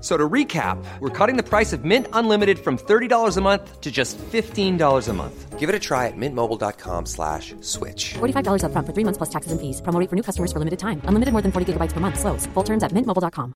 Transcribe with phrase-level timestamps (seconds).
[0.00, 3.90] So to recap, we're cutting the price of Mint Unlimited from $30 a month to
[3.90, 5.58] just $15 a month.
[5.58, 8.14] Give it a try at mintmobile.com slash switch.
[8.14, 9.82] $45 upfront for three months plus taxes and fees.
[9.82, 11.02] Promo for new customers for limited time.
[11.04, 12.18] Unlimited more than 40 gigabytes per month.
[12.18, 12.46] Slows.
[12.54, 13.52] Full terms at mintmobile.com.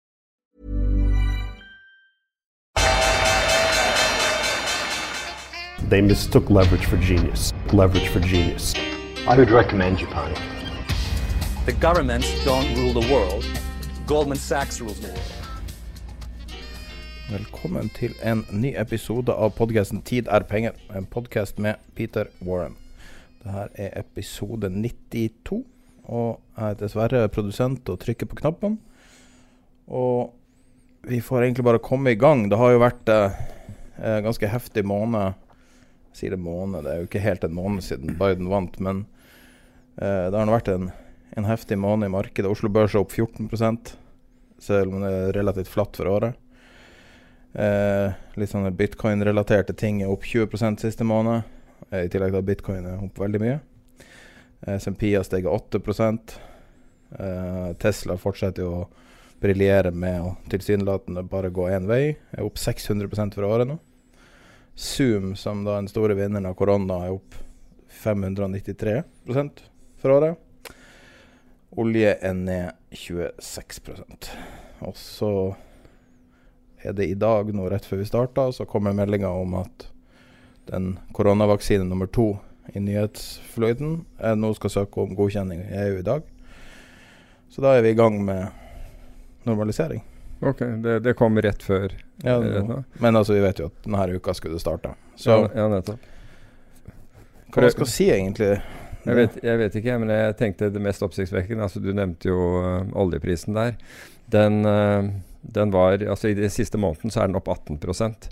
[5.89, 7.53] They mistook leverage for genius.
[7.73, 8.75] Leverage for genius.
[9.27, 10.35] I would recommend you, Japan.
[11.67, 13.47] The governments don't rule the world.
[14.07, 15.34] Goldman Sachs rules the world.
[17.25, 22.75] Velkommen til en ny episode av podkasten 'Tid er penger', en podkast med Peter Warren.
[23.41, 25.63] Dette er episode 92,
[26.05, 28.77] og jeg er dessverre produsent og trykker på knappen.
[29.89, 30.35] Og
[31.09, 32.51] vi får egentlig bare komme i gang.
[32.51, 33.41] Det har jo vært eh,
[34.05, 35.33] en ganske heftig måned.
[36.13, 39.07] Jeg sier det måned, det er jo ikke helt en måned siden Biden vant, men
[39.97, 40.91] eh, det har vært en,
[41.41, 42.53] en heftig måned i markedet.
[42.53, 43.49] Oslo Børs er opp 14
[44.61, 46.44] selv om det er relativt flatt for året.
[47.55, 51.45] Eh, litt sånne bitcoin-relaterte ting er opp 20% siste måned.
[51.91, 53.61] Eh, I tillegg til bitcoin er opp veldig mye.
[54.67, 55.81] Eh, SMP steget 8
[57.19, 58.89] eh, Tesla fortsetter jo å
[59.41, 62.17] briljere med å tilsynelatende bare gå én vei.
[62.33, 63.79] Er opp 600 for året nå.
[64.75, 67.37] Zoom, som da er den store vinneren av korona, er opp
[68.03, 69.03] 593
[70.03, 70.41] for året.
[71.77, 74.29] Olje er ned 26%
[74.87, 75.31] Og så
[76.85, 79.89] er det i dag, nå rett før vi starta, så kommer meldinga om at
[80.69, 82.35] den koronavaksine nummer to
[82.73, 86.25] i nyhetsfløyten jeg nå skal søke om godkjenning i EU i dag.
[87.53, 88.49] Så da er vi i gang med
[89.45, 90.03] normalisering.
[90.41, 91.93] Ok, det, det kom rett før?
[92.25, 94.95] Ja, rett nå, men altså, vi vet jo at denne uka skulle det starte.
[95.17, 96.09] Så ja, nettopp.
[97.55, 98.57] hva skal jeg si, egentlig?
[99.05, 102.39] Jeg vet, jeg vet, ikke, men jeg tenkte det mest oppsiktsvekkende altså Du nevnte jo
[102.65, 103.75] uh, oljeprisen der.
[104.33, 105.11] Den, uh,
[105.43, 108.31] den var Altså I den siste måneden så er den opp 18%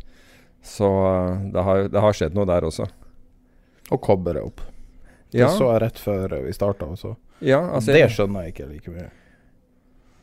[0.65, 2.87] Så uh, det, har, det har skjedd noe der også.
[3.93, 4.63] Og kobber er opp.
[5.33, 7.15] Det så jeg rett før vi starta også.
[7.43, 9.09] Ja, altså, det skjønner jeg ikke like mye.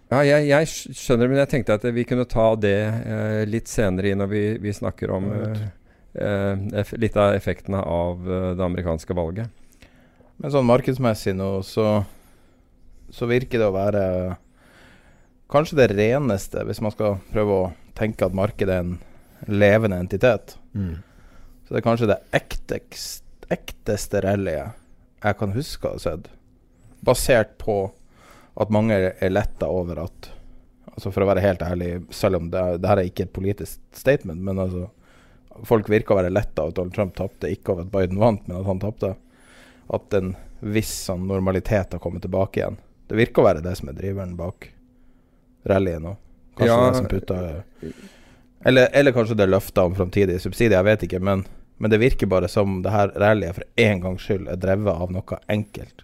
[0.09, 4.15] Ja, jeg, jeg, skjønner men jeg tenkte at vi kunne ta det eh, litt senere
[4.17, 5.65] når vi, vi snakker om eh,
[6.17, 9.51] eh, litt av effektene av eh, det amerikanske valget.
[10.41, 11.99] Men sånn markedsmessig nå, så,
[13.13, 14.03] så virker det å være
[15.51, 18.97] kanskje det reneste, hvis man skal prøve å tenke at markedet er en
[19.49, 20.57] levende entitet.
[20.73, 20.99] Mm.
[21.65, 24.77] Så det er kanskje det ektest, ekteste rallyet
[25.19, 26.29] jeg kan huske å ha sett.
[27.05, 27.81] Basert på
[28.59, 30.35] at mange er letta over at
[30.89, 33.77] Altså For å være helt ærlig, selv om det, det her er ikke et politisk
[33.95, 34.89] statement, men altså
[35.69, 38.41] folk virker å være letta av at Donald Trump tapte, ikke av at Biden vant,
[38.49, 39.13] men at han tapte
[39.95, 42.75] at en viss sånn normalitet har kommet tilbake igjen.
[43.07, 44.67] Det virker å være det som er driveren bak
[45.67, 46.15] rallyet nå.
[46.57, 46.87] Kanskje ja.
[46.89, 47.63] det som putter
[48.65, 51.19] eller, eller, kanskje det er løfter om framtidige subsidier, jeg vet ikke.
[51.23, 51.45] Men,
[51.79, 55.13] men, det virker bare som det her rallyet for en gangs skyld er drevet av
[55.15, 56.03] noe enkelt.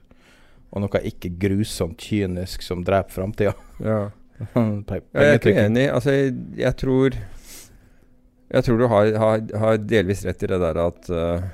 [0.72, 3.56] Og noe ikke grusomt kynisk som dreper framtida.
[3.84, 4.12] Ja.
[4.36, 5.86] jeg er ikke enig.
[5.88, 7.14] Altså, jeg, jeg tror
[8.52, 11.46] Jeg tror du har, har, har, delvis rett i det der at uh,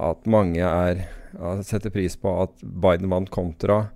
[0.00, 1.04] at mange er,
[1.64, 3.86] setter pris på at Biden vant kontra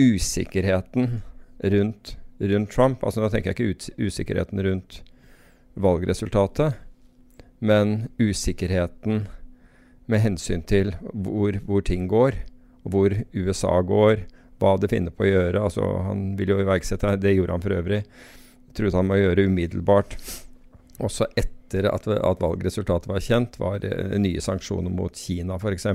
[0.00, 1.22] usikkerheten
[1.62, 3.04] rundt, rundt Trump.
[3.04, 5.00] Altså Nå tenker jeg ikke usikkerheten rundt
[5.78, 6.76] valgresultatet,
[7.62, 9.26] men usikkerheten
[10.10, 12.36] med hensyn til hvor, hvor ting går,
[12.82, 14.24] hvor USA går,
[14.62, 15.62] hva det finner på å gjøre.
[15.62, 18.02] Altså Han vil jo iverksette Det gjorde han for øvrig.
[18.76, 20.16] Trodde han må gjøre umiddelbart.
[21.02, 25.86] Også etter at, at, valgresultatet var kjent, var eh, nye sanksjoner mot Kina f.eks.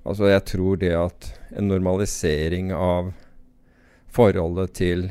[0.00, 3.12] Altså, jeg tror det at en normalisering av
[4.10, 5.10] forholdet til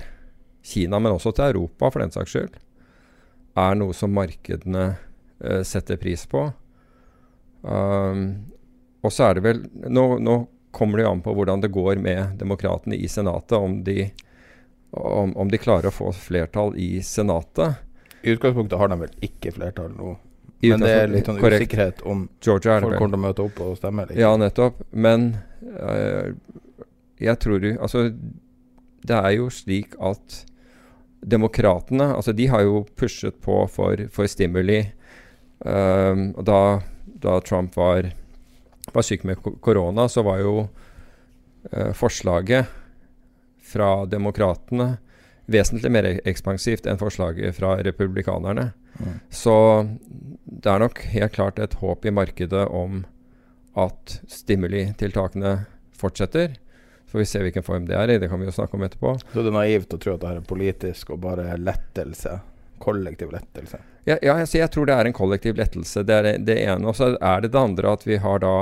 [0.69, 2.55] Kina, men også til Europa for den saks skyld,
[3.59, 6.45] er noe som markedene uh, setter pris på.
[7.61, 8.23] Um,
[9.03, 9.61] og så er det vel
[9.91, 10.39] nå, nå,
[10.75, 14.11] kommer det jo an på hvordan det går med demokratene i Senatet, om de
[14.91, 17.81] om, om, de klarer å få flertall i Senatet.
[18.21, 20.15] I utgangspunktet har de vel ikke flertall nå.
[20.65, 23.77] Men det er litt sånn usikkerhet om Georgia folk kommer til å møte opp og
[23.79, 24.05] stemme.
[24.09, 24.21] Liksom.
[24.21, 24.81] Ja, nettopp.
[24.91, 25.29] Men
[25.63, 26.35] uh,
[27.19, 28.09] jeg tror jo Altså,
[29.07, 30.41] det er jo slik at
[31.21, 34.81] demokratene altså De har jo pushet på for, for stimuli.
[35.59, 36.59] Um, og da,
[37.19, 38.11] da, Trump var,
[38.93, 42.71] var syk med korona, så var jo uh, forslaget
[43.69, 44.93] fra demokratene
[45.49, 48.69] vesentlig mer ekspansivt enn forslaget fra republikanerne.
[48.99, 49.19] Mm.
[49.33, 49.55] Så
[50.43, 53.03] det er nok helt klart et håp i markedet om
[53.79, 55.59] at stimulitiltakene
[55.99, 56.55] fortsetter.
[57.09, 58.17] Får vi se hvilken form det er i.
[58.21, 59.15] Det kan vi jo snakke om etterpå.
[59.33, 62.35] Så det er naivt å tro at det her er politisk og bare lettelse?
[62.79, 63.79] Kollektiv lettelse?
[64.05, 66.05] Ja, ja jeg, jeg, tror det er en kollektiv lettelse.
[66.05, 66.91] Det er det ene.
[66.91, 68.53] Og så er det det andre at vi har da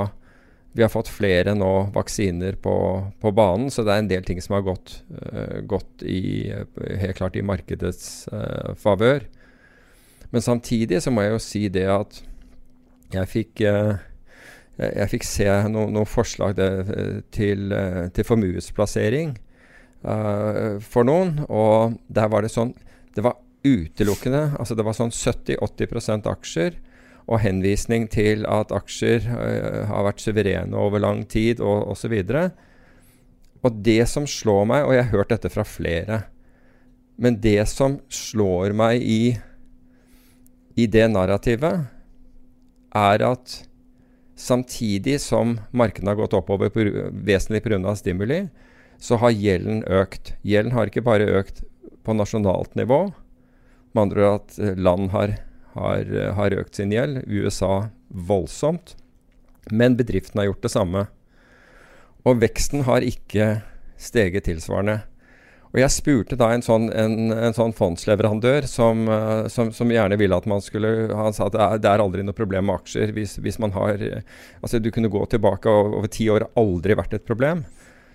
[0.78, 2.76] vi har fått flere nå vaksiner på,
[3.20, 6.52] på banen, så det er en del ting som har gått, uh, gått i,
[7.00, 9.24] helt klart i markedets uh, favør.
[10.30, 12.20] Men samtidig så må jeg jo si det at
[13.14, 13.96] jeg fikk uh,
[14.78, 16.70] jeg fikk se noen noe forslag det,
[17.34, 17.72] til,
[18.14, 19.34] til, formuesplassering
[20.06, 21.40] uh, for noen.
[21.50, 22.74] Og der var det sånn
[23.14, 26.78] Det var utelukkende Altså det var sånn 70-80 aksjer
[27.28, 32.14] og henvisning til at aksjer uh, har vært suverene over lang tid og osv.
[32.24, 32.54] Og,
[33.66, 36.22] og det som slår meg, og jeg har hørt dette fra flere
[37.20, 39.36] Men det som slår meg i,
[40.78, 41.88] i det narrativet,
[42.94, 43.67] er at
[44.38, 47.94] samtidig som markedene har gått oppover på, vesentlig pga.
[47.98, 48.48] stimuli,
[48.98, 50.34] så har gjelden økt.
[50.42, 51.64] Gjelden har ikke bare økt
[52.06, 53.12] på nasjonalt nivå,
[53.92, 55.38] med andre ord at eh, land har
[55.78, 57.22] har, eh, har økt sin gjeld.
[57.26, 58.96] USA voldsomt.
[59.70, 61.06] Men bedriftene har gjort det samme.
[62.26, 63.62] Og veksten har ikke
[64.00, 65.02] steget tilsvarende.
[65.68, 70.16] Og Jeg spurte da en sånn, en, en sånn fondsleverandør som, uh, som, som, gjerne
[70.20, 73.36] ville at man skulle Han sa at det er, aldri noe problem med aksjer hvis,
[73.44, 74.00] hvis, man har
[74.62, 77.66] Altså Du kunne gå tilbake, og over ti år har aldri vært et problem.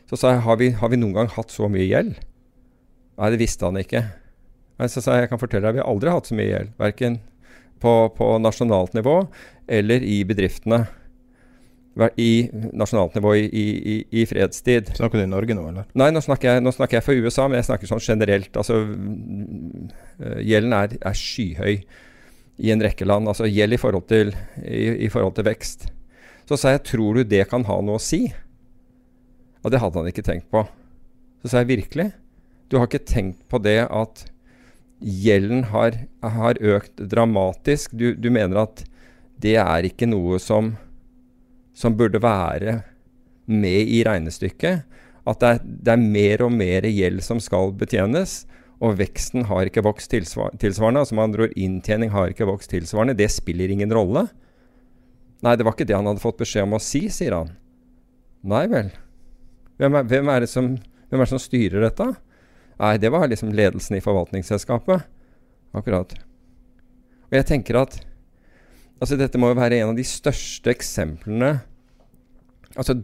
[0.10, 2.18] Så sa jeg har vi, har vi noen gang hatt så mye gjeld?
[3.22, 4.02] Nei, det visste han ikke.
[4.90, 6.74] Så sa jeg jeg kan fortelle deg vi har aldri hatt så mye gjeld.
[6.82, 7.20] Verken
[7.84, 9.20] på, på nasjonalt nivå
[9.68, 10.86] eller i bedriftene.
[12.18, 14.90] I nasjonalt nivå i, i, i, fredstid.
[14.98, 15.90] Snakker du i Norge nå, eller?
[16.00, 18.58] Nei, nå snakker, jeg, nå snakker jeg for USA, men jeg snakker sånn generelt.
[18.58, 18.80] Altså,
[20.18, 21.76] eh, gjelden er, er, skyhøy
[22.64, 23.30] i en rekke land.
[23.30, 25.88] Altså gjeld i forhold, til, i, i forhold til vekst.
[26.50, 28.26] Så sa jeg tror du det kan ha noe å si?
[29.64, 30.66] Og det hadde han ikke tenkt på.
[31.44, 32.10] Så sa jeg virkelig?
[32.72, 34.26] Du har ikke tenkt på det at
[35.04, 37.94] gjelden har, har økt dramatisk.
[37.94, 38.84] Du, du, mener at
[39.44, 40.74] det er ikke noe som,
[41.74, 42.82] som burde være
[43.46, 44.84] med i regnestykket.
[45.28, 48.44] At det er, det er, mer og mer gjeld som skal betjenes,
[48.84, 51.06] og veksten har ikke vokst tilsvar tilsvarende.
[51.06, 53.16] Altså man ord, inntjening har ikke vokst tilsvarende.
[53.16, 54.28] Det spiller ingen rolle.
[55.44, 57.54] Nei, det var ikke det han hadde fått beskjed om å si, sier han.
[58.48, 58.92] Nei vel.
[59.80, 60.74] Hvem er, hvem er, det, som,
[61.10, 62.10] hvem er det som styrer dette?
[62.82, 65.08] Nei, det var liksom ledelsen i forvaltningsselskapet.
[65.74, 66.16] Akkurat.
[67.32, 67.96] Og jeg tenker at
[69.02, 71.58] altså dette må jo være en av de største eksemplene
[72.74, 72.96] Altså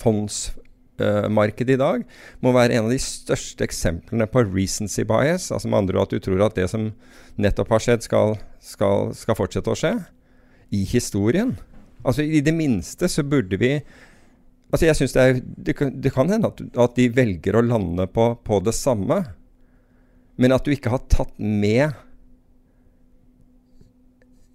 [0.00, 2.04] fondsmarkedet uh, i dag
[2.44, 5.50] må være en av de største eksemplene på recency bias.
[5.52, 6.86] Altså med andre ord at du tror at det som
[7.36, 9.92] nettopp har skjedd, skal, skal, skal fortsette å skje.
[10.72, 11.56] I historien.
[12.04, 13.78] Altså I det minste så burde vi
[14.68, 17.64] Altså jeg synes det, er, det, kan, det kan hende at, at, de velger å
[17.64, 19.22] lande på, på, det samme,
[20.36, 21.96] men at du ikke har tatt med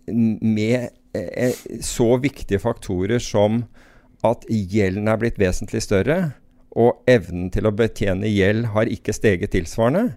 [0.07, 3.63] med eh, så viktige faktorer som
[4.24, 6.33] at gjelden er blitt vesentlig større,
[6.74, 10.15] og evnen til å betjene gjeld har ikke steget tilsvarende,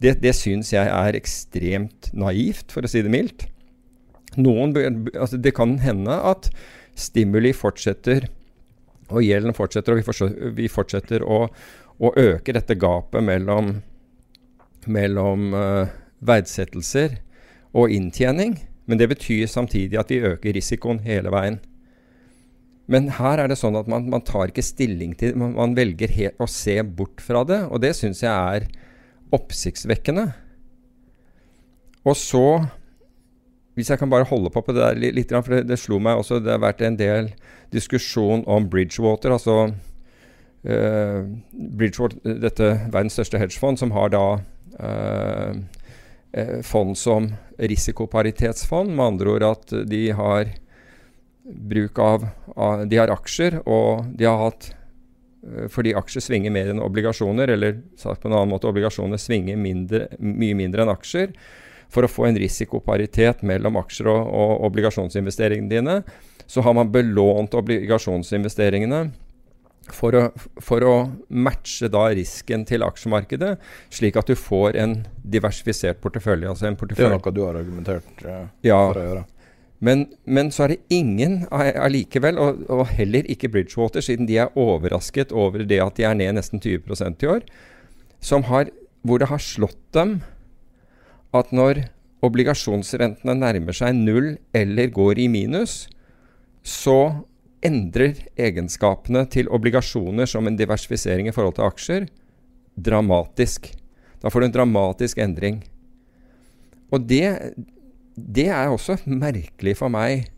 [0.00, 3.44] det, det syns jeg er ekstremt naivt, for å si det mildt.
[4.40, 4.72] Noen,
[5.12, 6.48] altså det kan hende at
[6.96, 8.30] stimuli fortsetter
[9.10, 11.40] og gjelden fortsetter, og vi fortsetter, vi fortsetter å,
[11.98, 13.72] å, øke dette gapet mellom,
[14.86, 15.90] mellom uh,
[16.22, 17.18] verdsettelser
[17.74, 18.56] og inntjening.
[18.90, 21.60] Men det betyr samtidig at vi øker risikoen hele veien.
[22.90, 26.10] Men her er det sånn at man, man tar ikke stilling til Man, man velger
[26.42, 28.66] å se bort fra det, og det syns jeg er
[29.30, 30.26] oppsiktsvekkende.
[32.02, 32.44] Og så
[33.78, 36.18] hvis jeg kan bare holde på på det der litt, for det, det, slo meg
[36.20, 37.30] også Det har vært en del
[37.72, 41.20] diskusjon om Bridgewater, altså uh,
[41.54, 44.24] Bridgewater, dette verdens største hedgefond, som har da
[44.82, 45.54] uh,
[46.62, 47.26] fond som
[47.58, 48.92] risikoparitetsfond.
[48.94, 50.52] Med andre ord at de har
[51.50, 56.70] bruk av, av De har aksjer, og de har hatt eh, fordi aksjer svinger mer
[56.72, 61.34] enn obligasjoner, eller sagt på en annen måte, obligasjoner svinger mindre, mye mindre enn aksjer,
[61.90, 65.96] for å få en risikoparitet mellom aksjer og, og obligasjonsinvesteringene dine,
[66.50, 69.08] så har man belånt obligasjonsinvesteringene
[69.96, 70.22] for å,
[70.62, 70.94] for å,
[71.28, 73.54] matche da risken til aksjemarkedet,
[73.94, 76.48] slik at du får en diversifisert portefølje.
[76.50, 77.10] Altså en portefølje.
[77.10, 78.78] Det er noe du har argumentert uh, ja.
[78.78, 79.26] for å gjøre.
[79.80, 84.58] Men, men, så er det ingen allikevel, og, og, heller ikke Bridgewater, siden de er
[84.58, 87.46] overrasket over det at de er ned nesten 20% i år,
[88.50, 88.68] har,
[89.00, 90.18] hvor det har slått dem
[91.32, 91.86] at når
[92.26, 95.86] obligasjonsrentene nærmer seg null eller går i minus,
[96.60, 97.24] så
[97.64, 102.08] endrer egenskapene til obligasjoner som en diversifisering i forhold til aksjer
[102.80, 103.70] dramatisk.
[104.20, 105.60] Da får du en dramatisk endring.
[106.90, 107.54] Og det,
[108.16, 110.28] det er også merkelig for meg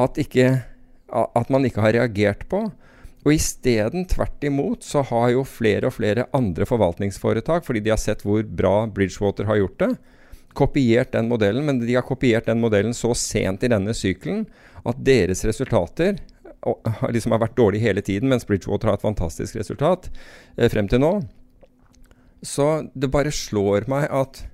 [0.00, 0.48] at, ikke,
[1.12, 2.66] at man ikke har reagert på.
[3.26, 7.98] Og isteden, tvert imot, så har jo flere og flere andre forvaltningsforetak, fordi de har
[7.98, 9.90] sett hvor bra Bridgewater har gjort det,
[10.56, 11.66] kopiert den modellen.
[11.66, 14.46] Men de har kopiert den modellen så sent i denne sykelen
[14.86, 16.20] at deres resultater
[17.14, 20.10] liksom har vært dårlig hele tiden, mens Bridgewater har et fantastisk resultat
[20.56, 21.12] eh, frem til nå.
[22.46, 24.44] Så det bare slår meg at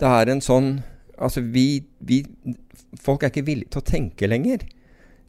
[0.00, 0.72] det er en sånn
[1.20, 2.22] Altså, vi, vi
[2.96, 4.62] Folk er ikke villige til å tenke lenger.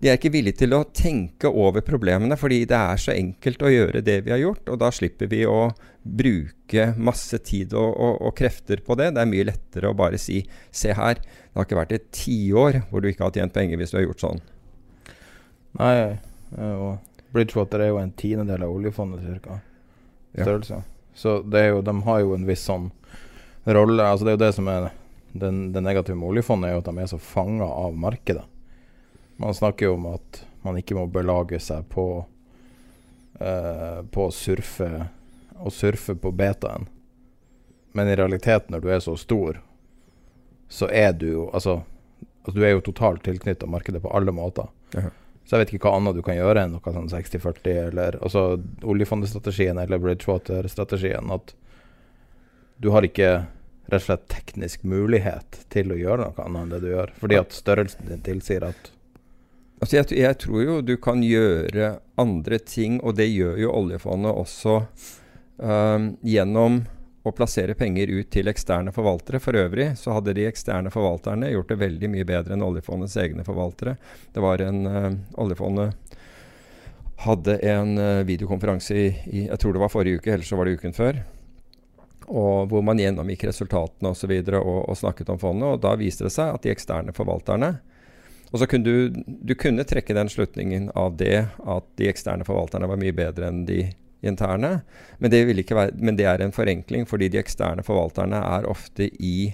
[0.02, 3.70] De er ikke villige til å tenke over problemene, fordi det er så enkelt å
[3.70, 4.64] gjøre det vi har gjort.
[4.72, 9.12] Og da slipper vi å bruke masse tid og, og, og krefter på det.
[9.14, 10.40] Det er mye lettere å bare si
[10.74, 13.94] Se her, det har ikke vært et tiår hvor du ikke har tjent penger hvis
[13.94, 14.42] du har gjort sånn.
[15.80, 16.18] Nei,
[16.58, 16.98] og
[17.32, 19.60] Bridgewater er jo en tiendedel av oljefondet cirka.
[20.34, 20.82] Størrelse.
[20.82, 20.82] Ja.
[21.14, 22.90] Så det er jo, de har jo en viss sånn
[23.64, 24.04] rolle.
[24.04, 24.90] Altså Det er jo det som er
[25.32, 28.44] den, det negative med oljefondet, er jo at de er så fanga av markedet.
[29.42, 34.90] Man snakker jo om at man ikke må belage seg på uh, På å surfe
[35.58, 36.86] Å surfe på betaen.
[37.98, 39.58] Men i realiteten, når du er så stor,
[40.70, 41.80] så er du jo Altså,
[42.44, 44.70] altså du er jo totalt tilknytta markedet på alle måter.
[44.96, 45.21] Uh -huh.
[45.52, 48.54] Så jeg vet ikke hva annet du kan gjøre enn noe sånn 60-40, eller altså
[48.88, 51.28] oljefondestrategien eller Bridgewater-strategien.
[51.36, 51.52] At
[52.80, 53.34] du har ikke
[53.92, 57.12] rett og slett teknisk mulighet til å gjøre noe annet enn det du gjør.
[57.20, 58.94] Fordi at størrelsen din tilsier at
[59.82, 64.40] Altså jeg, jeg, tror jo du kan gjøre andre ting, og det gjør jo oljefondet
[64.46, 64.76] også
[65.58, 66.84] um, gjennom
[67.24, 69.42] å plassere penger ut til eksterne forvaltere.
[69.44, 73.46] For øvrig så hadde de eksterne forvalterne gjort det veldig mye bedre enn oljefondets egne
[73.46, 73.98] forvaltere.
[74.34, 75.12] Det var en uh,
[75.42, 76.18] Oljefondet
[77.22, 80.66] hadde en uh, videokonferanse i, i, jeg tror det var forrige uke, eller så var
[80.66, 81.22] det uken før.
[82.32, 84.10] Og hvor man gjennomgikk resultatene.
[84.16, 85.76] Og, og, og snakket om fondet.
[85.76, 87.76] Og da viste det seg at de eksterne forvalterne
[88.52, 92.90] og så kunne du, du kunne trekke den slutningen av det at de eksterne forvalterne
[92.92, 93.86] var mye bedre enn de
[94.24, 94.82] interne.
[95.20, 99.52] Men det, være, men det, er en forenkling, fordi de eksterne forvalterne er ofte i,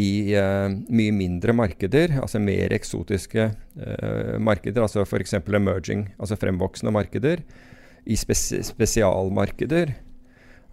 [0.00, 5.34] i uh, mye mindre markeder, altså mer eksotiske uh, markeder, altså f.eks.
[5.40, 7.44] emerging, altså fremvoksende markeder,
[8.02, 9.92] i spes spesialmarkeder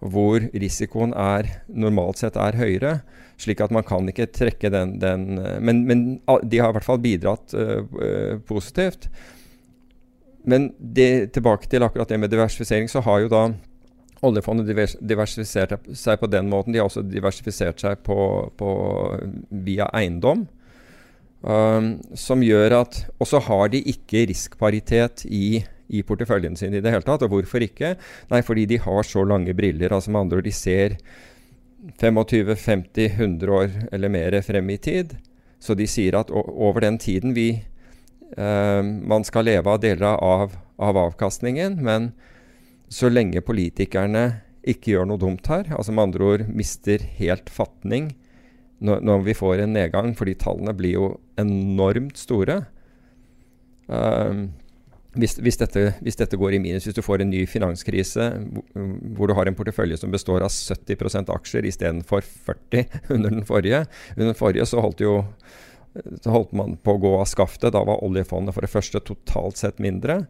[0.00, 2.94] hvor risikoen er, normalt sett er høyere.
[3.40, 6.00] Slik at man kan ikke trekke den, den men, men,
[6.48, 9.10] de har i hvert fall bidratt uh, positivt.
[10.50, 13.42] Men det, tilbake til akkurat det med diversifisering, så har jo da
[14.26, 16.74] oljefondet divers, diversifisert seg på den måten.
[16.74, 18.18] De har også diversifisert seg på,
[18.58, 18.70] på,
[19.66, 20.46] via eiendom.
[21.40, 26.82] Um, som gjør at Og så har de ikke riskparitet i, i porteføljen sin i
[26.84, 27.24] det hele tatt.
[27.24, 27.94] Og hvorfor ikke?
[28.32, 29.94] Nei, fordi de har så lange briller.
[29.94, 30.98] Altså med andre ord, de ser
[31.96, 35.16] 25-50-100 år eller mer frem i tid.
[35.60, 37.62] Så de sier at over den tiden vi
[38.36, 42.12] man skal leve av deler av, av, avkastningen, men
[42.90, 48.12] så lenge politikerne ikke gjør noe dumt her, altså med andre ord mister helt fatning
[48.80, 51.10] når, når vi får en nedgang, fordi tallene blir jo
[51.40, 52.62] enormt store.
[53.90, 54.46] Uh,
[55.18, 58.28] hvis, hvis, dette, hvis, dette, går i minus, hvis du får en ny finanskrise
[59.16, 62.84] hvor du har en portefølje som består av 70% aksjer istedenfor 40
[63.16, 63.80] under den forrige
[64.14, 65.16] Under den forrige så holdt jo
[65.94, 67.72] så holdt man på å gå av skaftet.
[67.74, 70.22] Da var oljefondet for det første totalt sett mindre,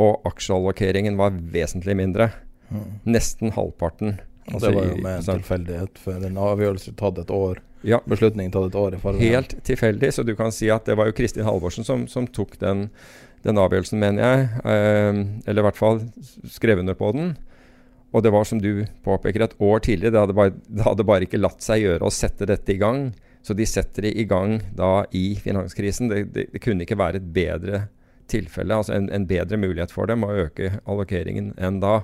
[0.00, 2.30] og aksjeallokeringen var vesentlig mindre.
[2.72, 2.86] Mm.
[3.12, 4.16] Nesten halvparten.
[4.48, 7.60] Altså, det var jo med en tilfeldighet, for en avgjørelse tatt et år.
[7.86, 8.00] Ja.
[8.08, 9.36] Beslutningen tatt et år i forveien.
[9.36, 12.56] Helt tilfeldig, så du kan si at det var jo Kristin Halvorsen som, som tok
[12.62, 12.88] den,
[13.46, 14.50] den, avgjørelsen, mener jeg.
[14.64, 16.02] Eh, eller i hvert fall
[16.50, 17.34] skrev under på den.
[18.12, 20.14] Og det var som du påpeker, et år tidligere.
[20.14, 23.12] Det hadde, bare, det hadde bare ikke latt seg gjøre å sette dette i gang.
[23.42, 26.10] Så de setter det i gang da i finanskrisen.
[26.12, 27.86] Det, det, det kunne ikke være et bedre
[28.30, 32.00] tilfelle altså en, en, bedre mulighet for dem å øke allokeringen enn da.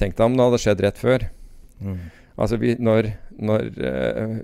[0.00, 1.26] Tenk deg om det hadde skjedd rett før.
[1.82, 1.98] Mm.
[2.40, 3.10] Altså vi, når,
[3.42, 4.36] når uh,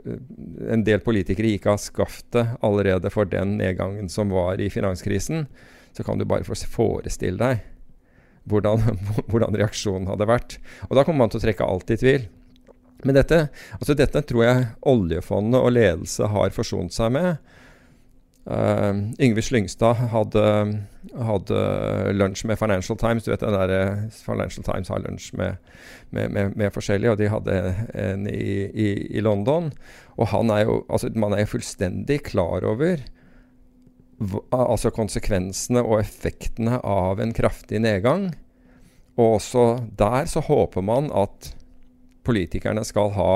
[0.75, 5.47] en del politikere gikk av skaftet allerede for den nedgangen som var i finanskrisen,
[5.97, 7.65] så kan du bare forestille deg
[8.49, 10.59] hvordan, hvordan reaksjonen hadde vært.
[10.91, 12.29] Og da kommer man til å trekke alt i tvil.
[13.07, 13.45] Men dette,
[13.79, 17.37] altså dette tror jeg oljefondet og ledelse har forsont seg med.
[18.49, 20.45] Uh, Yngve Slyngstad hadde,
[21.13, 21.59] hadde
[22.17, 23.27] lunsj med Financial Times.
[23.27, 25.61] Du vet den der, eh, Financial Times har lunsj med,
[26.11, 27.59] med, med, med forskjellige, og de hadde
[27.93, 28.89] en i, i,
[29.21, 29.69] i London.
[30.17, 33.05] Og han er jo, altså man er jo fullstendig klar over
[34.51, 38.33] altså konsekvensene og effektene av en kraftig nedgang.
[39.19, 39.67] Og også
[39.99, 41.53] der så håper man at
[42.29, 43.33] politikerne skal ha,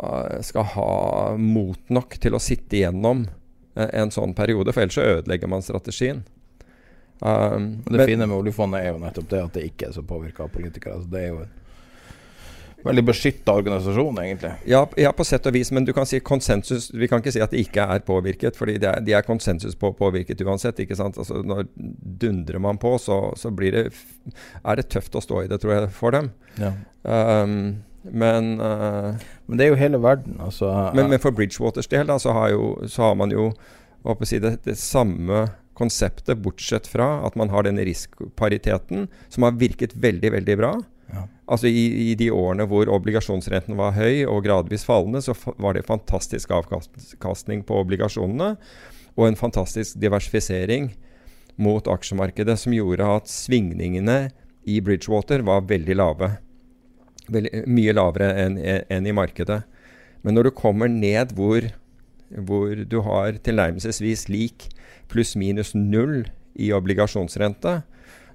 [0.00, 0.90] uh, skal ha
[1.36, 5.64] mot nok til å sitte igjennom uh, en sånn periode, for ellers så ødelegger man
[5.66, 6.24] strategien.
[7.20, 10.04] Um, det men, fine med oljefondet er jo nettopp det at det ikke er så
[10.06, 10.98] påvirka av politikere.
[11.00, 11.46] Altså det er jo
[12.84, 14.52] veldig beskytta organisasjon, egentlig.
[14.70, 17.42] Ja, ja, på sett og vis, men du kan si konsensus Vi kan ikke si
[17.42, 20.78] at det ikke er påvirket, fordi de er, de er konsensus på påvirket uansett.
[20.84, 21.18] ikke sant?
[21.18, 21.66] Altså, når
[22.22, 23.88] dundrer man på, så, så det,
[24.64, 26.32] er det tøft å stå i det, tror jeg, for dem.
[26.60, 26.72] Ja.
[27.02, 29.14] Um, men uh,
[29.46, 30.70] Men det er jo hele verden, altså.
[30.94, 33.50] Men, men for Bridgewaters del, da, så har, jo, så har man jo
[34.24, 39.94] si det, det samme konseptet, bortsett fra at man har denne riskpariteten, som har virket
[39.94, 40.72] veldig, veldig bra.
[41.48, 45.86] Altså i, i, de årene hvor obligasjonsrenten var høy og gradvis fallende, så var det
[45.88, 48.52] fantastisk avkastning på obligasjonene.
[49.16, 50.92] Og en fantastisk diversifisering
[51.58, 54.28] mot aksjemarkedet som gjorde at svingningene
[54.68, 56.30] i Bridgewater var veldig lave.
[57.32, 59.62] Veldig, mye lavere enn en i markedet.
[60.22, 61.64] Men når du kommer ned hvor,
[62.28, 64.68] hvor du har tilnærmelsesvis lik
[65.08, 66.26] pluss-minus null
[66.58, 67.80] i obligasjonsrente,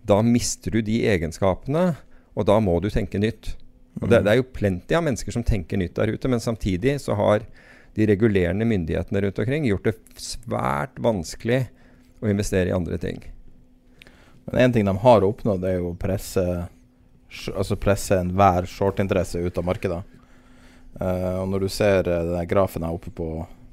[0.03, 1.93] da mister du de egenskapene
[2.33, 3.53] og da må du tenke nytt.
[4.01, 4.25] Og det, mm.
[4.25, 7.45] det, er jo plenty av mennesker som tenker nytt der ute, men samtidig så har
[7.93, 11.67] de regulerende myndighetene rundt omkring gjort det svært vanskelig
[12.23, 13.21] å investere i andre ting.
[14.45, 16.43] Men én ting de har oppnådd, er jo å presse,
[17.53, 20.01] altså presse enhver shortinteresse ut av markedet.
[20.99, 23.27] Uh, og når du ser uh, den grafen her oppe på,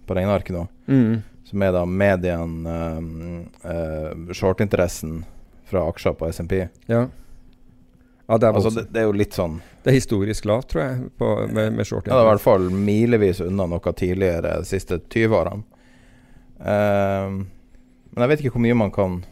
[0.09, 1.17] på regnearket nå, mm.
[1.51, 5.21] som er da medien uh, shortinteressen
[5.71, 7.07] fra aksjer på SMP, ja.
[8.31, 10.85] Ja, det, er altså, det, det, er jo litt sånn Det er historisk lavt, tror
[10.85, 12.07] jeg, på, med, med short.
[12.07, 15.65] Ja, det er i hvert fall milevis unna noe tidligere de siste 20 årene.
[16.61, 17.41] Uh,
[18.13, 19.23] men jeg vet ikke hvor mye man kan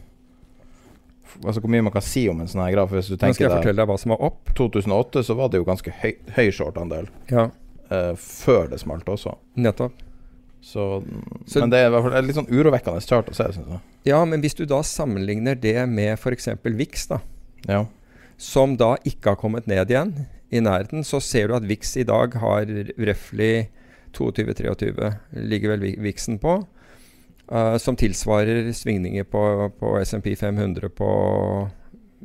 [1.45, 2.91] Altså hvor mye man kan si om en sånn her graf.
[2.91, 4.49] Hvis du tenker skal jeg fortelle deg hva som var opp?
[4.57, 7.07] 2008 så var det jo ganske høy, høy short-andel.
[7.29, 7.45] Ja.
[7.87, 9.37] Uh, før det smalt også.
[9.61, 10.01] Nettopp.
[10.59, 10.87] Så,
[11.45, 13.79] så, men det er i hvert fall litt sånn urovekkende chart å se, synes jeg.
[14.09, 16.49] Ja, men hvis du da sammenligner det med f.eks.
[16.65, 17.21] VIX, da.
[17.69, 17.85] Ja
[18.39, 20.13] som da ikke har kommet ned igjen
[20.49, 22.71] i nærheten, så ser du at VIX i dag har
[23.09, 23.69] røftlig
[24.15, 25.09] 22-23,
[25.51, 26.61] ligger vel VIX-en på.
[27.49, 29.41] Uh, som tilsvarer svingninger på,
[29.79, 31.09] på SMP 500 på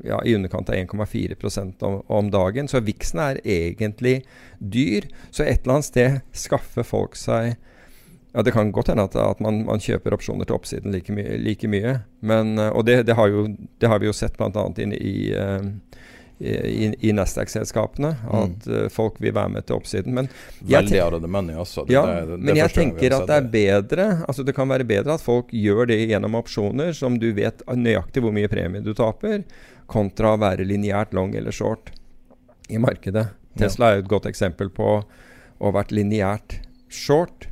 [0.04, 2.68] ja, i underkant av 1,4 om, om dagen.
[2.68, 4.18] Så VIX-en er egentlig
[4.58, 5.08] dyr.
[5.30, 7.54] Så et eller annet sted skaffer folk seg
[8.34, 11.22] ja, Det kan godt hende at, at man, man, kjøper opsjoner til oppsiden like, my,
[11.38, 12.00] like mye.
[12.20, 13.46] Men, og det, det, har jo,
[13.78, 14.64] det, har vi jo sett bl.a.
[14.82, 16.00] i, i, uh,
[16.42, 18.10] i, i Nasdaq-selskapene.
[18.26, 18.90] At mm.
[18.90, 20.16] folk vil være med til oppsiden.
[20.18, 20.28] Men
[21.14, 21.54] of the money.
[21.54, 25.14] Det, ja, det, men jeg tenker at det er bedre Altså det kan være bedre
[25.14, 29.44] at folk gjør det gjennom opsjoner, som du vet nøyaktig hvor mye premie du taper,
[29.86, 31.94] kontra å være lineært long eller short
[32.66, 33.28] i markedet.
[33.58, 36.58] Tesla er jo et godt eksempel på å ha vært lineært
[36.90, 37.46] short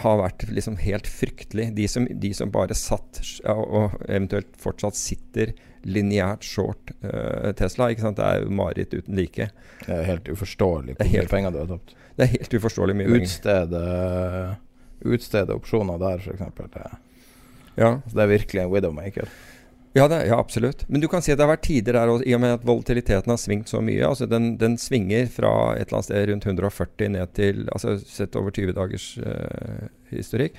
[0.00, 1.68] har vært liksom helt fryktelig.
[1.76, 5.52] De som, de som bare satt, og eventuelt fortsatt sitter
[5.82, 7.90] lineært short uh, Tesla.
[7.92, 8.20] ikke sant?
[8.20, 9.50] Det er jo mareritt uten like.
[9.82, 11.96] Det er helt uforståelig hvor mye penger du har tapt.
[12.16, 14.60] Det er helt uforståelig mye utstede, penger.
[15.12, 16.60] Utstede opsjoner der, f.eks.
[16.70, 16.82] Det,
[17.80, 17.96] ja.
[18.06, 19.32] det er virkelig en widowmaker.
[19.92, 20.88] Ja, det, ja, absolutt.
[20.88, 22.62] Men du kan si at det har vært tider der, også, i og med at
[22.64, 26.46] volatiliteten har svingt så mye altså den, den, svinger fra et eller annet sted rundt
[26.48, 30.56] 140 ned til altså Sett over 20 dagers uh, historikk.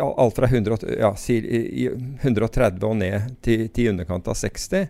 [0.00, 4.88] Alt fra 100, ja, 130 og ned til, til underkant av 60.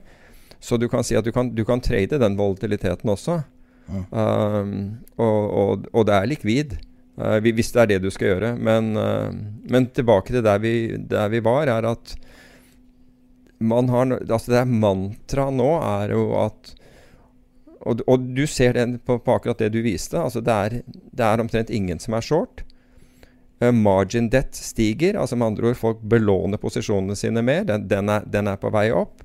[0.61, 3.40] Så du kan si at du kan, du kan trade den volatiliteten også.
[3.90, 4.07] Mm.
[4.14, 4.72] Um,
[5.18, 6.79] og, og, og, det er likvid.
[7.18, 8.55] Uh, hvis det er det du skal gjøre.
[8.61, 9.33] Men, uh,
[9.72, 10.74] men tilbake til der vi,
[11.11, 12.14] der vi var, er at
[13.61, 16.75] har Altså, det mantraet nå er jo at
[17.81, 20.18] og, og, du ser det på, på, akkurat det du viste.
[20.20, 22.64] altså Det er, det er omtrent ingen som er short.
[23.61, 27.64] Uh, margin debt stiger, altså med andre ord folk belåner posisjonene sine mer.
[27.68, 29.25] Den, den, er, den er, på vei opp.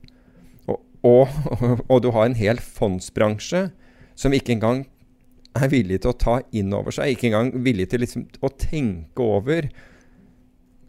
[0.68, 1.28] Og, og,
[1.92, 3.70] og, du har en hel fondsbransje
[4.16, 4.86] som ikke engang
[5.56, 9.24] er villig til å ta inn over seg, ikke engang villig til liksom å tenke
[9.24, 9.70] over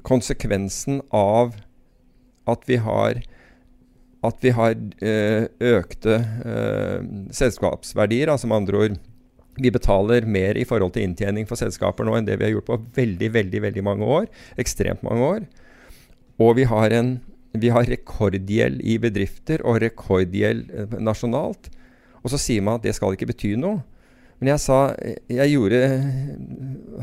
[0.06, 1.54] konsekvensen av
[2.50, 3.22] at vi har
[4.28, 8.98] at vi har øh, økte øh, selskapsverdier, altså med andre ord
[9.56, 12.68] vi betaler mer i forhold til inntjening for selskaper nå enn det vi har gjort
[12.68, 14.28] på veldig veldig, veldig mange år.
[14.60, 15.46] Ekstremt mange år.
[16.42, 17.14] Og vi har, en,
[17.56, 21.70] vi har rekordgjeld i bedrifter og rekordgjeld eh, nasjonalt.
[22.22, 23.80] Og så sier man at det skal ikke bety noe.
[24.36, 24.78] Men jeg sa
[25.32, 25.78] Jeg gjorde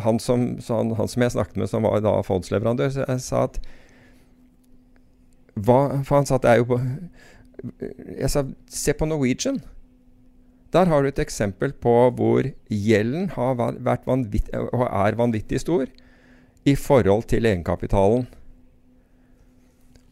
[0.04, 3.48] Han som, han, han som jeg snakket med, som var da fondsleverandør, så jeg sa
[3.48, 3.58] at
[5.56, 6.80] hva, For sa at jo på
[8.18, 9.62] Jeg sa se på Norwegian.
[10.74, 15.86] Der har du et eksempel på hvor gjelden har vært vanvitt, og er vanvittig stor
[16.66, 18.26] i forhold til egenkapitalen.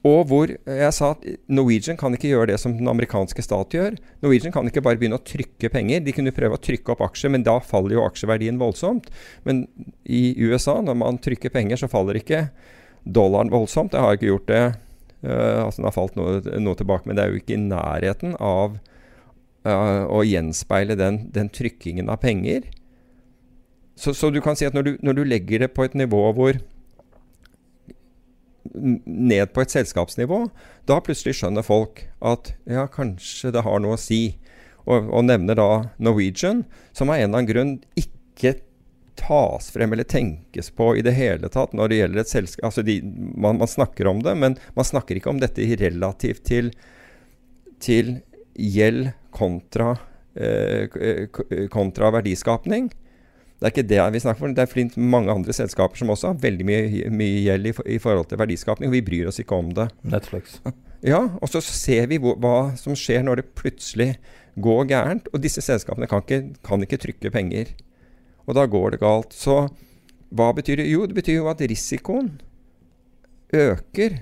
[0.06, 3.98] Og hvor jeg sa at Norwegian kan ikke gjøre det som den amerikanske stat gjør.
[4.24, 6.02] Norwegian kan ikke bare begynne å trykke penger.
[6.02, 9.12] De kunne prøve å trykke opp aksjer, men da faller jo aksjeverdien voldsomt.
[9.46, 9.68] Men
[10.06, 12.48] i USA, når man trykker penger, så faller ikke
[13.06, 13.94] dollaren voldsomt.
[13.94, 14.64] Det har ikke gjort det.
[15.22, 18.36] Uh, altså Den har falt noe, noe tilbake, men det er jo ikke i nærheten
[18.42, 18.78] av
[19.68, 22.66] uh, å gjenspeile den, den, trykkingen av penger.
[23.96, 26.30] Så, så, du kan si at når du, når du, legger det på et nivå
[26.38, 26.62] hvor
[28.72, 30.38] Ned på et selskapsnivå,
[30.88, 34.38] da plutselig skjønner folk at ja, kanskje det har noe å si.
[34.86, 35.66] Og, og nevner da
[36.00, 36.62] Norwegian,
[36.96, 38.54] som av en eller annen grunn ikke
[39.22, 42.84] tas frem eller tenkes på i det hele tatt når det gjelder et selskap altså
[42.86, 42.98] de,
[43.36, 46.72] man, man, snakker om det, men man snakker ikke om dette relativt til,
[47.82, 48.18] til
[48.58, 49.94] gjeld kontra,
[50.36, 50.90] eh,
[51.72, 52.90] kontra verdiskapning.
[53.62, 54.54] Det er ikke det vi snakker om.
[54.58, 58.00] Det er flint mange andre selskaper som også har veldig mye, mye gjeld i, i,
[58.02, 59.86] forhold til verdiskapning, og vi bryr oss ikke om det.
[60.02, 60.58] Netflix.
[61.14, 64.16] ja, og så ser vi hvor, hva som skjer når det plutselig
[64.58, 65.30] går gærent.
[65.30, 67.70] Og disse selskapene kan ikke, kan ikke trykke penger.
[68.48, 69.36] Og da går det galt.
[69.38, 69.66] Så
[70.32, 70.90] hva betyr det?
[70.92, 72.34] Jo, det betyr jo at risikoen
[73.52, 74.22] øker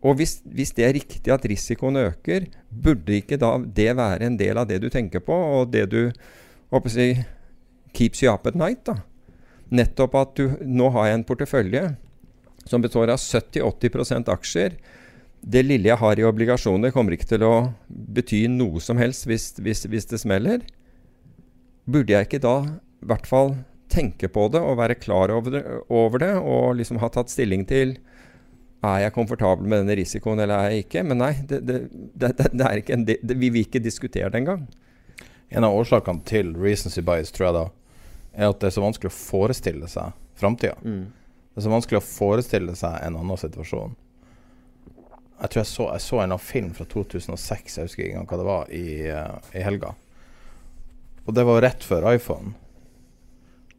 [0.00, 4.38] og hvis, hvis, det er riktig at risikoen øker, burde ikke da det være en
[4.40, 6.08] del av det du tenker på, og det du
[6.72, 7.08] håper si,
[7.92, 8.80] keeps you up at night?
[8.86, 9.02] da?
[9.70, 11.84] Nettopp at du Nå har jeg en portefølje
[12.66, 14.78] som består av 70-80% aksjer.
[15.40, 17.54] Det lille jeg har i obligasjoner, kommer ikke til å
[17.88, 20.64] bety noe som helst hvis, hvis, hvis det smeller.
[21.84, 22.56] Burde jeg ikke da
[23.06, 23.54] hvert fall
[23.90, 27.64] tenke på det og være klar over det, over det og liksom ha tatt stilling
[27.68, 27.96] til
[28.86, 31.02] er jeg komfortabel med denne risikoen eller er jeg ikke?
[31.04, 34.64] Men nei, det, det, det, er ikke en, vi vil ikke diskutere det engang.
[35.50, 37.64] En av årsakene til recency bias tror jeg da,
[38.32, 40.78] er at det er så vanskelig å forestille seg framtida.
[40.80, 41.10] Mm.
[41.50, 43.98] Det er så vanskelig å forestille seg en annen situasjon.
[45.40, 48.30] Jeg tror jeg så, jeg så en av film fra 2006, jeg husker ikke engang
[48.30, 49.94] hva det var, i, uh, i helga.
[51.26, 52.54] Og det var rett før iPhone.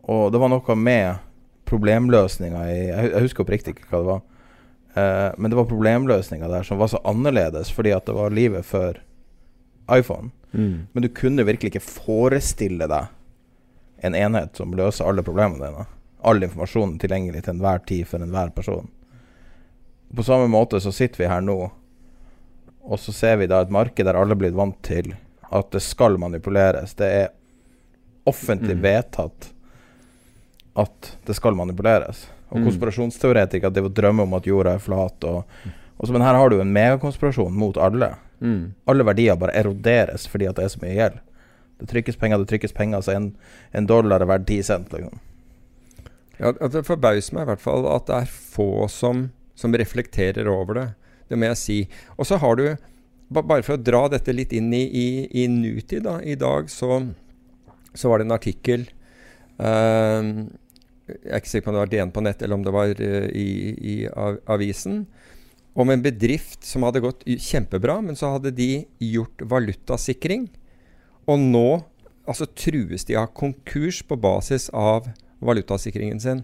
[0.09, 1.21] Og det var noe med
[1.69, 4.21] problemløsninga i Jeg, husker oppriktig ikke hva det var.
[4.91, 8.67] Uh, men det var problemløsninga der som var så annerledes fordi at det var livet
[8.67, 8.99] før
[9.91, 10.31] iPhone.
[10.51, 10.87] Mm.
[10.91, 13.11] Men du kunne virkelig ikke forestille deg
[14.01, 15.85] en enhet som løser alle problemene dine.
[16.27, 18.89] All informasjon tilgjengelig til enhver tid for enhver person.
[20.15, 21.57] På samme måte så sitter vi her nå,
[22.81, 25.13] og så ser vi da et marked der alle er blitt vant til
[25.51, 26.97] at det skal manipuleres.
[26.99, 27.31] Det er
[28.27, 28.83] offentlig mm.
[28.83, 29.51] vedtatt
[30.79, 32.25] at det skal manipuleres.
[32.51, 32.67] Og mm.
[32.67, 35.27] konspirasjonsteoretikere driver og drømmer om at jorda er flat.
[35.27, 35.43] Og,
[35.97, 38.13] og så, men her har du en megakonspirasjon mot alle.
[38.41, 38.73] Mm.
[38.89, 41.19] Alle verdier bare eroderes fordi at det er så mye gjeld.
[41.81, 43.31] Det trykkes penger, det trykkes penger, så en,
[43.73, 44.91] en dollar er verdt ti cent.
[44.93, 45.17] Liksom.
[46.37, 50.77] Ja, Det forbauser meg i hvert fall at det er få som, som reflekterer over
[50.77, 50.87] det.
[51.31, 51.77] Det må jeg si.
[52.19, 52.65] Og så har du,
[53.31, 55.07] bare for å dra dette litt inn i, i,
[55.43, 56.19] i nutid, da.
[56.21, 56.99] I dag så,
[57.93, 58.89] så var det en artikkel
[59.59, 62.93] jeg er ikke sikker på om det var DN på nett eller om det var
[62.95, 63.49] uh, i,
[63.93, 65.03] i avisen,
[65.73, 70.49] om en bedrift som hadde gått kjempebra, men så hadde de gjort valutasikring.
[71.31, 71.67] Og nå
[72.27, 75.07] altså, trues de av konkurs på basis av
[75.39, 76.43] valutasikringen sin.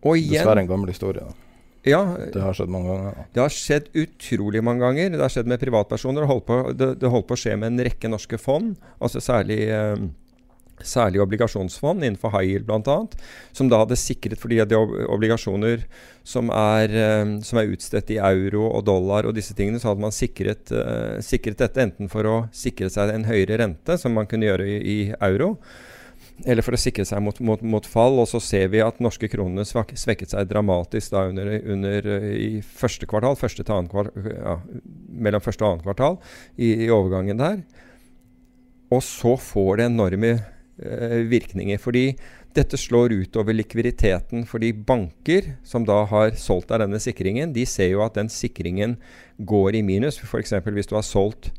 [0.00, 1.26] Og igjen Dessverre en gammel historie.
[1.26, 1.48] da.
[1.86, 2.00] Ja,
[2.32, 3.26] det har skjedd mange ganger.
[3.34, 5.12] Det har skjedd utrolig mange ganger.
[5.14, 6.24] Det har skjedd med privatpersoner.
[6.24, 9.22] Det holdt på, det, det holdt på å skje med en rekke norske fond, altså
[9.24, 9.94] særlig eh,
[10.86, 12.98] særlig obligasjonsfond innenfor high yield bl.a.,
[13.56, 15.84] som da hadde sikret fordi de obligasjoner
[16.28, 20.04] som er, eh, som er, utstedt i euro og dollar og disse tingene, så hadde
[20.04, 24.28] man sikret, uh, sikret, dette enten for å sikre seg en høyere rente, som man
[24.28, 25.54] kunne gjøre i, i euro,
[26.46, 28.20] eller for å sikre seg mot, mot, mot, fall.
[28.22, 33.08] Og så ser vi at norske kronene svekket seg dramatisk da under, under i første
[33.10, 34.58] kvartal, første til kvartal ja,
[35.08, 36.20] mellom første og annet kvartal
[36.54, 37.58] i, i, overgangen der.
[38.94, 40.46] Og så får det enorme eh,
[40.78, 41.80] virkninger.
[41.82, 42.12] Fordi
[42.56, 44.46] dette slår utover likviditeten.
[44.48, 48.96] Fordi banker som da har solgt av denne sikringen, de ser jo at den sikringen
[49.38, 50.20] går i minus.
[50.22, 50.56] F.eks.
[50.64, 51.52] hvis du har solgt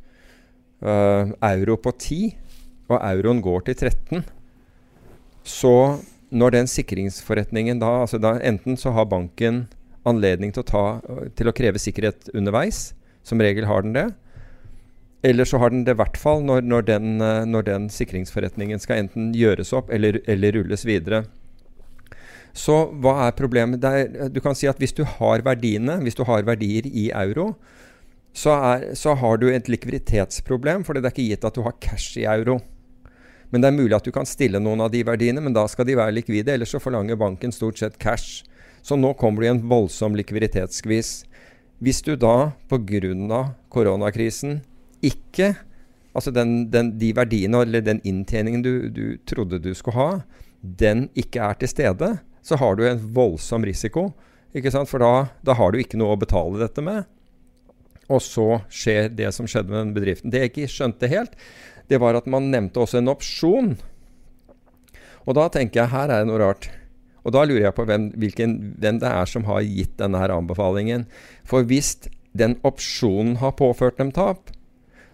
[0.83, 2.35] uh, euro på 10,
[2.89, 4.27] og euroen går til 13
[5.49, 9.63] så når den sikringsforretningen da, altså da Enten så har banken
[10.07, 10.83] anledning til å, ta,
[11.35, 12.93] til å kreve sikkerhet underveis.
[13.25, 14.07] Som regel har den det.
[15.21, 19.03] Eller så har den det i hvert fall når, når, den, når, den, sikringsforretningen skal
[19.03, 21.25] enten gjøres opp eller, eller rulles videre.
[22.55, 23.83] Så hva er problemet?
[23.83, 27.51] Er, du kan si at hvis du har verdiene, hvis du har verdier i euro,
[28.33, 31.77] så, er, så har du et likviditetsproblem, for det er ikke gitt at du har
[31.83, 32.59] cash i euro.
[33.49, 35.87] Men det er mulig at du kan stille noen av de verdiene, men da skal
[35.89, 36.53] de være likvide.
[36.53, 38.45] Ellers så forlanger banken stort sett cash.
[38.85, 41.11] Så nå kommer du i en voldsom likviditetsskvis.
[41.81, 43.41] Hvis du da pga.
[43.69, 44.59] koronakrisen
[45.05, 45.55] ikke
[46.17, 50.07] Altså den, den, de verdiene eller den inntjeningen du, du, trodde du skulle ha,
[50.59, 52.09] den ikke er til stede,
[52.41, 54.07] så har du en voldsom risiko.
[54.57, 54.89] Ikke sant?
[54.89, 57.05] For da, da har du ikke noe å betale dette med.
[58.09, 60.33] Og så skjer det som skjedde med den bedriften.
[60.33, 61.37] Det jeg ikke skjønte helt,
[61.93, 63.75] det var at man nevnte også en opsjon.
[65.29, 66.71] Og da tenker jeg her er det noe rart.
[67.21, 70.33] Og da lurer jeg på hvem, hvilken, hvem det er som har gitt denne her
[70.33, 71.05] anbefalingen.
[71.45, 71.97] For hvis
[72.37, 74.49] den opsjonen har påført dem tap,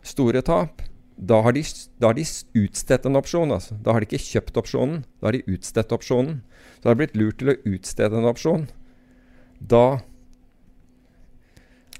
[0.06, 0.84] store tap,
[1.16, 1.64] da har, de,
[2.02, 2.26] da har de
[2.60, 3.54] utstedt en opsjon.
[3.56, 3.78] Altså.
[3.84, 6.42] Da har de ikke kjøpt opsjonen, da har de utstedt opsjonen.
[6.82, 8.68] Så har blitt lurt til å utstede en opsjon.
[9.58, 9.86] Da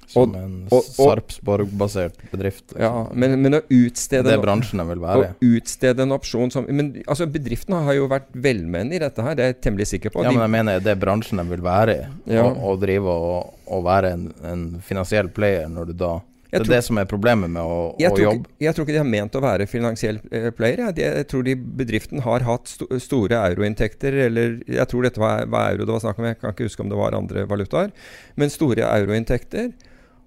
[0.06, 2.64] som og, en Sarpsborg-basert bedrift.
[2.70, 2.82] Liksom.
[2.82, 5.32] Ja, men, men, å utstede Det bransjen vil være.
[5.34, 9.34] Å utstede en opsjon som Men altså, bedriftene har jo vært velmenende i dette her,
[9.34, 10.22] det er jeg temmelig sikker på.
[10.22, 12.06] Ja, De, men jeg mener det bransjen de vil være i.
[12.38, 12.46] Ja.
[12.46, 16.14] Å, drive og, og være en, en, finansiell player når du da
[16.50, 18.50] det er det som er problemet med å, å jobbe.
[18.62, 20.84] Jeg tror ikke de har ment å være finansiell eh, player.
[20.86, 25.44] Jeg, jeg tror de bedriften har hatt sto, store euroinntekter, eller jeg tror dette var,
[25.52, 27.92] var, euro det var snakk om, jeg kan ikke huske om det var andre valutaer.
[28.38, 29.72] Men store euroinntekter.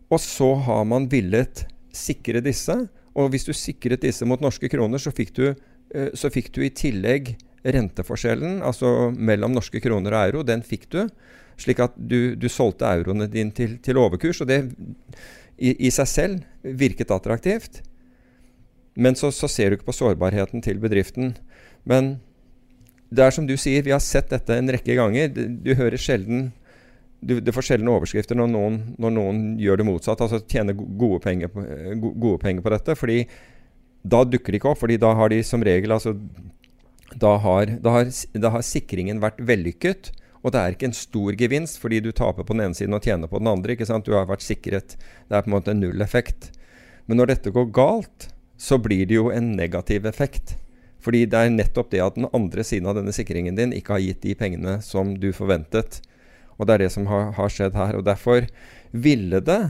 [0.09, 2.75] Og så har man villet sikre disse.
[3.17, 6.63] Og hvis du sikret disse mot norske kroner, så fikk du, eh, så fikk du
[6.65, 10.45] i tillegg renteforskjellen, altså mellom norske kroner og euro.
[10.47, 11.01] Den fikk du,
[11.59, 14.41] slik at du, du solgte euroene dine til, til, overkurs.
[14.43, 14.61] Og det
[15.59, 17.81] i, i, seg selv virket attraktivt.
[18.99, 21.35] Men så, så ser du ikke på sårbarheten til bedriften.
[21.87, 22.17] Men
[23.09, 25.31] det er som du sier, vi har sett dette en rekke ganger.
[25.33, 26.49] Du, hører sjelden
[27.19, 31.19] du, det får sjelden overskrifter når noen, når noen, gjør det motsatt, altså tjener gode
[31.23, 31.63] penger, på,
[32.15, 32.95] gode penger, på, dette.
[32.95, 33.17] fordi
[34.07, 34.79] da dukker de ikke opp.
[34.79, 36.15] fordi da har de som regel altså,
[37.19, 40.13] da har, da, har, da har, sikringen vært vellykket.
[40.39, 43.03] Og det er ikke en stor gevinst, fordi du taper på den ene siden og
[43.03, 43.75] tjener på den andre.
[43.75, 44.07] ikke sant?
[44.07, 44.95] Du har vært sikret.
[45.27, 46.51] Det er på en måte en null effekt.
[47.07, 50.55] Men når dette går galt, så blir det jo en negativ effekt.
[51.03, 54.03] Fordi det er nettopp det at den andre siden av denne sikringen din ikke har
[54.03, 56.01] gitt de pengene som du forventet.
[56.59, 57.95] Og det er det som har, har skjedd her.
[57.99, 58.47] Og derfor
[58.91, 59.61] ville det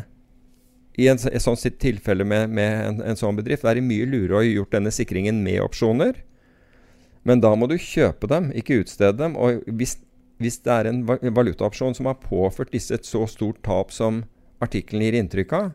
[1.00, 4.42] i en, et sånt tilfelle med, med en, en, sånn bedrift være mye lurere å
[4.42, 6.18] ha gjort denne sikringen med opsjoner.
[7.28, 9.38] Men da må du kjøpe dem, ikke utstede dem.
[9.40, 10.00] Og hvis,
[10.40, 14.24] hvis det er en valutaopsjon som har påført disse et så stort tap som
[14.64, 15.70] artikkelen gir inntrykk av,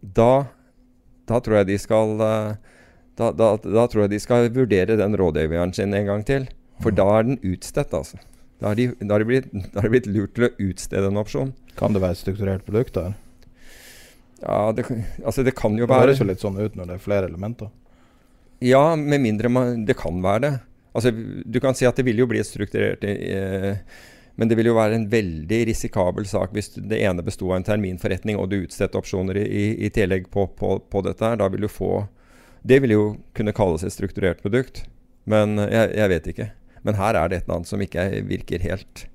[0.00, 0.32] da,
[1.28, 2.76] da, tror jeg de skal eh,
[3.16, 6.46] da, da, da, tror jeg de skal vurdere den rådgiveren sin en gang til.
[6.84, 8.20] For da er den utstedt, altså.
[8.60, 11.54] Da har de, de, blitt, de blitt, lurt til å utstede en opsjon.
[11.76, 13.16] Kan det være et strukturert produkt der?
[14.42, 14.84] Ja, det,
[15.24, 17.04] altså det kan jo det være Det høres jo litt sånn ut når det er
[17.04, 17.72] flere elementer.
[18.64, 20.52] Ja, med mindre man Det kan være det.
[20.96, 21.12] Altså,
[21.44, 23.76] du kan si at det vil jo bli et strukturert eh,
[24.36, 27.66] Men det vil jo være en veldig risikabel sak hvis det ene besto av en
[27.68, 31.40] terminforretning og du utstedte opsjoner i, i tillegg på, på, på, dette her.
[31.40, 32.06] Da vil du få
[32.66, 33.04] Det vil jo
[33.36, 34.84] kunne kalles et strukturert produkt.
[35.24, 36.48] Men jeg, jeg vet ikke.
[36.86, 39.06] Men her er det et eller annet som ikke virker helt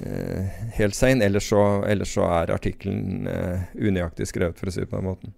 [0.00, 0.42] uh,
[0.74, 1.22] helt sein.
[1.22, 5.08] Ellers så, ellers så er artikkelen uh, unøyaktig skrevet, for å si det på den
[5.10, 5.34] måten.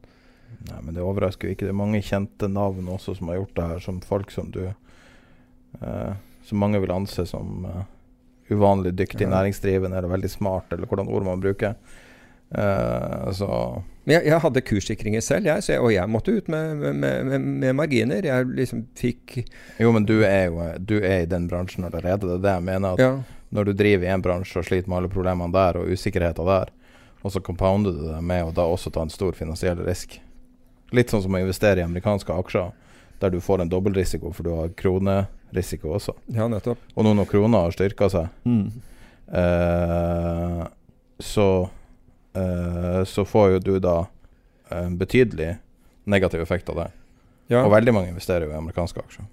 [0.66, 1.68] Nei, men det overrasker jo ikke.
[1.68, 4.64] Det er mange kjente navn også som har gjort det her, som folk som du
[6.46, 7.66] Som mange vil anse som
[8.48, 11.74] uvanlig dyktig næringsdrivende eller veldig smart, eller hvordan ord man bruker.
[12.46, 13.48] Uh, så
[14.06, 17.72] jeg, jeg, hadde kurssikringer selv, jeg, jeg, og jeg måtte ut med, med, med, med,
[17.74, 18.22] marginer.
[18.22, 19.40] Jeg liksom fikk
[19.80, 22.22] Jo, men du er jo du er i den bransjen allerede.
[22.28, 23.02] Det er det jeg mener.
[23.02, 23.16] ja.
[23.54, 26.70] Når du driver i en bransje og sliter med alle problemene der, og usikkerheten der,
[27.22, 30.16] og så compounder du det med å da også ta en stor finansiell risk.
[30.94, 32.74] Litt sånn som å investere i amerikanske aksjer.
[33.20, 36.14] Der du får en dobbeltrisiko, for du har kronerisiko også.
[36.36, 36.78] Ja, nettopp.
[36.94, 38.72] Og nå når krona har styrka seg, Mm.
[39.32, 40.66] eh,
[41.18, 41.68] så
[42.34, 44.06] eh, så får jo du da
[44.70, 45.56] en betydelig
[46.04, 46.90] negativ effekt av det.
[47.48, 47.62] Ja.
[47.64, 49.26] Og veldig mange investerer jo i amerikanske aksjer.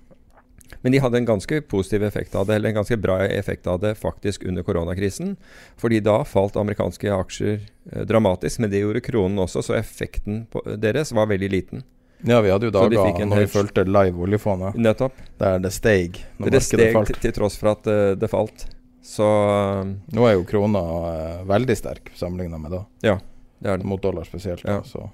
[0.83, 3.79] Men de hadde en ganske positiv effekt av det, eller en ganske bra effekt av
[3.79, 5.35] det faktisk under koronakrisen.
[5.79, 7.59] Fordi da falt amerikanske aksjer
[7.91, 11.83] eh, dramatisk, men det gjorde kronen også, så effekten på, deres var veldig liten.
[12.23, 15.17] Ja, vi hadde jo dager når når vi fulgte live oljefondet, Nettopp.
[15.41, 17.11] der det steg når Det markedet steg falt.
[17.11, 18.65] til, til tross for at uh, det falt.
[19.03, 19.83] Så uh,
[20.15, 23.17] Nå er jo krona uh, veldig sterk sammenligna med da, ja,
[23.59, 23.89] det er det.
[23.91, 24.63] mot dollar spesielt.
[24.63, 24.79] Ja.
[24.87, 25.09] Så.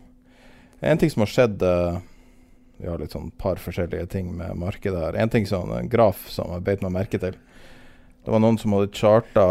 [0.80, 1.63] En ting som har skjedd
[2.80, 5.17] Vi har litt sånn par forskjellige ting med markedet her.
[5.19, 7.36] En ting som en graf som jeg beit meg merke til.
[8.24, 9.43] Det var noen som hadde charta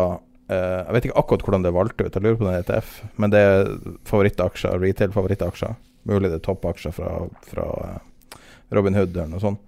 [0.48, 3.32] eh, Jeg vet ikke akkurat hvordan det valgte ut, jeg lurer på den ETF, men
[3.34, 3.70] det er
[4.08, 5.76] favorittaksjer, retail-favorittaksjer.
[6.08, 7.12] Mulig det er toppaksjer fra,
[7.50, 8.38] fra eh,
[8.74, 9.60] Robin Hood eller noe sånt.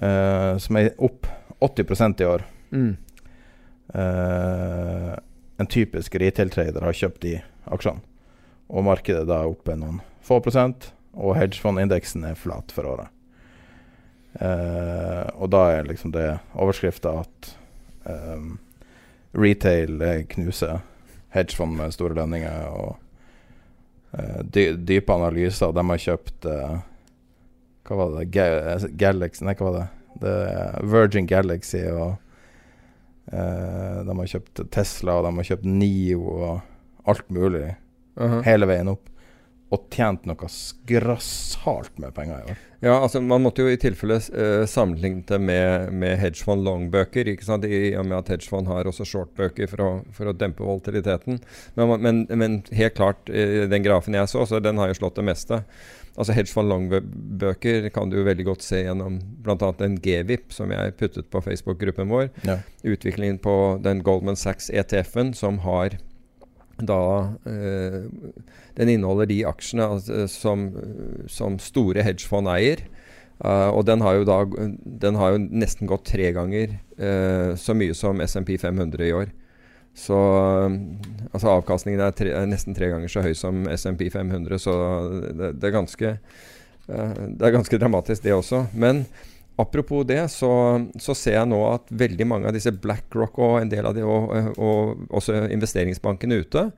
[0.00, 1.28] eh, som er opp
[1.64, 2.44] 80% i år.
[2.74, 2.96] Mm.
[3.94, 5.12] Eh,
[5.56, 7.36] en typisk retail-trader har kjøpt de
[7.70, 8.02] aksjene.
[8.72, 13.12] Og markedet da er oppe noen få prosent, og hedgefondindeksen er flat for året.
[14.40, 16.26] Eh, og da er liksom det
[16.58, 17.52] overskrifta at
[18.10, 18.48] eh,
[19.38, 20.80] retail knuser
[21.34, 22.96] hedgefond med store lønninger, og
[24.54, 25.72] dy dype analyser.
[25.74, 26.74] De har kjøpt eh,
[27.84, 28.28] Hva var det?
[28.34, 28.46] Ga
[29.00, 29.86] Galaxy Nei, hva var det?
[30.22, 30.34] det
[30.86, 32.12] Virgin Galaxy og
[33.32, 37.70] Eh, de har kjøpt Tesla, og de har kjøpt Nio og alt mulig.
[38.20, 38.42] Aha.
[38.46, 39.08] Hele veien opp.
[39.74, 40.48] Og tjent noe
[40.86, 42.62] grassat med penger i år.
[42.84, 47.30] Ja, altså Man måtte jo i tilfelle uh, sammenligne det med, med hedgefond long-bøker.
[47.32, 47.64] ikke sant?
[47.64, 51.40] I og med at hedgefond har også short-bøker for, for å dempe volatiliteten.
[51.78, 55.20] Men, men, men helt klart, uh, den grafen jeg så, så den har jo slått
[55.20, 55.62] det meste.
[56.14, 59.70] Altså Hedgefond long-bøker kan du jo veldig godt se gjennom bl.a.
[59.82, 62.28] en GVIP som jeg puttet på Facebook-gruppen vår.
[62.46, 62.60] Ja.
[62.86, 65.98] Utviklingen på den Goldman Sachs ETF-en som har
[66.82, 68.02] da eh,
[68.74, 70.68] Den inneholder de aksjene altså, som,
[71.30, 72.82] som store hedgefond eier.
[73.42, 74.36] Uh, og den har da
[75.02, 79.32] Den har jo nesten gått tre ganger uh, så mye som SMP 500 i år.
[79.94, 80.72] Så eh,
[81.30, 84.72] altså avkastningen er, tre, er nesten tre ganger så høy som SMP 500, så
[85.22, 86.10] det, det, er ganske
[86.88, 88.64] uh, Det er ganske dramatisk, det også.
[88.74, 89.04] Men
[89.60, 90.50] apropos det, så,
[90.98, 94.02] så ser jeg nå at veldig mange av disse BlackRock og en del av de,
[94.02, 96.68] og, og også investeringsbankene ute,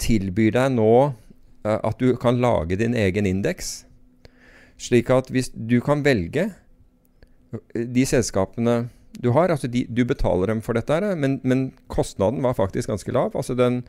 [0.00, 3.80] tilbyr deg nå eh, at du kan lage din egen indeks.
[4.80, 8.82] Slik at hvis du kan velge eh, de selskapene
[9.20, 13.12] du har, altså de, du betaler dem for dette, men, men kostnaden var faktisk ganske
[13.12, 13.34] lav.
[13.34, 13.82] Altså den,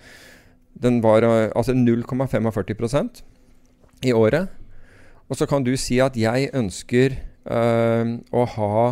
[0.74, 3.22] den var eh, altså 0,45
[4.08, 4.50] i året.
[5.30, 8.84] Og så kan du si at jeg ønsker å ha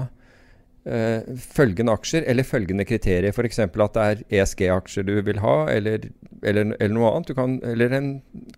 [0.90, 3.32] eh, følgende aksjer eller følgende kriterier.
[3.34, 3.60] F.eks.
[3.60, 6.10] at det er ESG-aksjer du vil ha, eller,
[6.42, 7.34] eller, eller noe annet.
[7.38, 8.12] Kan, eller en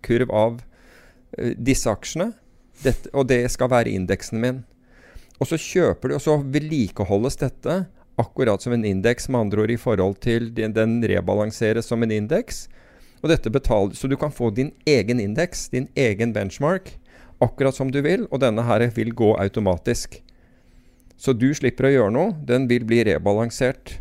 [0.04, 0.60] kurv av
[1.38, 2.32] eh, disse aksjene.
[2.82, 4.62] Dette, og det skal være indeksen min.
[5.40, 7.82] Og så kjøper du, og så vedlikeholdes dette
[8.20, 12.12] akkurat som en indeks, med andre ord i forhold til den, den rebalanseres som en
[12.12, 12.66] indeks.
[13.22, 16.98] Og dette betaler, Så du kan få din egen indeks, din egen benchmark,
[17.44, 20.20] akkurat som du vil, og denne her vil gå automatisk.
[21.22, 22.34] Så du slipper å gjøre noe.
[22.46, 23.96] Den vil bli rebalansert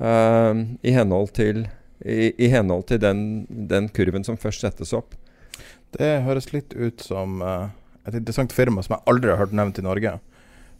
[0.00, 1.66] uh, i henhold til,
[2.00, 5.16] i, i henhold til den, den kurven som først settes opp.
[5.94, 7.68] Det høres litt ut som uh,
[8.08, 10.16] et interessant firma som jeg aldri har hørt nevnt i Norge.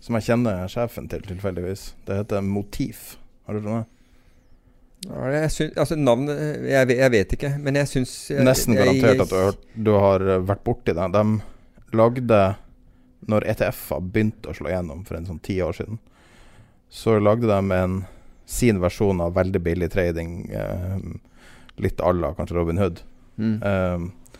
[0.04, 1.90] Som jeg kjenner sjefen til, tilfeldigvis.
[2.08, 3.14] Det heter Motif.
[3.44, 3.90] Har du hørt om det?
[5.04, 9.36] Jeg syns, altså navnet jeg, jeg vet ikke, men jeg syns Nesten garantert at du
[9.36, 11.08] har, du har vært borti det.
[11.12, 11.24] De
[11.96, 12.40] lagde,
[13.28, 15.98] når ETF-er begynte å slå gjennom for en sånn ti år siden,
[16.92, 18.04] så lagde de en,
[18.46, 20.98] sin versjon av veldig billig trading, eh,
[21.80, 23.00] litt à la kanskje Robin Hood,
[23.36, 23.62] Mm.
[23.62, 24.38] eh,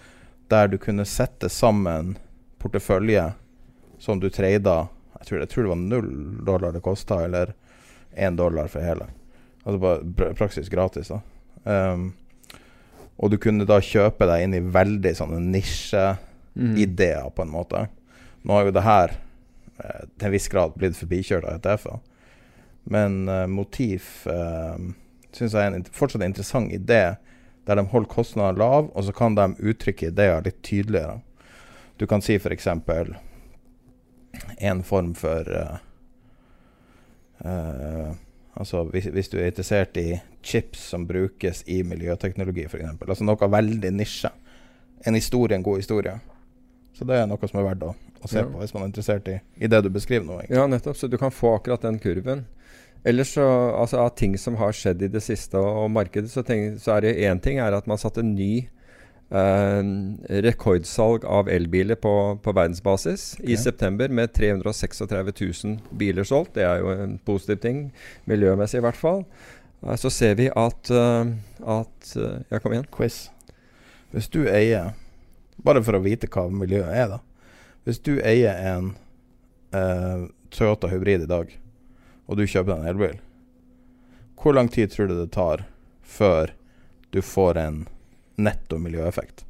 [0.49, 2.17] der du kunne sette sammen
[2.63, 3.35] portefølje
[3.99, 4.89] som du trada
[5.25, 6.11] jeg tror, jeg tror det var null
[6.45, 7.55] dollar det kosta, eller
[8.17, 9.07] én dollar for hele.
[9.65, 11.09] Altså bare praksis gratis.
[11.09, 11.21] da
[11.95, 12.13] um,
[13.19, 15.41] Og du kunne da kjøpe deg inn i veldig sånne
[16.55, 17.87] nisjeideer, på en måte.
[18.43, 22.03] Nå har jo det her eh, til en viss grad blitt forbikjørt av ETF-er.
[22.95, 24.91] Men eh, Motiv eh,
[25.35, 27.17] syns jeg er en fortsatt en interessant idé,
[27.65, 31.21] der de holder kostnadene lav, og så kan de uttrykke ideer litt tydeligere.
[31.97, 32.69] Du kan si f.eks.
[34.59, 35.81] en form for eh,
[37.47, 38.13] eh,
[38.55, 43.01] Altså hvis, hvis du er interessert i chips som brukes i miljøteknologi, f.eks.
[43.03, 44.31] Altså noe veldig nisje.
[45.03, 46.13] En historie, en god historie.
[46.95, 48.45] Så det er noe som er verdt å, å se Ja.
[48.47, 50.39] på, hvis man er interessert i, i det du beskriver nå.
[50.41, 50.57] egentlig.
[50.61, 50.97] Ja, nettopp.
[50.97, 52.45] Så du kan få akkurat den kurven.
[53.05, 53.45] Ellers så,
[53.77, 56.95] altså av ting som har skjedd i det siste og, og markedet, så, tenk, så
[56.97, 58.69] er det én ting er at man satte ny
[59.29, 59.83] eh,
[60.47, 65.05] rekordsalg av elbiler på, på verdensbasis i september med 336
[65.65, 66.55] 000 biler solgt.
[66.57, 67.85] Det er jo en positiv ting,
[68.31, 69.25] miljømessig i hvert fall.
[69.85, 71.35] Eh, så ser vi at, eh,
[71.79, 72.89] at eh, Ja, kom igjen.
[72.95, 73.27] Quiz.
[74.15, 74.95] Hvis du eier
[75.65, 77.21] Bare for å vite hva miljøet er, da.
[77.85, 78.93] Hvis du eier en
[79.77, 81.53] eh, Toyota Hybrid i dag,
[82.25, 83.19] og du kjøper en elbil,
[84.41, 85.65] hvor lang tid tror du det tar
[86.05, 86.53] før
[87.13, 87.83] du får en
[88.37, 89.45] netto miljøeffekt?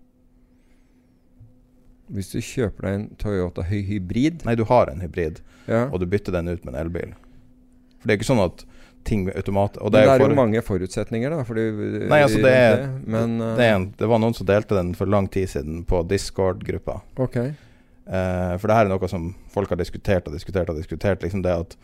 [2.15, 5.87] Hvis du kjøper deg en Toyota Hybrid Nei, du har en hybrid, ja.
[5.89, 7.15] og du bytter den ut med en elbil.
[7.99, 8.67] For det er ikke sånn at
[9.05, 11.43] ting automat og Men det er, for- jo mange forutsetninger, da.
[11.45, 11.65] Fordi,
[12.09, 15.07] Nei, altså det er, men, uh, det, en, det var noen som delte den for
[15.07, 17.01] lang tid siden på Discord-gruppa.
[17.21, 17.53] Okay.
[18.07, 21.23] Uh, for det her er noe som folk har diskutert og diskutert og diskutert.
[21.25, 21.77] Liksom det at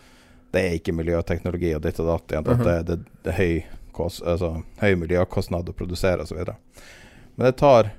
[0.53, 2.33] det er ikke miljøteknologi og ditt og datt.
[2.41, 2.64] At Mhm.
[2.66, 3.62] det, det, det er høy,
[3.93, 6.41] kost, altså, høy miljøkostnad å produsere osv.
[7.37, 7.93] Men det tar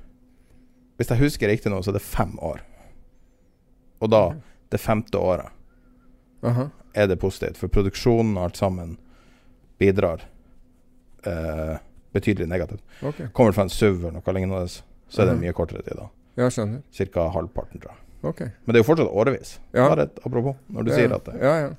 [0.98, 2.60] Hvis jeg husker riktig nå, så er det fem år.
[4.04, 4.34] Og da,
[4.70, 5.48] det femte året,
[6.44, 6.68] Aha.
[6.94, 7.56] er det positivt.
[7.58, 8.96] For produksjonen og alt sammen
[9.82, 10.22] bidrar
[11.26, 11.76] eh,
[12.14, 12.82] betydelig negativt.
[13.02, 13.26] Okay.
[13.32, 14.64] Kommer det fra en SUV eller noe lignende,
[15.12, 15.40] så er det Mhm.
[15.46, 15.96] mye kortere tid.
[15.96, 16.82] da Ja, skjønner.
[16.92, 17.98] Cirka halvparten, tror jeg.
[18.24, 18.46] Okay.
[18.64, 19.58] Men det er jo fortsatt årevis.
[19.74, 19.88] Ja.
[19.88, 21.70] Bare et apropos, når du ja, sier at det Ja, ja.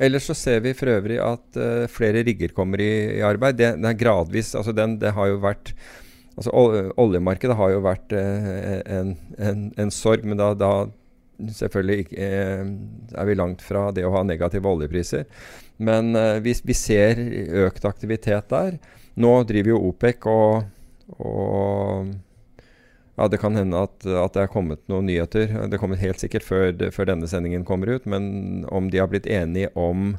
[0.00, 3.56] Ellers så ser vi for øvrig at uh, flere rigger kommer i, i arbeid.
[3.56, 5.72] Det, det er gradvis altså den, Det har jo vært
[6.36, 10.86] altså ol- Oljemarkedet har jo vært uh, en, en, en sorg, men da, da
[11.46, 15.24] selvfølgelig ikke, uh, er vi langt fra det å ha negative oljepriser.
[15.82, 17.20] Men eh, vi, vi ser
[17.66, 18.78] økt aktivitet der.
[19.20, 20.68] Nå driver jo OPEC og,
[21.18, 22.12] og
[23.18, 25.52] ja, Det kan hende at, at det er kommet noen nyheter.
[25.68, 28.06] Det kommer helt sikkert før, før denne sendingen kommer ut.
[28.08, 30.14] Men om de har blitt enige om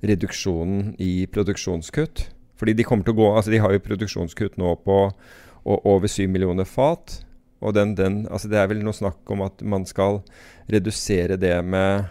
[0.00, 2.28] reduksjonen i produksjonskutt.
[2.60, 6.08] Fordi de kommer til å gå Altså de har jo produksjonskutt nå på og, over
[6.08, 7.20] 7 millioner fat.
[7.60, 10.22] Og den, den, altså det er vel noe snakk om at man skal
[10.72, 12.08] redusere det med,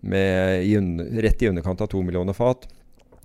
[0.00, 0.76] med i
[1.20, 2.68] rett i underkant av to millioner fat.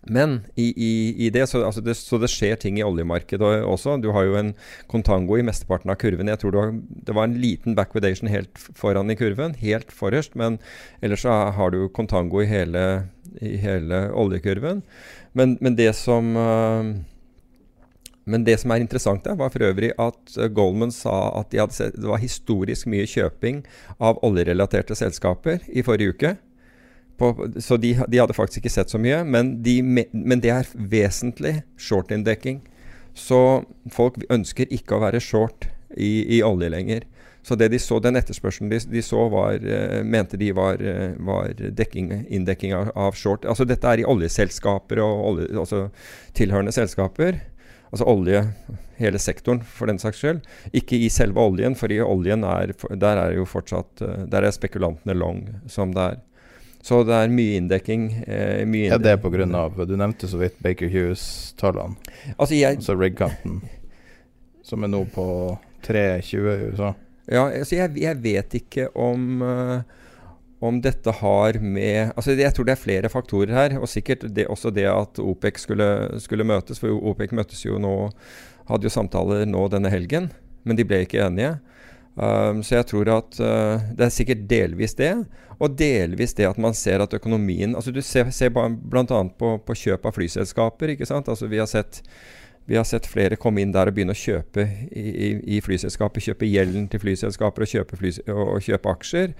[0.05, 0.91] Men i, i,
[1.25, 3.97] i det, så, altså det, så det skjer ting i oljemarkedet også.
[4.01, 4.51] Du har jo en
[4.91, 6.29] contango i mesteparten av kurven.
[6.29, 6.75] Jeg tror du har,
[7.09, 10.37] Det var en liten backwardation helt foran i kurven, helt forrest.
[10.37, 10.59] Men
[11.01, 12.85] ellers så har du contango i hele,
[13.41, 14.85] i hele oljekurven.
[15.33, 16.93] Men, men det som øh,
[18.25, 21.61] men det som er interessant der, var for øvrig at øh, Goldman sa at de
[21.61, 23.63] hadde sett, det var historisk mye kjøping
[24.01, 26.37] av oljerelaterte selskaper i forrige uke.
[27.17, 27.31] På,
[27.63, 31.61] så de, de hadde faktisk ikke sett så mye, men, de, men det er vesentlig
[31.79, 32.59] short-inndekking.
[33.15, 33.39] Så
[33.95, 37.05] folk ønsker ikke å være short i, i olje lenger.
[37.45, 41.13] Så det de så, den etterspørselen de, de så, var, eh, mente de var, eh,
[41.21, 43.45] var dekking, inndekking av, av short.
[43.45, 45.83] Altså dette er i oljeselskaper og olje, altså
[46.37, 47.37] tilhørende selskaper.
[47.93, 48.41] Altså olje,
[48.97, 50.41] hele sektoren for den saks skyld.
[50.75, 54.55] Ikke i selve oljen, for i oljen er, der er jo fortsatt eh, Der er
[54.55, 56.23] spekulantene long som det er.
[56.85, 58.03] Så det er mye inndekking.
[58.27, 61.97] Eh, mye Er på grunn av Du nevnte så vidt Baker Hughes-tallene.
[62.37, 63.63] Altså jeg, Altså rig-kanten,
[64.65, 65.25] som er nå på
[65.87, 66.93] 3,20 i USA.
[67.25, 69.81] Ja, altså jeg, jeg vet ikke om uh,
[70.65, 73.77] om dette har med altså Jeg tror det er flere faktorer her.
[73.81, 75.89] Og sikkert det, også det at OPEC skulle,
[76.21, 76.79] skulle møtes.
[76.81, 77.95] For OPEC møttes jo nå
[78.65, 80.31] Hadde jo samtaler nå denne helgen,
[80.65, 81.51] men de ble ikke enige.
[82.15, 85.11] Um, så jeg tror at uh, det er sikkert delvis det.
[85.59, 89.19] Og delvis det at man ser at økonomien altså Du ser, ser bl.a.
[89.39, 90.95] På, på kjøp av flyselskaper.
[90.95, 91.29] ikke sant?
[91.31, 92.03] Altså Vi har sett
[92.65, 96.23] vi har sett flere komme inn der og begynne å kjøpe i, i, i flyselskaper.
[96.31, 99.35] Kjøpe gjelden til flyselskaper og kjøpe, flys og, og kjøpe aksjer.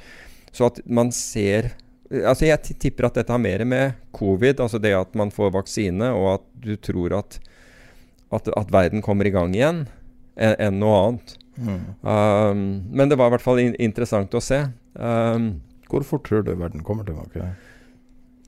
[0.53, 1.73] Så at man ser
[2.05, 6.11] Altså Jeg tipper at dette har mer med covid, altså det at man får vaksine,
[6.13, 7.39] og at du tror at,
[8.29, 9.79] at, at verden kommer i gang igjen,
[10.37, 11.33] enn enn noe annet.
[11.55, 14.65] Um, men det var i hvert fall in interessant å se.
[14.93, 17.53] Um, Hvor fort tror du verden kommer tilbake?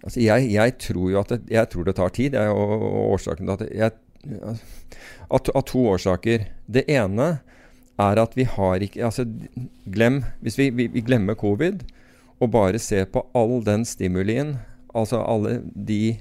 [0.03, 2.35] Altså jeg, jeg tror jo at det, jeg tror det tar tid.
[2.35, 4.03] Jeg, og, og, årsaken til at
[5.29, 6.47] av to årsaker.
[6.65, 7.37] Det ene
[7.97, 9.25] er at vi har ikke altså
[9.85, 11.85] Glem Hvis vi, vi, vi glemmer covid
[12.37, 14.59] og bare ser på all den stimulien,
[14.93, 16.19] altså alle de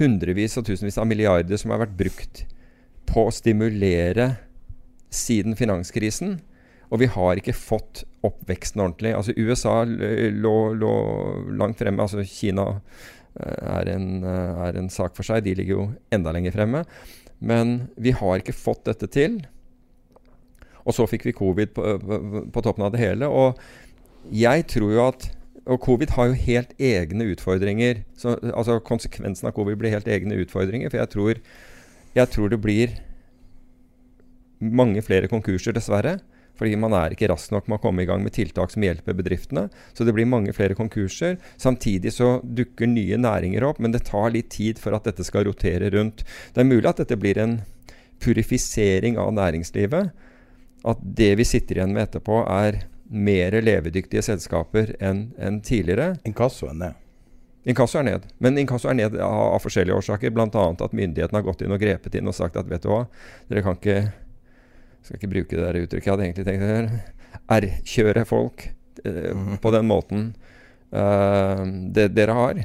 [0.00, 2.42] hundrevis og tusenvis av milliarder som har vært brukt
[3.06, 4.32] på å stimulere
[5.10, 6.38] siden finanskrisen,
[6.90, 9.14] og vi har ikke fått opp veksten ordentlig.
[9.14, 10.94] Altså USA lå, lå
[11.58, 12.02] langt fremme.
[12.02, 12.66] Altså Kina
[13.38, 15.44] eh, er en, eh, er en sak for seg.
[15.46, 16.82] De ligger jo enda lenger fremme.
[17.38, 19.38] Men vi har ikke fått dette til.
[20.82, 23.30] Og så fikk vi covid på, på, på toppen av det hele.
[23.30, 25.30] Og jeg tror jo at
[25.70, 28.02] og covid har jo helt egne utfordringer.
[28.18, 30.90] Så, altså Konsekvensen av covid blir helt egne utfordringer.
[30.90, 31.40] For jeg tror,
[32.16, 32.96] jeg tror det blir
[34.60, 36.18] mange flere konkurser, dessverre.
[36.60, 39.16] Fordi man er ikke rask nok med å komme i gang med tiltak som hjelper
[39.16, 39.68] bedriftene.
[39.96, 41.38] Så det blir mange flere konkurser.
[41.60, 45.46] Samtidig så dukker nye næringer opp, men det tar litt tid for at dette skal
[45.48, 46.26] rotere rundt.
[46.52, 47.60] Det er mulig at dette blir en
[48.20, 50.12] purifisering av næringslivet.
[50.84, 56.18] At det vi sitter igjen med etterpå, er mer levedyktige selskaper enn en tidligere.
[56.28, 57.06] Inkasso er ned.
[57.68, 58.28] Inkasso er ned.
[58.38, 60.32] Men inkasso er ned av, av forskjellige årsaker.
[60.36, 60.46] Bl.a.
[60.70, 63.06] at myndighetene har gått inn og grepet inn og sagt at vet du hva,
[63.48, 63.98] dere kan ikke
[65.04, 66.06] skal ikke bruke det der uttrykket.
[66.06, 68.66] Jeg hadde egentlig tenkt å R-kjøre folk
[69.04, 69.56] uh, mm.
[69.62, 70.28] på den måten
[70.94, 72.62] uh, det, dere har.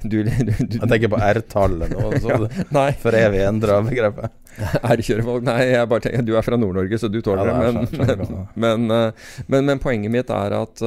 [0.00, 4.36] Du, du, du, jeg tenker på R-tallet nå, så ja, for evig endra begrepet.
[4.94, 7.98] R-kjøre folk Nei, jeg bare tenker du er fra Nord-Norge, så du tåler ja, det.
[8.00, 10.86] Men, men, uh, men, men, poenget mitt er at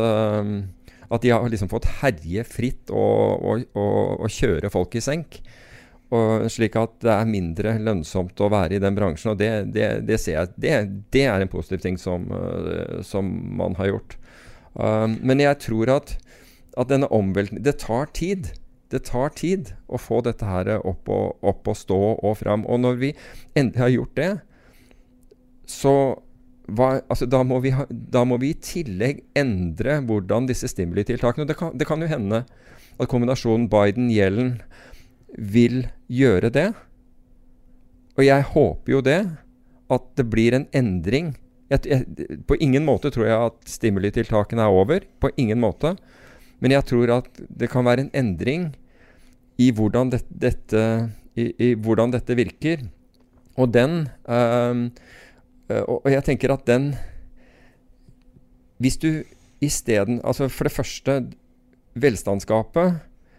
[1.13, 5.37] at de har liksom fått herje fritt og, og, og, og kjøre folk i senk.
[6.13, 9.33] Og slik at det er mindre lønnsomt å være i den bransjen.
[9.33, 10.73] Og det, det, det ser jeg det,
[11.15, 14.17] det, er en positiv ting som, uh, som man har gjort.
[14.73, 16.15] Um, men jeg tror at,
[16.77, 18.51] at denne omveltningen Det tar tid.
[18.93, 22.67] Det tar tid å få dette her opp og, opp og stå og fram.
[22.69, 23.13] Og når vi
[23.57, 24.31] endelig har gjort det,
[25.69, 25.95] så
[26.71, 31.57] hva, altså, da, må ha, da, må vi i tillegg endre hvordan disse stimulitiltakene det
[31.57, 32.43] det kan jo hende
[32.93, 34.55] at kombinasjonen Biden-Yellen
[35.37, 36.71] vil gjøre det.
[38.17, 39.21] Og jeg håper jo det,
[39.93, 41.33] at det blir en endring.
[41.71, 45.05] Jeg, jeg, på ingen måte tror jeg at stimulitiltakene er over.
[45.19, 45.95] På ingen måte.
[46.61, 48.71] Men jeg tror at det kan være en endring
[49.61, 50.83] i hvordan, det, dette,
[51.35, 52.85] i, i hvordan dette, virker.
[53.57, 54.89] Og den øh,
[55.69, 56.95] Og jeg tenker at den
[58.81, 59.21] Hvis du
[59.61, 61.17] isteden Altså for det første
[61.93, 62.97] velstandsgapet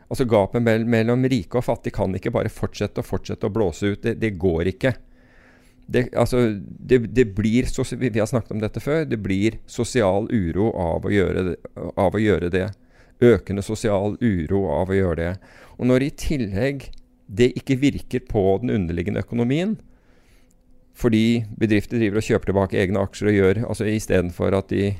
[0.09, 4.03] Altså Gapet mellom rike og fattige kan ikke bare fortsette og fortsette å blåse ut.
[4.05, 4.95] Det, det går ikke.
[5.87, 9.05] Det, altså, det, det blir, vi har snakket om dette før.
[9.09, 11.57] Det blir sosial uro av å, gjøre,
[12.01, 12.69] av å gjøre det.
[13.25, 15.33] Økende sosial uro av å gjøre det.
[15.79, 16.89] Og når i tillegg
[17.27, 19.79] det ikke virker på den underliggende økonomien,
[20.95, 24.93] fordi bedrifter driver og kjøper tilbake egne aksjer og gjør altså Istedenfor at de,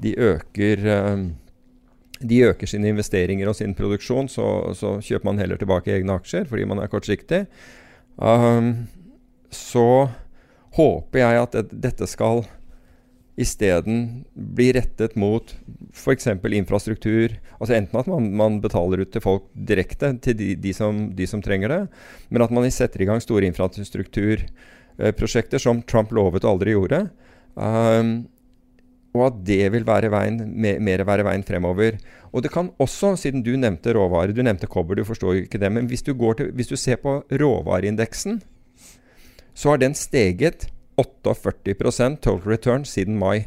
[0.00, 1.26] de øker um,
[2.20, 6.48] de øker sine investeringer og sin produksjon, så, så, kjøper man heller tilbake egne aksjer
[6.50, 7.44] fordi man er kortsiktig.
[8.18, 8.88] Um,
[9.54, 10.08] så
[10.78, 12.44] håper jeg at det, dette skal
[13.38, 15.54] isteden bli rettet mot
[15.94, 16.26] f.eks.
[16.26, 17.38] infrastruktur.
[17.60, 21.26] altså Enten at man, man, betaler ut til folk direkte, til de, de, som, de,
[21.30, 21.86] som, trenger det,
[22.28, 27.08] men at man setter i gang store infrastrukturprosjekter som Trump lovet og aldri gjorde.
[27.54, 28.28] Um,
[29.18, 31.98] og at det vil være veien, mer være veien fremover.
[32.32, 35.72] Og det kan også, siden du nevnte råvarer, du nevnte kobber, du forstår ikke det,
[35.74, 38.40] men hvis du, til, hvis du ser på råvareindeksen,
[39.58, 43.46] så har den steget 48 total return siden mai.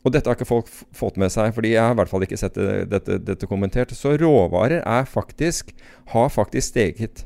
[0.00, 2.38] Og dette har ikke folk fått med seg, fordi jeg har i hvert fall ikke
[2.40, 3.92] sett det, dette, dette, kommentert.
[3.92, 5.74] Så råvarer er faktisk,
[6.14, 7.24] har faktisk steget.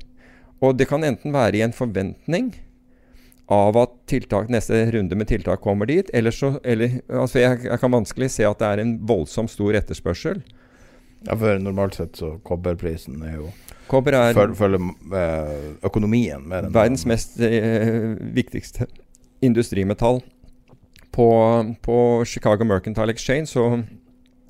[0.58, 2.50] Og det kan enten være i en forventning
[3.53, 6.11] av at tiltak, neste runde med tiltak kommer dit.
[6.16, 9.76] Eller så, eller, altså jeg, jeg, kan vanskelig se at det er en voldsomt stor
[9.76, 10.40] etterspørsel.
[11.24, 13.53] Ja, for normalt sett så kobberprisen er jo
[13.88, 14.80] Kobber er følger
[15.12, 18.86] eh, økonomien mer enn Verdens mest eh, viktigste
[19.45, 20.22] industrimetall.
[21.12, 21.26] På,
[21.84, 23.66] på, Chicago Mercantile Exchange så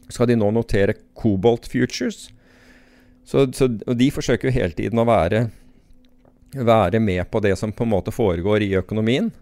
[0.09, 2.29] skal de nå notere Cobalt Futures.
[3.27, 5.49] Så, så, og de forsøker jo hele tiden å være
[6.55, 9.33] være med på det som på en måte foregår i økonomien.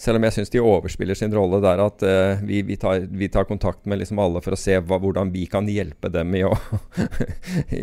[0.00, 3.28] Selv om jeg syns de overspiller sin rolle der at uh, vi, vi, tar, vi,
[3.28, 6.40] tar, kontakt med liksom alle for å se hva, hvordan vi kan hjelpe dem i
[6.46, 6.54] å,
[7.76, 7.82] i,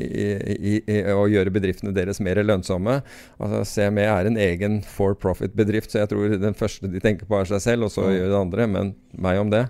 [0.57, 2.97] i, i å, gjøre bedriftene deres mer lønnsomme.
[3.37, 7.37] Altså, CME er en egen for profit-bedrift, så jeg tror den første de tenker på,
[7.37, 8.11] er seg selv, og så mm.
[8.15, 8.69] gjør det andre.
[8.73, 9.67] Men meg om det.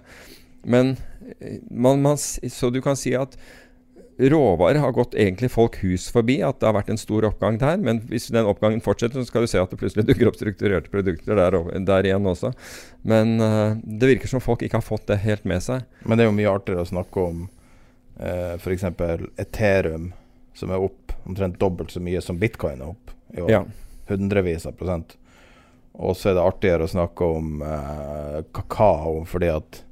[0.64, 0.96] Men
[1.42, 3.36] eh, man, man, så du kan si at
[4.18, 7.78] Råvarer har gått egentlig folk hus forbi, at det har vært en stor oppgang der.
[7.78, 10.90] Men hvis den oppgangen fortsetter, så skal du se at det plutselig dukker opp strukturerte
[10.90, 12.52] produkter der, der igjen også.
[13.06, 15.86] Men uh, det virker som folk ikke har fått det helt med seg.
[16.02, 18.88] Men det er jo mye artigere å snakke om uh, eh, f.eks.
[19.38, 20.12] Ethereum,
[20.58, 23.54] som er opp omtrent dobbelt så mye som bitcoin er opp i år.
[23.54, 23.64] Ja.
[24.10, 25.14] Hundrevis av prosent.
[25.98, 29.84] Og så er det artigere å snakke om uh, kakao fordi at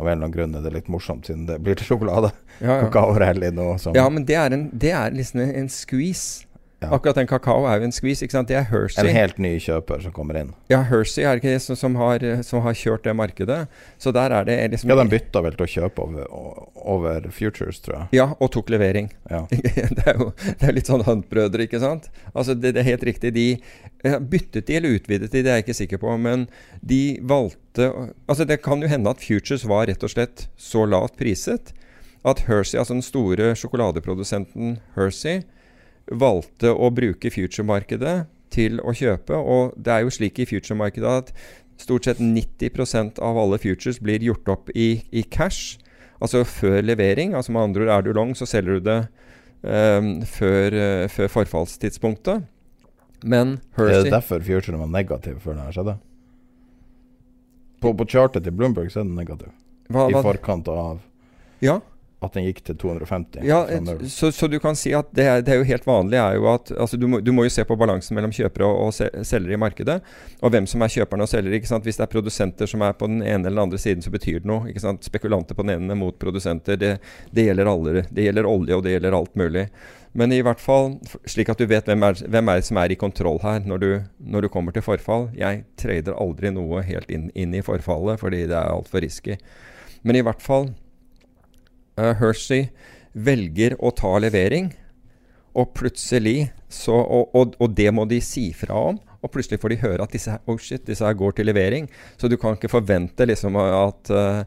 [0.00, 2.32] av en eller annen grunn er det litt morsomt, siden det blir til sjokolade.
[2.58, 2.78] Ja, ja.
[2.86, 3.72] Kakaorally nå.
[3.94, 6.46] Ja, men det er, en, det er liksom en squeeze.
[6.80, 6.94] Ja.
[6.96, 8.22] Akkurat den kakao er jo en skvis.
[8.24, 8.48] ikke sant?
[8.48, 9.02] Det er Hershey.
[9.04, 10.54] En helt ny kjøper som kommer inn.
[10.72, 13.58] Ja, Hershey er ikke det som, som, har, som har, kjørt det markedet.
[14.00, 16.30] Så der er det liksom Ja, de bytta vel til å kjøpe over,
[16.80, 18.06] over, Futures, tror jeg.
[18.16, 19.10] Ja, og tok levering.
[19.28, 19.42] Ja.
[19.52, 22.08] det er jo det er litt sånn handbrødre, ikke sant?
[22.32, 23.34] Altså, det, det, er helt riktig.
[23.36, 26.16] De byttet de eller utvidet de, det er jeg ikke sikker på.
[26.16, 26.48] Men
[26.80, 27.60] de valgte
[28.26, 31.74] Altså, det kan jo hende at Futures var rett og slett så lavt priset
[32.26, 35.44] at Hershey, altså den store sjokoladeprodusenten Hershey,
[36.10, 38.16] valgte å bruke future-markedet
[38.50, 39.36] til å kjøpe.
[39.38, 41.32] Og det er jo slik i future-markedet at
[41.80, 45.78] stort sett 90% av alle futures blir gjort opp i, i, cash.
[46.20, 47.34] Altså før levering.
[47.34, 48.98] Altså med andre ord, er du long, så selger du det
[49.62, 52.44] um, før, uh, før, forfallstidspunktet.
[53.20, 55.96] Men Hersey Er det derfor future var negativ før det her skjedde?
[57.80, 59.52] På, på chartet til Bloomberg så er den negativ.
[59.90, 61.00] Hva, I forkant av
[61.64, 61.80] Ja,
[62.20, 63.44] at den gikk til 250.
[63.48, 63.62] Ja,
[64.08, 66.72] så, så, du kan si at det det er, jo helt vanlig er jo at
[66.74, 69.60] altså du, må, du, må, jo se på balansen mellom kjøpere og, og selgere i
[69.60, 70.00] markedet.
[70.44, 71.56] Og hvem som er kjøperne og selgere.
[71.56, 71.86] ikke sant?
[71.88, 74.42] Hvis det er produsenter som er på den ene eller den andre siden, så betyr
[74.42, 74.68] det noe.
[74.68, 75.06] ikke sant?
[75.06, 76.76] Spekulanter på den ene mot produsenter.
[76.80, 76.92] Det,
[77.30, 78.04] det, gjelder alle.
[78.10, 79.64] Det gjelder olje, og det gjelder alt mulig.
[80.12, 80.96] Men i hvert fall
[81.30, 83.90] slik at du vet hvem er, hvem er som er i kontroll her når du,
[84.18, 85.28] når du kommer til forfall.
[85.38, 89.38] Jeg trader aldri noe helt inn, inn i forfallet fordi det er altfor risky.
[90.02, 90.72] Men i hvert fall
[92.00, 92.70] uh, Hershey
[93.12, 94.72] velger å ta levering,
[95.58, 98.98] og plutselig så, og, og, og, det må de si fra om.
[99.20, 101.88] Og plutselig får de høre at disse, oh shit, disse her går til levering.
[102.16, 104.44] Så du kan ikke forvente liksom at, uh,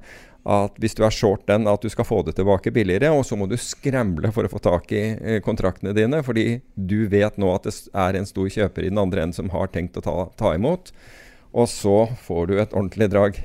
[0.56, 3.12] at hvis du er short den, at du skal få det tilbake billigere.
[3.14, 7.04] Og så må du skremle for å få tak i uh, kontraktene dine, fordi du
[7.12, 9.99] vet nå at det er en stor kjøper i den andre enden som har tenkt
[9.99, 10.95] å ta, ta imot.
[11.54, 13.38] Og så får du et ordentlig drag.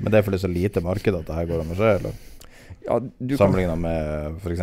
[0.00, 1.78] Men det er fordi det er så lite marked at det her går an å
[1.78, 2.20] skje, eller?
[2.84, 2.98] Ja,
[3.38, 4.60] Sammenligna med f.eks.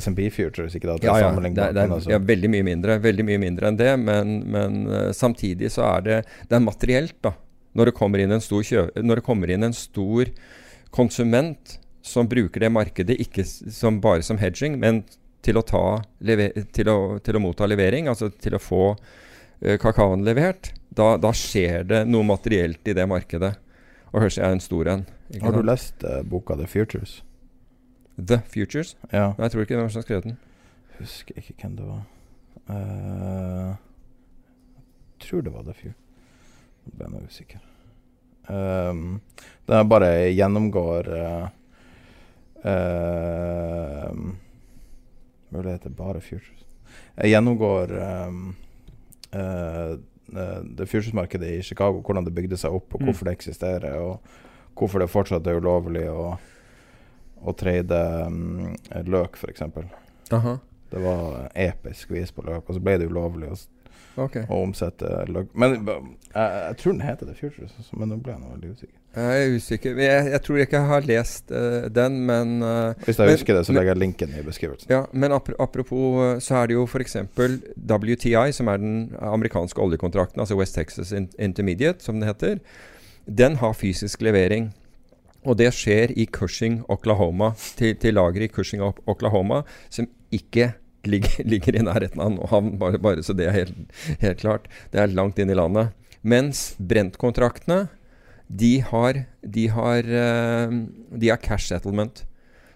[0.00, 0.74] SMP Futures?
[0.76, 2.98] Ikke da, ja, ja, det, det er, ja, veldig mye mindre.
[3.04, 3.90] Veldig mye mindre enn det.
[4.00, 7.34] Men, men uh, samtidig så er det, det er materielt, da.
[7.74, 10.30] Når det, kommer inn en stor kjø inn en stor
[10.94, 11.74] konsument
[12.06, 15.02] som bruker det markedet ikke som, bare som hedging, men
[15.44, 15.82] til å, ta,
[16.22, 21.34] til å, til å motta levering, altså til å få uh, kakaoen levert, da, da,
[21.34, 23.56] skjer det noe materielt i det markedet.
[24.14, 25.06] Og Hershey er en stor en.
[25.42, 27.18] Har du lest uh, boka The Futures?
[28.18, 28.96] The Futures?
[29.12, 29.32] Ja.
[29.34, 30.36] Nei, jeg tror ikke hvem som har skrevet den.
[31.00, 32.02] Husker ikke hvem det var.
[32.68, 33.74] Uh,
[35.14, 36.00] jeg tror det var The Futures.
[36.84, 37.62] Nå ble jeg usikker.
[38.44, 39.20] Um,
[39.66, 41.46] den bare gjennomgår uh,
[42.60, 44.10] uh,
[45.54, 46.64] Muligheter det bare Futures.
[47.16, 47.94] Jeg gjennomgår
[48.28, 48.56] um,
[49.34, 49.94] uh,
[50.76, 53.06] det Futures-markedet i Chicago, hvordan det bygde seg opp, og mm.
[53.08, 54.20] hvorfor det eksisterer, og
[54.78, 56.08] hvorfor det fortsatt er ulovlig.
[56.10, 56.53] og
[57.44, 58.72] å trade um,
[59.04, 59.62] løk, f.eks.
[60.94, 63.56] Det var episk vis på løk, og så ble det ulovlig å,
[64.26, 64.44] okay.
[64.48, 65.48] å omsette løk.
[65.58, 69.00] Men jeg, jeg, tror den heter The Futures, men nå ble jeg veldig usikker.
[69.14, 69.98] Jeg er usikker.
[70.02, 73.58] Jeg, jeg tror ikke jeg har lest uh, den, men uh, Hvis jeg men, husker
[73.58, 74.90] det, så legger jeg linken i beskrivelsen.
[74.90, 77.20] Ja, Men ap apropos, så er det jo f.eks.
[77.36, 82.58] WTI, som er den amerikanske oljekontrakten, altså West Texas Intermediate, som den heter.
[83.26, 84.72] Den har fysisk levering.
[85.44, 90.72] Og det skjer i Cushing, Oklahoma, til, til lageret i Cushing, Oklahoma, som ikke
[91.08, 93.76] ligger, ligger i nærheten av noen havn, bare, bare, så det er helt,
[94.22, 94.70] helt, klart.
[94.92, 95.92] Det er langt inn i landet.
[96.24, 97.86] Mens Brent-kontraktene,
[98.48, 100.74] de har, de, har, uh,
[101.12, 102.24] de har cash settlement.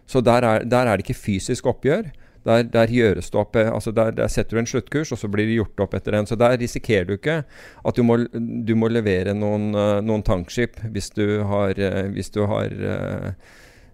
[0.09, 2.09] Så der er, der er det ikke fysisk oppgjør.
[2.49, 5.29] Der, der, gjøres det opp eh, altså der, der, setter du en sluttkurs, og så
[5.29, 6.29] blir det gjort opp etter den.
[6.29, 10.81] Så der risikerer du ikke at du må, du må levere noen, uh, noen tankskip
[10.95, 12.73] hvis du har, uh, hvis, du har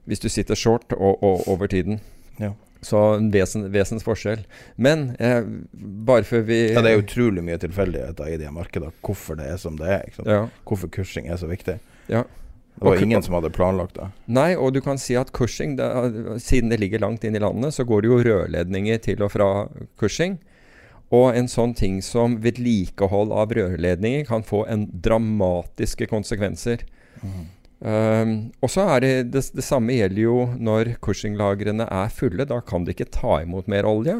[0.06, 1.98] hvis du sitter short og, og over tiden.
[2.38, 2.52] Ja.
[2.84, 4.42] Så en vesen, vesens forskjell.
[4.76, 5.14] Men
[6.04, 8.92] bare før vi Ja, Det er utrolig mye tilfeldigheter i de markedene.
[9.00, 10.18] Hvorfor det er som det er.
[10.28, 10.42] Ja.
[10.68, 11.78] Hvorfor kursing er så viktig.
[12.12, 12.26] Ja.
[12.74, 14.08] Det var ingen som hadde planlagt det?
[14.26, 15.86] Nei, og du kan si at Cushing, det,
[16.42, 19.48] siden det ligger langt inn i landet, så går det jo rørledninger til og fra
[20.00, 20.40] Cushing.
[21.14, 26.82] Og en sånn ting som vedlikehold av rørledninger kan få en dramatiske konsekvenser.
[27.22, 27.44] Mm.
[27.84, 28.32] Um,
[28.64, 32.48] og så er det, det, det samme gjelder jo når Cushing-lagrene er fulle.
[32.48, 34.18] Da kan de ikke ta imot mer olje.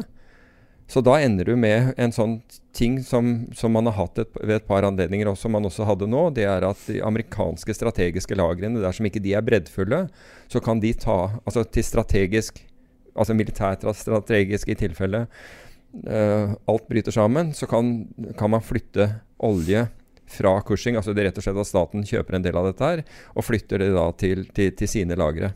[0.87, 2.37] Så da ender du med en sånn
[2.75, 6.09] ting som, som man har hatt et, ved et par anledninger som man også hadde
[6.11, 6.27] nå.
[6.37, 10.05] Det er at de amerikanske strategiske lagrene, dersom ikke de er breddfulle,
[10.51, 12.61] så kan de ta Altså til strategisk
[13.15, 15.25] Altså militært strategisk i tilfelle
[16.03, 18.07] uh, alt bryter sammen, så kan,
[18.37, 19.07] kan, man flytte
[19.37, 19.85] olje
[20.27, 20.97] fra Cushing.
[20.99, 23.03] Altså det er rett og slett at staten kjøper en del av dette her,
[23.35, 25.53] og flytter det da til, til, til sine lagre.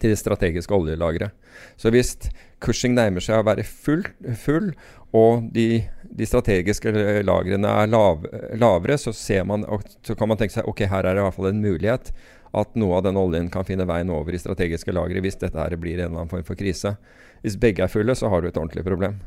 [0.00, 1.30] Til det strategiske oljelageret.
[1.78, 2.16] Så hvis
[2.62, 4.04] Cushing nærmer seg å være full,
[4.40, 4.70] full
[5.14, 6.90] og de, de, strategiske
[7.26, 8.24] lagrene er lav,
[8.58, 9.12] lavere, så,
[9.46, 9.66] man,
[10.02, 12.10] så, kan man tenke seg ok, her er det i hvert fall en mulighet
[12.54, 15.74] at noe av den oljen kan finne veien over i strategiske lagre hvis dette her
[15.78, 16.94] blir en eller annen form for krise.
[17.42, 19.18] Hvis begge er fulle, så har du et ordentlig problem.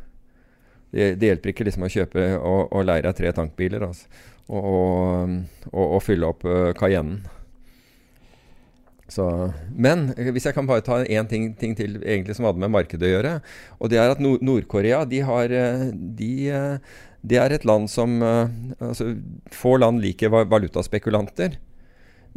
[0.91, 4.07] Det, det hjelper ikke liksom å kjøpe og, og leie deg tre tankbiler altså,
[4.47, 5.33] og,
[5.73, 7.25] og, og, fylle opp uh, Cayennen.
[9.07, 9.25] Så,
[9.71, 12.73] men eh, hvis jeg kan bare ta én ting, ting, til egentlig som hadde med
[12.73, 13.37] markedet å gjøre.
[13.79, 16.33] Og det er at Nord-Korea de har eh, de,
[17.23, 19.13] de, er et land som altså,
[19.55, 21.55] Få land liker valutaspekulanter.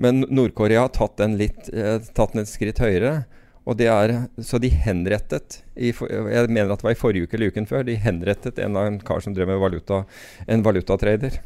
[0.00, 1.68] Men Nord-Korea har tatt den, litt,
[2.14, 3.24] tatt den et skritt høyere.
[3.68, 7.36] Og det er, så de henrettet i, Jeg mener at det var i forrige uke
[7.36, 7.84] eller uken før.
[7.86, 10.04] De henrettet en av en kar som drev med valuta,
[10.48, 11.42] en valutatrader.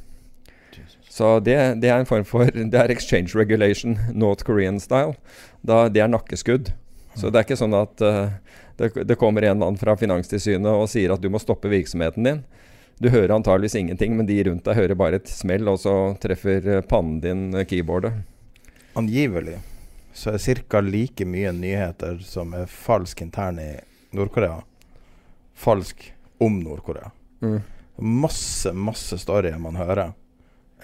[1.15, 5.15] Så det, det, er en form for Det er exchange regulation, North Korean style.
[5.63, 6.73] Da, det er nakkeskudd.
[7.15, 8.33] Så det er ikke sånn at uh,
[8.81, 12.41] det, det, kommer en mann fra Finanstilsynet og sier at du må stoppe virksomheten din.
[12.99, 16.83] Du hører antageligvis ingenting, men de rundt deg hører bare et smell, og så treffer
[16.91, 18.19] pannen din keyboardet.
[18.99, 19.61] Angivelig
[20.15, 20.81] så er ca.
[20.83, 23.71] like mye nyheter som er falsk intern i
[24.15, 24.61] Nord-Korea.
[25.55, 26.09] Falsk
[26.43, 27.11] om Nord-Korea.
[27.43, 27.61] Mm.
[27.97, 30.13] Masse, masse storyer man hører,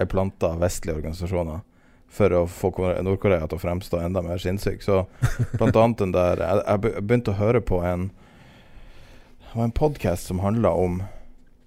[0.00, 1.60] er planta av vestlige organisasjoner
[2.10, 2.72] for å få
[3.06, 4.82] Nord-Korea til å fremstå enda mer sinnssyk.
[4.82, 5.04] Så
[5.58, 8.10] blant annet den der Jeg, jeg begynte å høre på en
[9.44, 11.02] Det var en podkast som handla om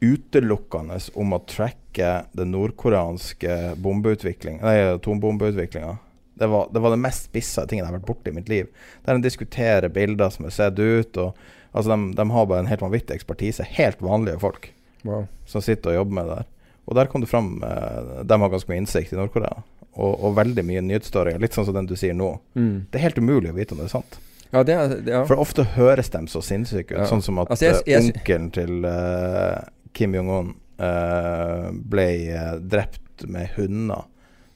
[0.03, 5.93] utelukkende om å tracke den nordkoreanske bombeutvikling, nei, atombombeutviklinga
[6.33, 8.69] det var, det var det mest spissa tingen jeg har vært borti i mitt liv.
[9.05, 11.17] Der de diskuterer bilder som er sett ut.
[11.21, 11.37] Og,
[11.71, 13.67] altså de, de, har bare en helt vanvittig ekspertise.
[13.77, 14.71] Helt vanlige folk
[15.05, 15.27] wow.
[15.49, 16.49] som sitter og jobber med det der.
[16.89, 19.63] Og der kom det fram eh, De har ganske mye innsikt i Nord-Korea.
[19.93, 22.33] Og, og, veldig mye nyhetsstorier, Litt sånn som den du sier nå.
[22.57, 22.89] Mm.
[22.91, 24.17] Det er helt umulig å vite om det er sant.
[24.53, 25.21] Ja, det er, ja.
[25.25, 27.03] For ofte høres de så sinnssyke ut.
[27.03, 27.09] Ja.
[27.09, 29.63] Sånn som at altså, jeg, jeg, onkelen til uh,
[29.97, 34.05] Kim Jong-un uh, ble uh, drept med hunder.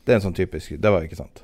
[0.06, 1.42] Det er en sånn typisk Det var ikke sant.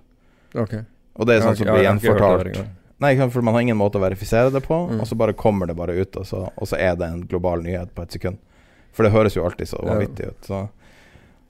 [0.53, 0.86] Okay.
[1.17, 2.61] Og det er sånn som blir gjenfortalt.
[3.03, 5.01] Nei, for man har ingen måte å verifisere det på, mm.
[5.01, 7.65] og så bare kommer det bare ut, og så, og så, er det en global
[7.65, 8.39] nyhet på et sekund.
[8.93, 10.47] For det høres jo alltid så vanvittig ut.
[10.47, 10.63] Så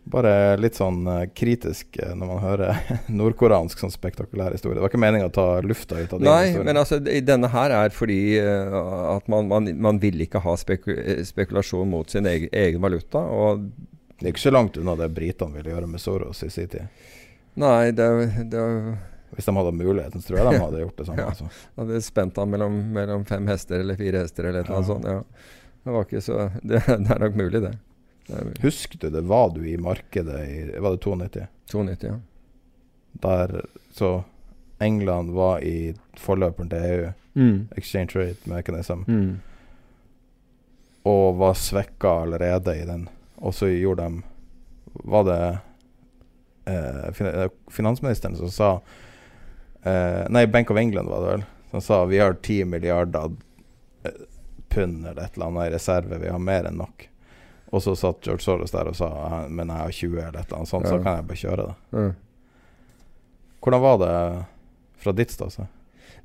[0.04, 2.82] bare litt sånn uh, kritisk uh, når man hører
[3.20, 4.76] nordkoreansk sånn spektakulær historie.
[4.76, 7.76] Det var ikke meninga å ta lufta ut av din Nei, men altså, denne her
[7.78, 12.52] er fordi uh, at man, man, man, vil ikke ha speku spekulasjon mot sin egen,
[12.52, 13.24] egen valuta.
[13.24, 13.64] Og
[14.20, 17.10] det er ikke så langt unna det britene ville gjøre med Soros i sin tid.
[17.60, 18.06] Nei, det,
[18.50, 18.62] det
[19.36, 21.22] Hvis de hadde muligheten, så tror jeg de hadde gjort det samme.
[21.24, 21.50] ja, altså.
[21.80, 24.88] Hadde spent ham mellom, mellom, fem hester eller fire hester eller noe ja.
[24.90, 25.08] sånt.
[25.08, 25.22] Ja.
[25.84, 27.74] Det var ikke så Det, det er nok mulig, det.
[28.28, 29.24] det Husker du det?
[29.30, 31.48] Var du i markedet i Var det 92?
[31.72, 32.20] 92, ja.
[33.24, 33.62] Der
[33.92, 34.14] Så
[34.82, 37.68] England var i forløperen til EU, mm.
[37.78, 39.40] Exchange Rate Mechanism, mm.
[41.08, 43.06] og var svekka allerede i den.
[43.38, 44.24] Og så gjorde de
[45.04, 45.44] Var det
[46.66, 48.82] Eh, eh, finansministeren som sa
[49.84, 51.44] eh, Nei, Bank of England var det vel.
[51.72, 53.32] Som sa vi har 10 milliarder
[54.74, 56.20] pund eller et eller annet i reserve.
[56.22, 57.08] Vi har mer enn nok.
[57.74, 59.10] Og så satt George Soros der og sa
[59.50, 60.92] men jeg har 20 eller et eller annet sånt, ja.
[60.94, 61.78] så kan jeg bare kjøre det.
[61.98, 62.10] Ja.
[63.64, 64.18] Hvordan var det
[65.04, 65.72] fra ditt ståsted?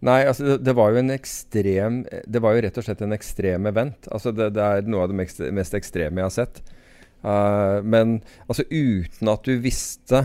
[0.05, 3.15] Nei, altså det, det, var jo en ekstrem Det var jo rett og slett en
[3.17, 4.11] ekstrem event.
[4.15, 6.61] Altså det, det er noe av det mest, mest ekstreme jeg har sett.
[7.25, 10.21] Uh, men altså uten at du visste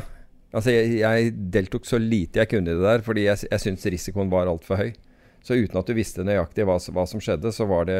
[0.54, 3.88] Altså jeg, jeg, deltok så lite jeg kunne i det der, fordi jeg, jeg syntes
[3.90, 4.92] risikoen var altfor høy.
[5.44, 8.00] Så uten at du visste nøyaktig hva, hva som skjedde, så, det,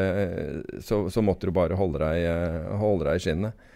[0.80, 3.70] så, så, måtte du bare holde deg, eh, holde deg i skinnet.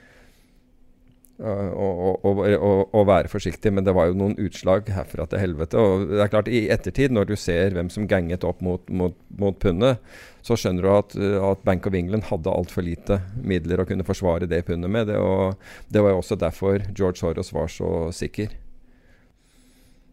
[1.38, 3.70] Og, og, og, og, være forsiktig.
[3.70, 5.78] Men det var jo noen utslag herfra til helvete.
[5.78, 9.14] Og det er klart, i ettertid, når du ser hvem som ganget opp mot, mot,
[9.38, 10.00] mot pundet,
[10.42, 11.18] så skjønner du at,
[11.52, 15.12] at, Bank of England hadde altfor lite midler å kunne forsvare det pundet med.
[15.12, 18.56] Det, og det var jo også derfor George Soros var så sikker.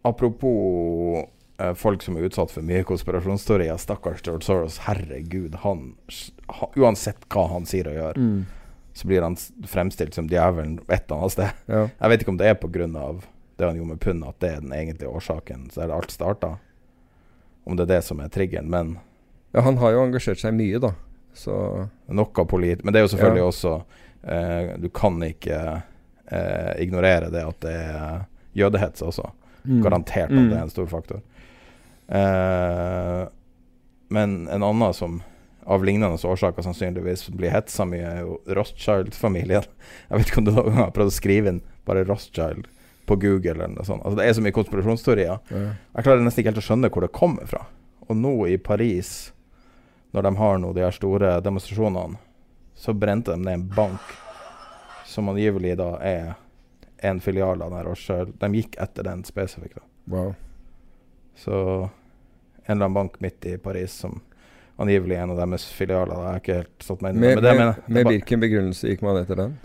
[0.06, 1.30] Apropos eh,
[1.80, 3.78] folk som er utsatt for mye konspirasjonsteorier.
[3.80, 4.82] Stakkars George Soros.
[4.84, 5.94] Herregud, han,
[6.76, 8.20] Uansett hva han sier og gjør.
[8.20, 8.46] Mm
[8.96, 9.36] så blir han
[9.68, 11.50] fremstilt som djevelen et eller annet sted.
[11.68, 11.82] Ja.
[12.00, 12.86] Jeg vet ikke om det er pga.
[13.58, 15.66] det han gjorde med pund, at det er den egentlige årsaken.
[15.72, 16.54] Så er det alt starta.
[17.66, 18.70] Om det er det som er triggeren.
[18.72, 18.98] Men
[19.52, 20.94] Ja, han har jo engasjert seg mye, da.
[21.34, 21.56] Så
[22.08, 22.84] Noe polit...
[22.84, 23.48] Men det er jo selvfølgelig ja.
[23.52, 23.74] også
[24.24, 25.60] eh, Du kan ikke
[26.32, 28.26] eh, ignorere det at det er
[28.56, 29.28] jødehets også.
[29.66, 29.82] Mm.
[29.84, 30.50] Garantert at mm.
[30.54, 31.20] det er en stor faktor.
[32.08, 33.24] Eh,
[34.16, 35.22] men en annen som
[35.66, 39.66] av lignende årsaker sannsynligvis blir hetsa mye, er jo Rothschild-familien.
[40.10, 42.68] Jeg vet ikke om du noen gang har prøvd å skrive inn bare Rothschild
[43.06, 44.04] på Google eller noe sånt.
[44.06, 45.42] Altså, det er så mye konspirasjonsteorier.
[45.50, 45.64] Ja.
[45.98, 47.66] Jeg klarer nesten ikke helt å skjønne hvor det kommer fra.
[48.06, 49.34] Og nå i Paris,
[50.14, 52.22] når de har nå de her store demonstrasjonene,
[52.76, 54.16] så brente de ned en bank
[55.08, 56.34] som angivelig da er
[57.06, 58.34] en filial av den Rothschild.
[58.42, 59.80] De gikk etter den spesifikt.
[60.12, 60.34] Wow.
[61.36, 61.56] Så
[62.66, 64.22] en eller annen bank midt i Paris som
[64.76, 66.16] angivelig en av deres filialer.
[66.16, 69.06] Jeg har ikke helt stått meg inn Med, med, det med, med hvilken begrunnelse gikk
[69.06, 69.56] man etter den?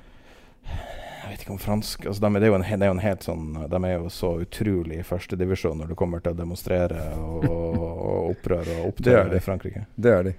[0.66, 3.02] Jeg vet ikke om fransk altså, de, det, er jo en, de er jo en
[3.04, 7.04] helt sånn De er jo så utrolig i førstedivisjon når det kommer til å demonstrere
[7.14, 9.84] og, og opprør og er opptøyer i Frankrike.
[9.94, 10.32] Det er de.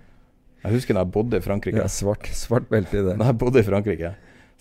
[0.61, 1.79] Jeg husker da jeg bodde i Frankrike.
[1.79, 3.15] Ja, svart, svart belte i det.
[3.17, 4.11] Da jeg bodde i Frankrike,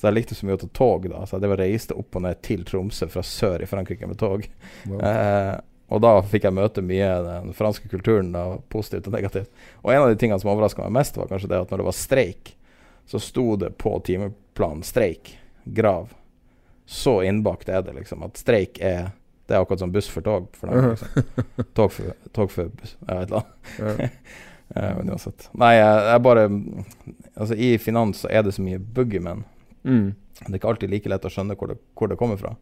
[0.00, 1.10] så jeg likte så mye å ta tog.
[1.12, 4.46] da Så jeg reiste opp og ned til Tromsø fra sør i Frankrike med tog.
[4.86, 5.02] Wow.
[5.10, 5.58] Eh,
[5.90, 9.50] og da fikk jeg møte mye den franske kulturen, da, positivt og negativt.
[9.82, 11.88] Og en av de tingene som overraska meg mest, var kanskje det at når det
[11.88, 12.52] var streik,
[13.10, 15.34] så sto det på timeplanen 'streik',
[15.64, 16.12] grav.
[16.86, 18.22] Så innbakt er det, liksom.
[18.22, 19.10] At streik er
[19.50, 20.46] Det er akkurat som buss for tog.
[20.54, 21.08] For dem, liksom.
[21.74, 24.10] tog, for, tog for buss, jeg vet ikke.
[24.74, 25.48] Men uansett.
[25.58, 26.44] Nei, jeg, jeg bare
[27.34, 29.42] Altså, i finans så er det så mye boogeymen.
[29.82, 30.12] Mm.
[30.38, 32.54] Det er ikke alltid like lett å skjønne hvor det, hvor det kommer fra.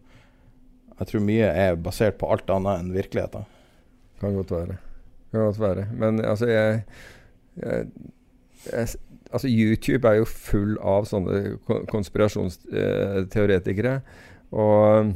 [0.99, 3.42] Jeg tror mye er basert på alt annet enn virkeligheten.
[4.20, 4.76] Kan godt være.
[5.30, 5.84] Kan godt være.
[5.94, 6.82] Men altså, jeg,
[7.62, 7.86] jeg,
[8.72, 8.86] jeg
[9.28, 11.59] Altså, YouTube er jo full av sånne
[11.90, 14.01] konspirasjonsteoretikere.
[14.57, 15.12] Og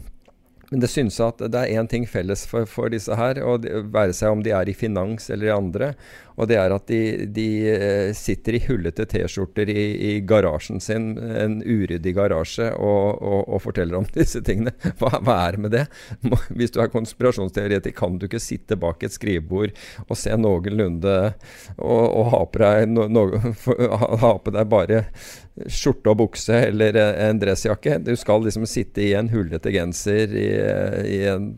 [0.73, 3.61] men det synes jeg at det er én ting felles for, for disse her, og
[3.67, 5.91] det, være seg om de er i finans eller i andre.
[6.41, 11.11] Og det er at de, de eh, sitter i hullete T-skjorter i, i garasjen sin,
[11.21, 14.73] en uryddig garasje, og, og, og forteller om disse tingene.
[14.97, 15.85] Hva, hva er med det?
[16.57, 19.77] Hvis du er konspirasjonsteoretiker, kan du ikke sitte bak et skrivebord
[20.09, 21.19] og se noenlunde
[21.77, 23.29] og, og ha på deg, no, no,
[24.25, 25.05] ha, på deg bare
[25.69, 27.99] skjorte og bukse eller en dressjakke.
[28.01, 30.47] Du skal liksom sitte i en hullete genser i,
[31.13, 31.51] i, en,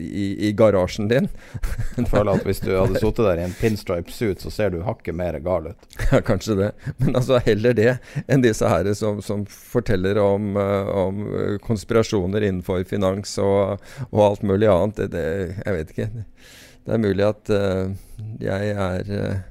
[0.00, 1.28] i, i garasjen din.
[1.98, 4.80] Jeg føler at Hvis du hadde sittet der i en pinstripe suit, så ser du
[4.86, 5.88] hakket mer gal ut.
[6.12, 6.70] Ja, kanskje det.
[6.98, 7.92] Men altså heller det
[8.26, 13.80] enn disse her som, som forteller om, eh, om eh, konspirasjoner innenfor finans og,
[14.10, 14.98] og alt mulig annet.
[14.98, 16.10] Det, det, jeg vet ikke.
[16.82, 17.92] Det er mulig at uh,
[18.42, 19.42] jeg er eh,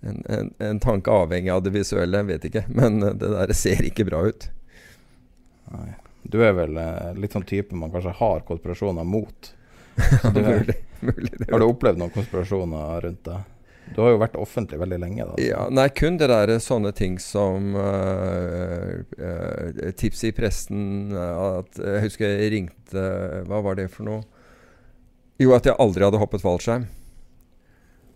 [0.00, 2.64] en, en, en tanke avhengig av det visuelle, jeg vet ikke.
[2.68, 4.50] Men eh, det der ser ikke bra ut.
[5.74, 5.90] Nei.
[6.28, 9.54] Du er vel eh, litt sånn type man kanskje har konspirasjoner mot.
[10.34, 13.46] Du, mulig, mulig har du opplevd noen konspirasjoner rundt deg?
[13.94, 15.26] Du har jo vært offentlig veldig lenge.
[15.26, 21.42] da Ja, nei, kun det der sånne ting som uh, uh, tips i pressen eh,
[21.58, 23.06] at, Jeg husker jeg ringte
[23.48, 24.22] Hva var det for noe?
[25.38, 26.88] Jo, at jeg aldri hadde hoppet fallskjerm.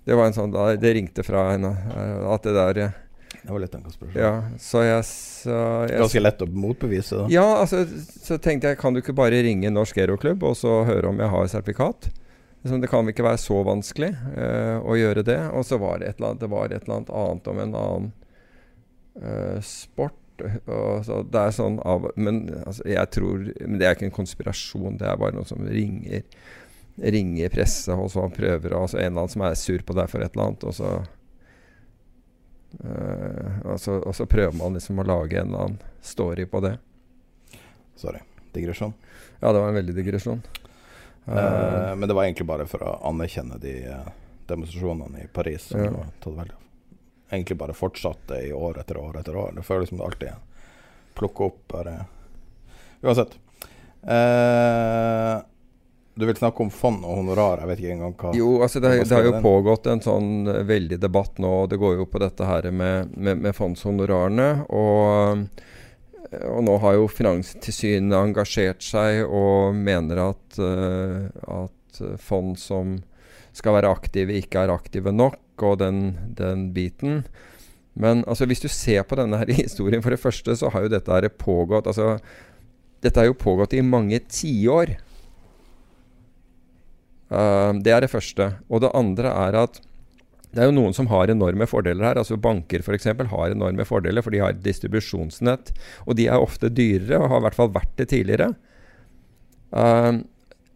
[0.05, 2.97] Det var en sånn Det ringte fra en uh, At det der uh,
[3.43, 4.19] Det var litt en konspirasjon.
[4.19, 4.33] Ja,
[4.63, 7.23] så jeg, så jeg Ganske lett å motbevise.
[7.23, 7.85] da Ja, altså,
[8.23, 11.33] så tenkte jeg Kan du ikke bare ringe Norsk Aeroklubb og så høre om jeg
[11.35, 12.11] har sertifikat?
[12.63, 15.39] Liksom, det kan vel ikke være så vanskelig uh, å gjøre det.
[15.51, 17.73] Og så var det et eller annet, det var et eller annet annet om en
[17.81, 18.11] annen
[19.19, 20.19] uh, sport.
[21.07, 24.97] Så det er sånn av Men altså, jeg tror Men det er ikke en konspirasjon.
[24.99, 26.25] Det er bare noen som ringer
[26.97, 30.21] Ringer presse, og så prøver altså En eller annen som er sur på deg for
[30.21, 30.91] et eller annet, og så
[32.85, 36.61] eh, og, så, og så prøver man liksom å lage en eller annen story på
[36.65, 36.75] det.
[37.97, 38.21] Sorry.
[38.53, 38.93] Digresjon.
[39.41, 40.43] Ja, det var en veldig digresjon.
[41.27, 43.77] Eh, men det var egentlig bare for å anerkjenne de
[44.51, 45.91] demonstrasjonene i Paris som Ja.
[46.21, 46.59] tatt veldig av.
[47.33, 49.55] Egentlig bare fortsatte i år etter år etter år.
[49.57, 50.29] Det føles som det alltid
[51.17, 51.95] plukker opp bare
[53.03, 53.33] Uansett.
[54.07, 55.41] Eh,
[56.15, 57.63] du vil snakke om fond og honorar.
[57.63, 59.45] Jeg vet ikke engang hva Jo, altså det, det har jo den?
[59.45, 63.15] pågått en sånn eh, veldig debatt nå, og det går jo på dette her med,
[63.17, 64.49] med, med fondshonorarene.
[64.77, 65.47] Og,
[66.29, 71.29] eh, og nå har jo Finanstilsynet engasjert seg og mener at, uh,
[71.65, 72.99] at fond som
[73.57, 76.05] skal være aktive, ikke er aktive nok, og den,
[76.37, 77.23] den biten.
[77.93, 80.93] Men altså, hvis du ser på denne her historien, for det første så har jo
[80.93, 82.19] dette her pågått altså,
[83.03, 84.95] Dette har jo pågått i mange tiår.
[87.33, 88.53] Uh, det er det første.
[88.69, 89.81] Og det andre er at
[90.53, 92.19] det er jo noen som har enorme fordeler her.
[92.21, 93.09] altså Banker f.eks.
[93.09, 95.73] har enorme fordeler, for de har et distribusjonsnett.
[96.05, 98.53] Og de er ofte dyrere, og har i hvert fall vært det tidligere.
[99.73, 100.21] Uh,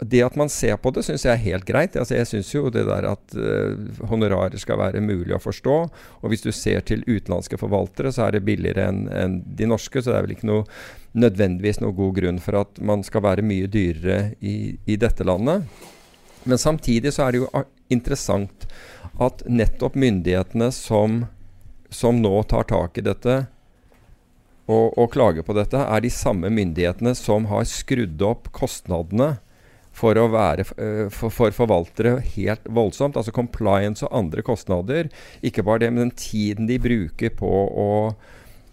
[0.00, 1.96] det at man ser på det, syns jeg er helt greit.
[1.96, 3.76] Altså jeg syns jo det der at uh,
[4.08, 5.76] honorarer skal være mulig å forstå.
[6.22, 10.00] Og hvis du ser til utenlandske forvaltere, så er det billigere enn en de norske.
[10.00, 10.64] Så det er vel ikke noe,
[11.16, 15.68] nødvendigvis noe god grunn for at man skal være mye dyrere i, i dette landet.
[16.46, 18.66] Men samtidig så er det jo interessant
[19.22, 21.24] at nettopp myndighetene som,
[21.90, 23.36] som nå tar tak i dette
[24.66, 29.36] og, og klager på dette, er de samme myndighetene som har skrudd opp kostnadene
[29.96, 33.16] for å være for, for, forvaltere helt voldsomt.
[33.16, 35.08] Altså compliance og andre kostnader.
[35.46, 37.88] Ikke bare det, men den tiden de bruker på å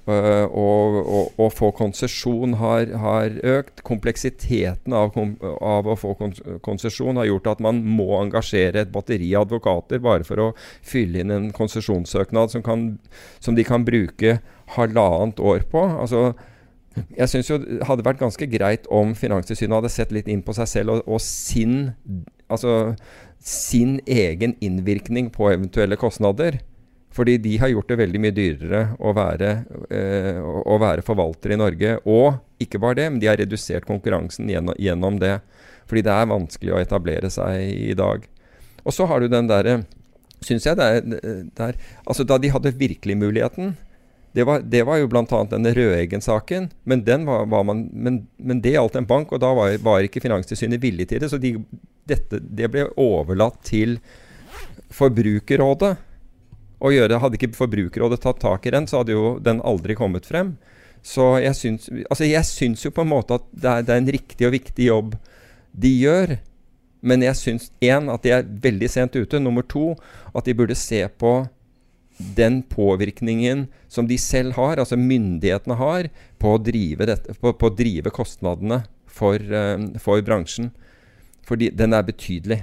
[0.06, 3.84] og, og, og, få konsesjon har, har, økt.
[3.88, 5.16] Kompleksiteten av,
[5.64, 6.16] av å få
[6.66, 10.50] konsesjon har gjort at man må engasjere et batteri av advokater bare for å
[10.84, 12.66] fylle inn en konsesjonssøknad som,
[13.40, 14.40] som de kan bruke
[14.76, 15.86] halvannet år på.
[15.96, 16.34] Altså,
[17.16, 20.70] jeg syns det hadde vært ganske greit om Finanstilsynet hadde sett litt inn på seg
[20.70, 21.94] selv og, og sin,
[22.52, 22.94] altså,
[23.40, 26.60] sin egen innvirkning på eventuelle kostnader.
[27.14, 29.52] Fordi de har gjort det veldig mye dyrere å være,
[29.94, 31.98] eh, å være forvalter i Norge.
[32.10, 35.40] Og ikke bare det, men de har redusert konkurransen gjennom, gjennom, det.
[35.86, 37.62] Fordi det er vanskelig å etablere seg
[37.92, 38.26] i dag.
[38.84, 39.84] Og så har du den derre
[40.44, 43.78] Syns jeg det er der, Altså, da de hadde virkelig muligheten
[44.34, 45.26] det var, det var jo bl.a.
[45.46, 50.02] denne Rødeggen-saken, men, var, var men, men, det gjaldt en bank, og da var, var
[50.02, 51.30] ikke Finanstilsynet villig til det.
[51.30, 51.52] Så de,
[52.10, 54.00] dette, det ble overlatt til
[54.90, 55.92] Forbrukerrådet
[56.84, 57.20] å gjøre.
[57.24, 60.56] Hadde ikke Forbrukerrådet tatt tak i den, så hadde jo den aldri kommet frem.
[61.04, 64.02] Så jeg syns, altså jeg syns jo på en måte at det er, det er,
[64.02, 65.18] en riktig og viktig jobb
[65.76, 66.38] de gjør.
[67.04, 69.42] Men jeg syns én at de er veldig sent ute.
[69.44, 69.92] Nummer to
[70.32, 71.42] at de burde se på
[72.38, 76.08] den påvirkningen som de selv har, altså myndighetene har,
[76.40, 80.72] på å drive, dette, på, på å drive kostnadene for, uh, for bransjen.
[81.44, 82.62] Fordi den er betydelig.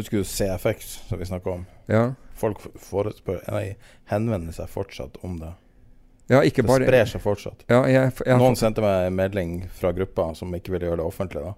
[0.00, 1.66] Husker du CFX, som vi snakka om?
[1.86, 2.14] Ja.
[2.40, 3.74] Folk forespør, nei,
[4.08, 5.50] henvender seg fortsatt om det.
[6.30, 7.64] Ja, det bare sprer seg fortsatt.
[7.68, 11.08] Ja, jeg, jeg, Noen sendte meg en melding fra gruppa som ikke ville gjøre det
[11.10, 11.56] offentlig, da.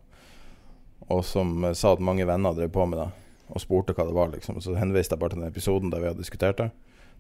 [1.13, 3.11] Og som uh, sa at mange venner drev på med det,
[3.53, 4.63] og spurte hva det var, liksom.
[4.65, 6.71] Så henviste jeg bare til den episoden der vi hadde diskutert det.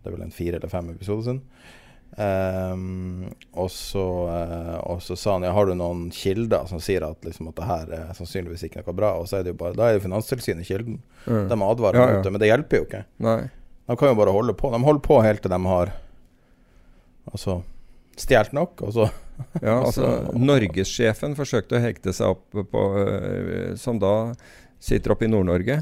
[0.00, 1.42] Det er vel en fire eller fem episoder siden.
[2.12, 7.06] Um, og, så, uh, og, så, sa han ja, har du noen kilder som sier
[7.06, 9.14] at, liksom, at det her er sannsynligvis ikke noe bra.
[9.20, 11.00] Og så er det jo bare Da er jo Finanstilsynet kilden.
[11.24, 11.46] Mm.
[11.48, 12.14] De advarer ja, ja.
[12.18, 13.04] mot det, men det hjelper jo ikke.
[13.24, 13.40] Nei.
[13.88, 14.70] De kan jo bare holde på.
[14.74, 15.96] De holder på helt til de har
[17.32, 17.60] Altså
[18.18, 19.04] stjålet nok, og så
[19.62, 24.32] Ja, altså Norgessjefen forsøkte å hekte seg opp på uh, Som da
[24.82, 25.78] sitter oppe i Nord-Norge.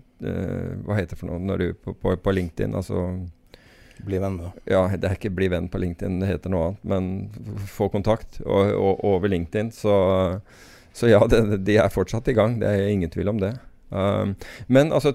[0.86, 2.74] Hva heter det for noe når du på, på, på LinkedIn?
[2.78, 3.04] Altså
[4.04, 4.50] bli venn, da.
[4.64, 6.84] Ja, det er ikke bli venn på LinkedIn, det heter noe annet.
[6.88, 9.72] Men få kontakt og, og, over LinkedIn.
[9.76, 9.94] Så,
[10.96, 12.58] så ja, det, de er fortsatt i gang.
[12.62, 13.54] Det er ingen tvil om det.
[13.90, 14.34] Um,
[14.66, 15.12] men altså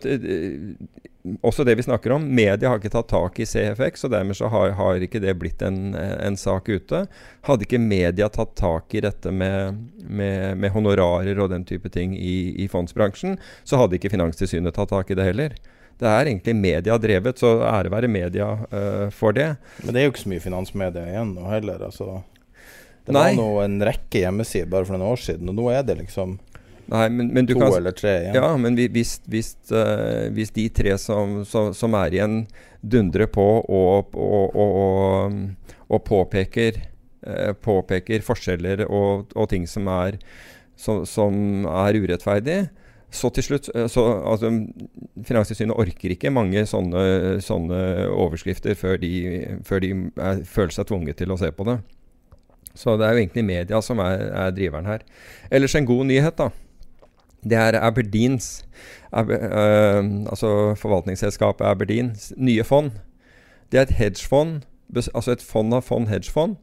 [1.41, 2.25] også det vi snakker om.
[2.35, 5.63] Media har ikke tatt tak i CFX, og dermed så har, har ikke det blitt
[5.65, 7.05] en, en, sak ute.
[7.47, 12.13] Hadde ikke media tatt tak i dette med, med, med honorarer og den type ting
[12.17, 15.57] i, i, fondsbransjen, så hadde ikke Finanstilsynet tatt tak i det heller.
[15.95, 19.53] Det er egentlig media drevet, så ære være media uh, for det.
[19.81, 21.85] Men det er jo ikke så mye finansmedia igjen nå heller.
[21.87, 22.19] altså.
[23.05, 25.95] Det var nå en rekke hjemmesider bare for noen år siden, og nå er det
[26.01, 26.35] liksom
[26.91, 28.37] Nei, men, men to kan, eller tre igjen.
[28.37, 32.43] Ja, men hvis, hvis, uh, hvis de tre som, som, som, er igjen,
[32.85, 35.39] dundrer på og, og, og,
[35.89, 36.77] og påpeker,
[37.25, 40.19] uh, påpeker, forskjeller og, ting som er,
[40.77, 42.65] som, som er urettferdig,
[43.15, 44.49] så til slutt eh, så, altså,
[45.23, 47.79] Finanstilsynet orker ikke mange sånne, sånne
[48.11, 49.11] overskrifter før de,
[49.63, 51.77] før de er, føler seg tvunget til å se på det.
[52.75, 55.05] Så det er jo egentlig media som er, er driveren her.
[55.47, 56.49] Ellers en god nyhet, da.
[57.45, 58.65] Det er Aberdeens,
[59.11, 62.91] Aber, uh, altså forvaltningsselskapet Aberdeens nye fond.
[63.71, 64.65] Det er et hedgefond,
[65.13, 66.57] altså et fond av fond hedgefond,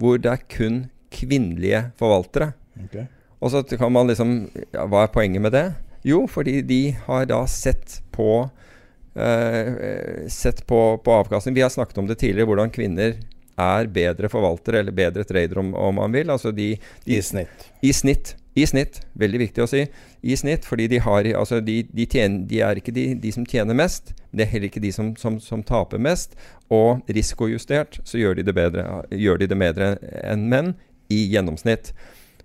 [0.00, 2.52] hvor det er kun kvinnelige forvaltere.
[2.86, 3.04] Okay.
[3.40, 5.66] Og så kan man liksom ja, Hva er poenget med det?
[6.06, 11.56] Jo, fordi de har da sett på uh, Sett på, på avkastning.
[11.58, 13.18] Vi har snakket om det tidligere, hvordan kvinner
[13.60, 16.30] er bedre forvaltere, eller bedre trader, om, om man vil.
[16.32, 16.72] Altså de,
[17.04, 17.66] de, I snitt.
[17.82, 18.34] I snitt.
[18.60, 19.00] I snitt.
[19.20, 19.84] Veldig viktig å si.
[20.22, 23.78] I snitt, fordi de, har, altså de, de, tjener, de er ikke de, som tjener
[23.78, 26.36] mest, det er heller ikke de som, som, som, taper mest.
[26.72, 30.74] Og risikojustert så gjør de det bedre, gjør de det bedre enn menn
[31.10, 31.94] i gjennomsnitt.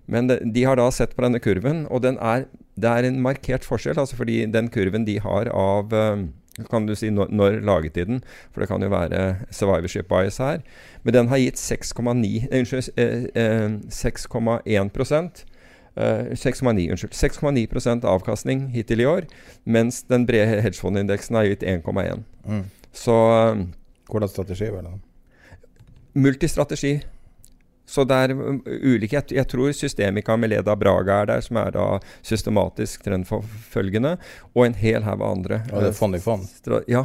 [0.06, 2.46] Men de, har da sett på denne kurven, og er,
[2.78, 3.98] det er en markert forskjell.
[3.98, 6.26] altså fordi den kurven de har av uh,
[6.70, 10.38] kan du si når, når laget de den, for det kan jo være survivorship bias
[10.40, 10.62] her.
[11.04, 15.44] Men den har gitt 6,9 Unnskyld, eh, eh, 6,1
[15.96, 19.26] 6,9 unnskyld, 6,9 avkastning hittil i år,
[19.64, 22.24] mens den brede hedgefondindeksen har gitt 1,1.
[22.44, 22.64] Mm.
[22.92, 23.16] Så
[24.06, 24.92] Hvordan strategi var det?
[26.12, 27.00] Multistrategi.
[27.86, 31.74] Så det er um, ulike jeg, tror Systemika med Leda Braga er der, som er
[31.74, 31.84] da
[32.26, 34.16] systematisk trendforfølgende,
[34.54, 35.60] og en hel haug av andre.
[35.70, 36.48] Og det er fond i fond?
[36.90, 37.04] Ja.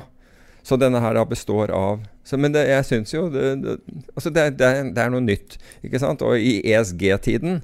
[0.65, 3.77] Så denne her da består av så, Men det, jeg syns jo det, det,
[4.13, 5.57] altså det, det, det, er noe nytt.
[5.81, 6.21] ikke sant?
[6.21, 7.63] Og i ESG-tiden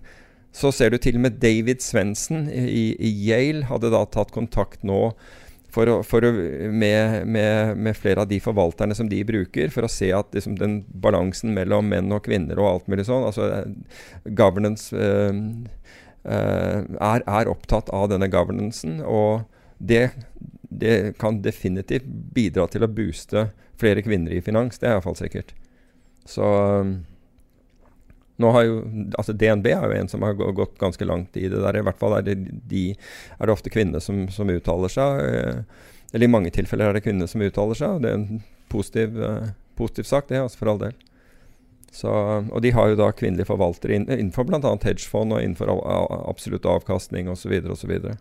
[0.57, 4.85] så ser du til og med David Svendsen i, i, Yale hadde da tatt kontakt
[4.87, 5.11] nå
[5.73, 9.85] for å, for å, med, med, med, flere av de forvalterne som de bruker, for
[9.85, 13.49] å se at liksom, den balansen mellom menn og kvinner og alt mulig sånn altså
[14.39, 15.43] Governance øh,
[16.23, 19.01] øh, er, er, opptatt av denne governancen.
[19.05, 19.45] Og
[19.77, 20.07] det,
[20.71, 24.79] det kan definitivt bidra til å booste flere kvinner i finans.
[24.81, 25.53] Det er iallfall sikkert.
[26.27, 26.47] Så
[28.37, 28.77] nå har jo,
[29.17, 31.79] altså DNB er jo en som har gått ganske langt i det der.
[31.79, 32.35] I hvert fall er det,
[32.69, 32.91] de,
[33.37, 35.21] er det ofte kvinner som, som, uttaler seg.
[35.25, 38.03] Eh, eller i mange tilfeller er det kvinner som uttaler seg.
[38.03, 40.93] Det er en positiv, uh, positiv sak, det, altså for all del.
[41.91, 44.59] Så, og de har jo da kvinnelige forvaltere innenfor bl.a.
[44.61, 45.71] hedgefond og innenfor
[46.29, 47.55] absolutt avkastning osv.
[47.55, 48.17] Så, og så, videre.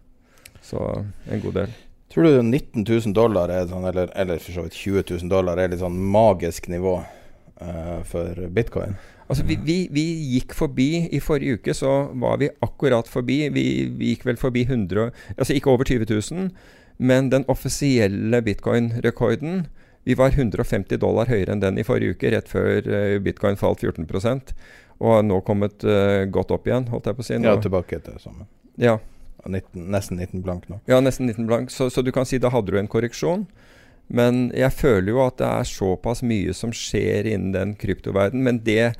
[0.65, 0.85] så
[1.29, 1.75] en god del.
[2.15, 5.61] Tror du 19 000 dollar er sånn, eller, eller for så vidt 20 000 dollar
[5.61, 8.97] er litt sånn magisk nivå uh, for bitcoin?
[9.27, 10.05] Altså, vi, vi, vi,
[10.37, 13.41] gikk forbi I forrige uke så var vi akkurat forbi.
[13.55, 13.65] Vi,
[13.99, 16.51] vi gikk vel forbi 100 Altså ikke over 20 000,
[16.99, 19.67] men den offisielle bitcoin-rekorden
[20.07, 23.83] Vi var 150 dollar høyere enn den i forrige uke, rett før uh, bitcoin falt
[23.83, 24.07] 14
[25.01, 27.39] Og har nå kommet uh, godt opp igjen, holdt jeg på å si.
[27.39, 27.51] Nå.
[27.51, 28.47] Ja, tilbake til sammen.
[28.79, 28.99] Ja.
[29.47, 30.81] 19, nesten 19 blank nå.
[30.91, 31.71] Ja, nesten 19 blank.
[31.71, 33.45] Så, så du kan si da hadde du en korreksjon.
[34.07, 38.45] Men jeg føler jo at det er såpass mye som skjer innen den kryptoverdenen.
[38.47, 38.93] Men det,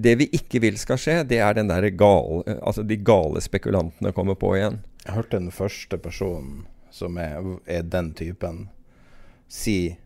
[0.00, 4.14] det vi ikke vil skal skje, det er den der gale, altså de gale spekulantene
[4.16, 4.80] kommer på igjen.
[5.04, 8.66] Jeg hørte den første personen som er, er den typen,
[9.48, 9.96] si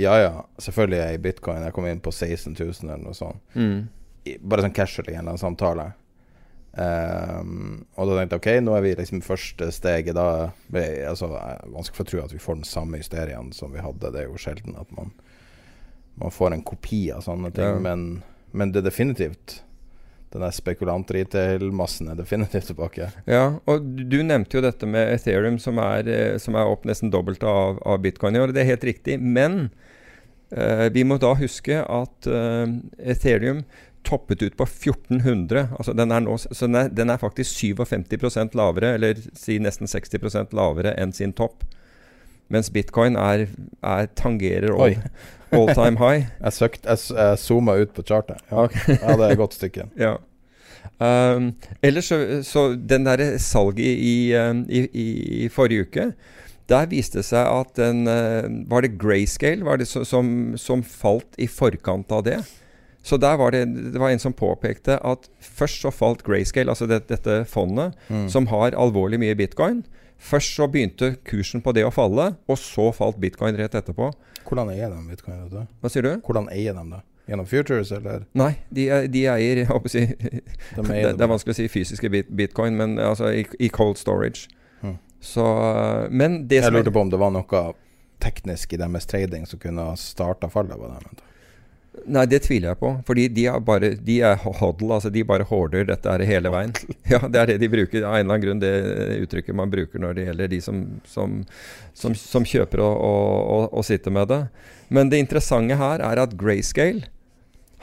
[0.00, 1.64] ja ja, selvfølgelig er jeg i bitcoin.
[1.66, 3.42] Jeg kom inn på 16 000 eller noe sånt.
[3.54, 3.90] Mm.
[4.40, 5.90] Bare sånn casual i en eller annen samtale.
[6.72, 10.16] Um, og da tenkte jeg ok, nå er vi liksom første steget.
[10.16, 10.52] Da
[11.08, 11.28] altså,
[11.68, 14.12] vanskelig for å tro at vi får den samme hysterien som vi hadde.
[14.14, 15.12] Det er jo sjelden at man,
[16.20, 17.76] man får en kopi av sånne ting.
[17.76, 17.82] Ja.
[17.90, 18.08] Men,
[18.56, 19.60] men, det er definitivt
[20.32, 23.10] den der spekulant-retail-massen er definitivt tilbake.
[23.28, 27.12] Ja, og du nevnte jo dette med Ethereum, som er, eh, som er opp nesten
[27.12, 28.54] dobbelt av, av bitcoin i år.
[28.56, 29.18] Det er helt riktig.
[29.20, 29.66] Men
[30.56, 32.64] uh, vi må da huske at uh,
[32.96, 33.60] Ethereum
[34.06, 35.68] toppet ut på 1400.
[35.78, 39.90] Altså den er nå, så den er, den er faktisk 57 lavere, eller si nesten
[39.90, 41.64] 60% lavere enn sin topp.
[42.52, 43.46] Mens bitcoin er,
[43.80, 44.98] er tangerer all,
[45.56, 46.26] all, time high.
[46.44, 48.42] jeg, søkt, jeg, jeg zooma ut på chartet.
[48.50, 48.98] Ja, okay.
[48.98, 49.88] ja det er et godt stykke.
[50.00, 50.18] ja.
[51.02, 55.06] Um, ellers så, så den derre salget i, um, i, i,
[55.44, 56.08] i, forrige uke
[56.70, 61.38] der viste det seg at den uh, Var det grayscale var det som, som falt
[61.42, 62.38] i forkant av det?
[63.02, 66.86] Så der var det, det var en som påpekte at først så falt Grayscale, altså
[66.86, 68.28] det, dette fondet, mm.
[68.30, 69.82] som har alvorlig mye bitcoin.
[70.22, 74.12] Først så begynte kursen på det å falle, og så falt bitcoin rett etterpå.
[74.46, 75.40] Hvordan eier de bitcoin?
[75.50, 75.64] Du?
[75.82, 76.12] Hva sier du?
[76.22, 77.02] Hvordan eier de det?
[77.26, 78.24] Gjennom futures, eller?
[78.38, 80.38] Nei, de, de eier jeg håper å si, de
[80.78, 84.46] det, det, er vanskelig å si fysiske bit, bitcoin, men altså i, i cold storage.
[84.82, 84.96] Mm.
[85.22, 85.46] Så,
[86.10, 87.66] men det Jeg lurte på om det var noe
[88.22, 91.22] teknisk i deres trading som kunne ha starta fallet på dem.
[92.08, 92.90] Nei, det tviler jeg på.
[93.06, 96.72] Fordi de er bare De er hodl, altså de bare hoarder dette her hele veien.
[97.12, 98.06] Ja, Det er det de bruker.
[98.06, 98.72] Av en eller annen grunn det
[99.26, 101.40] uttrykket man bruker når det gjelder de som, som,
[101.94, 104.42] som, som kjøper og, og, og, sitter med det.
[104.88, 107.04] Men det interessante her er at Grayscale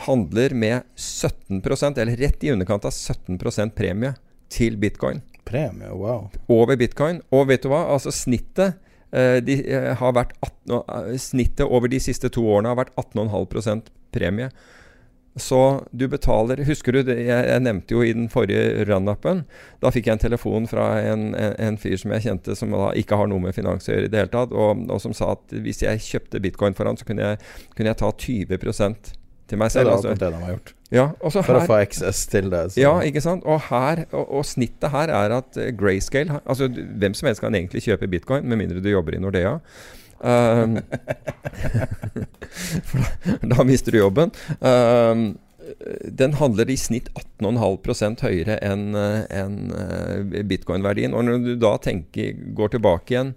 [0.08, 4.16] handler med 17% eller rett i underkant av 17% premie
[4.50, 5.22] til bitcoin.
[5.46, 6.30] Premie, wow.
[6.50, 7.22] Over bitcoin.
[7.36, 7.86] Og vet du hva?
[7.94, 8.80] Altså snittet
[9.46, 13.90] de, uh, har vært 18, uh, Snittet over de siste to årene har vært 18,5%
[14.14, 14.50] premie.
[15.40, 19.44] Så du betaler Husker du, jeg, jeg nevnte jo i den forrige run-upen
[19.80, 22.90] Da fikk jeg en telefon fra en, en, en, fyr som jeg kjente, som da
[22.98, 25.34] ikke har noe med finans å gjøre i det hele tatt, og, og, som sa
[25.38, 28.58] at hvis jeg kjøpte bitcoin for han, så kunne jeg, kunne jeg ta 20
[29.50, 29.94] til meg selv.
[29.94, 30.18] Det altså.
[30.18, 30.74] det de har gjort.
[30.90, 32.64] Ja, for her, å få XS til det.
[32.74, 32.82] Så.
[32.82, 33.46] Ja, ikke sant.
[33.46, 37.84] Og, her, og, og, snittet her er at grayscale Altså, hvem som helst kan egentlig
[37.86, 39.60] kjøpe bitcoin, med mindre du jobber i Nordea.
[40.20, 40.74] Um,
[41.72, 41.86] da,
[43.40, 44.34] da, mister du jobben.
[44.60, 45.38] Um,
[46.04, 47.08] den handler i snitt
[47.40, 51.16] 18,5 høyere enn en, uh, bitcoin-verdien.
[51.16, 53.32] Og når du da tenker, går tilbake igjen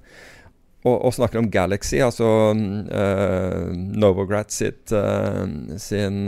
[0.83, 5.47] og, og snakker om Galaxy, altså uh, Novograt sitt, uh,
[5.79, 6.27] sin,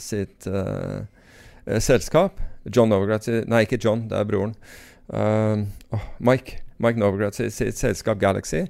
[0.00, 0.48] sitt
[1.80, 4.56] selskap John Novograt Nei, ikke John, det er broren.
[5.10, 6.60] Oh, Mike.
[6.80, 8.62] Mike Novogratz sitt, sitt selskap Galaxy,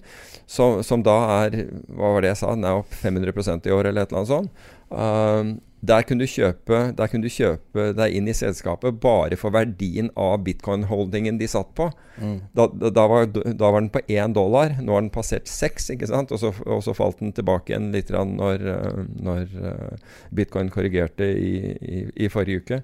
[0.50, 1.56] som, som, da er
[1.94, 2.54] Hva var det jeg sa?
[2.56, 4.66] Den er opp 500% i år, eller et eller annet sånt.
[4.90, 9.54] Um, der kunne, du kjøpe, der kunne du kjøpe deg inn i selskapet bare for
[9.54, 11.86] verdien av bitcoin-holdingen de satt på.
[12.20, 12.34] Mm.
[12.56, 14.74] Da, da, var, da, var, den på én dollar.
[14.82, 16.34] Nå har den passert seks, ikke sant?
[16.36, 21.30] Og så, og så, falt den tilbake igjen litt når, eh, når eh, bitcoin korrigerte
[21.32, 22.82] i, i, i forrige uke.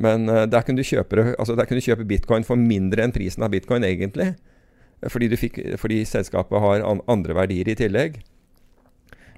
[0.00, 3.44] Men uh, der, kunne kjøpe, altså der kunne du kjøpe bitcoin for mindre enn prisen
[3.44, 4.32] av bitcoin, egentlig.
[5.12, 8.22] Fordi, fikk, fordi selskapet har andre verdier i tillegg.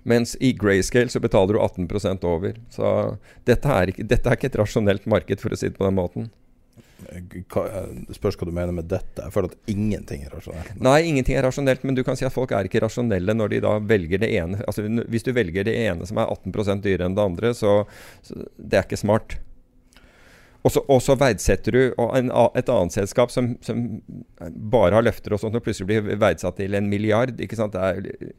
[0.05, 2.57] Mens i grayscale så betaler du 18% over.
[2.73, 2.89] Så
[3.49, 5.97] dette er, ikke, dette er ikke et rasjonelt marked, for å si det på den
[5.97, 6.33] måten.
[7.53, 7.65] Hva,
[8.17, 9.23] spørs hva du mener med dette.
[9.23, 10.77] Jeg føler at ingenting er rasjonelt.
[10.85, 13.63] Nei, ingenting er rasjonelt, men du kan si at folk er ikke rasjonelle når de
[13.65, 14.61] da velger det ene.
[14.69, 17.83] Altså Hvis du velger det ene som er 18% dyrere enn det andre, så,
[18.25, 19.39] så det er ikke smart.
[20.65, 23.83] Og så verdsetter du en, et annet selskap som, som,
[24.41, 27.37] bare har løfter og sånt, og plutselig blir verdsatt til en milliard.
[27.37, 27.77] ikke sant?
[27.77, 28.39] Det er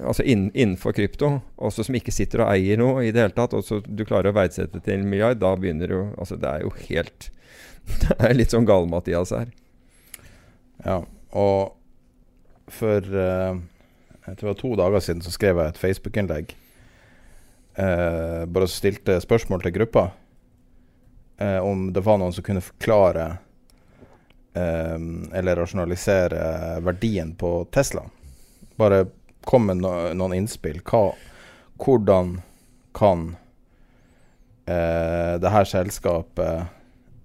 [0.00, 3.64] altså innenfor krypto, også som ikke sitter og eier noe i det hele tatt, og
[3.66, 6.72] så du klarer å verdsette til en milliard, da begynner du Altså, det er jo
[6.88, 7.30] helt
[8.02, 9.50] Det er litt sånn gal-Mathias her.
[10.84, 11.02] Ja,
[11.36, 11.74] og
[12.72, 13.56] for uh,
[14.24, 16.54] jeg tror det var to dager siden så skrev jeg et Facebook-innlegg.
[17.76, 20.06] Uh, bare stilte spørsmål til gruppa
[21.42, 23.34] uh, om det var noen som kunne forklare
[24.54, 28.04] eller rasjonalisere verdien på Tesla.
[28.78, 29.00] Bare
[29.48, 30.80] kom med no, noen innspill.
[30.86, 31.12] Hva,
[31.82, 32.38] hvordan
[32.94, 33.34] kan
[34.70, 36.70] eh, det her selskapet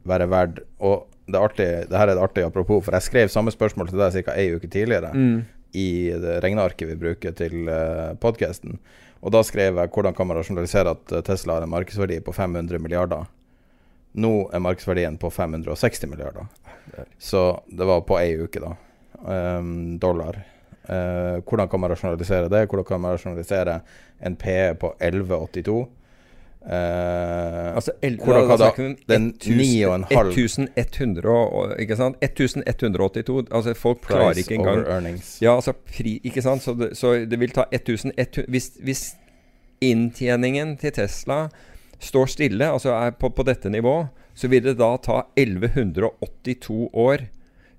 [0.09, 3.53] være verdt Og det, artige, det, her er et artig apropos, for jeg skrev samme
[3.53, 4.33] spørsmål til deg ca.
[4.33, 5.35] ei uke tidligere mm.
[5.77, 8.79] i det regnearket vi bruker til eh, podkasten.
[9.19, 12.33] Og da skrev jeg hvordan kan man rasjonalisere at eh, Tesla har en markedsverdi på
[12.33, 13.27] 500 milliarder.
[14.17, 16.49] Nå er markedsverdien på 560 milliarder.
[17.21, 18.73] Så det var på ei uke, da.
[19.19, 20.39] Um, dollar.
[20.89, 22.65] Uh, hvordan kan man rasjonalisere det?
[22.65, 23.79] Hvordan kan man rasjonalisere
[24.25, 25.87] en PE på 1182?
[26.59, 29.33] Uh, eh, altså, el, hvordan kan da, den
[32.21, 34.83] 1182 Altså, folk klarer ikke engang
[35.41, 36.63] Ja, altså, pri, ikke sant?
[36.63, 39.15] Så det, så det vil ta 1100 hvis, hvis
[39.81, 41.47] inntjeningen til Tesla
[41.99, 44.05] står stille, altså er på, på dette nivå,
[44.35, 47.17] så vil det da ta 1182 år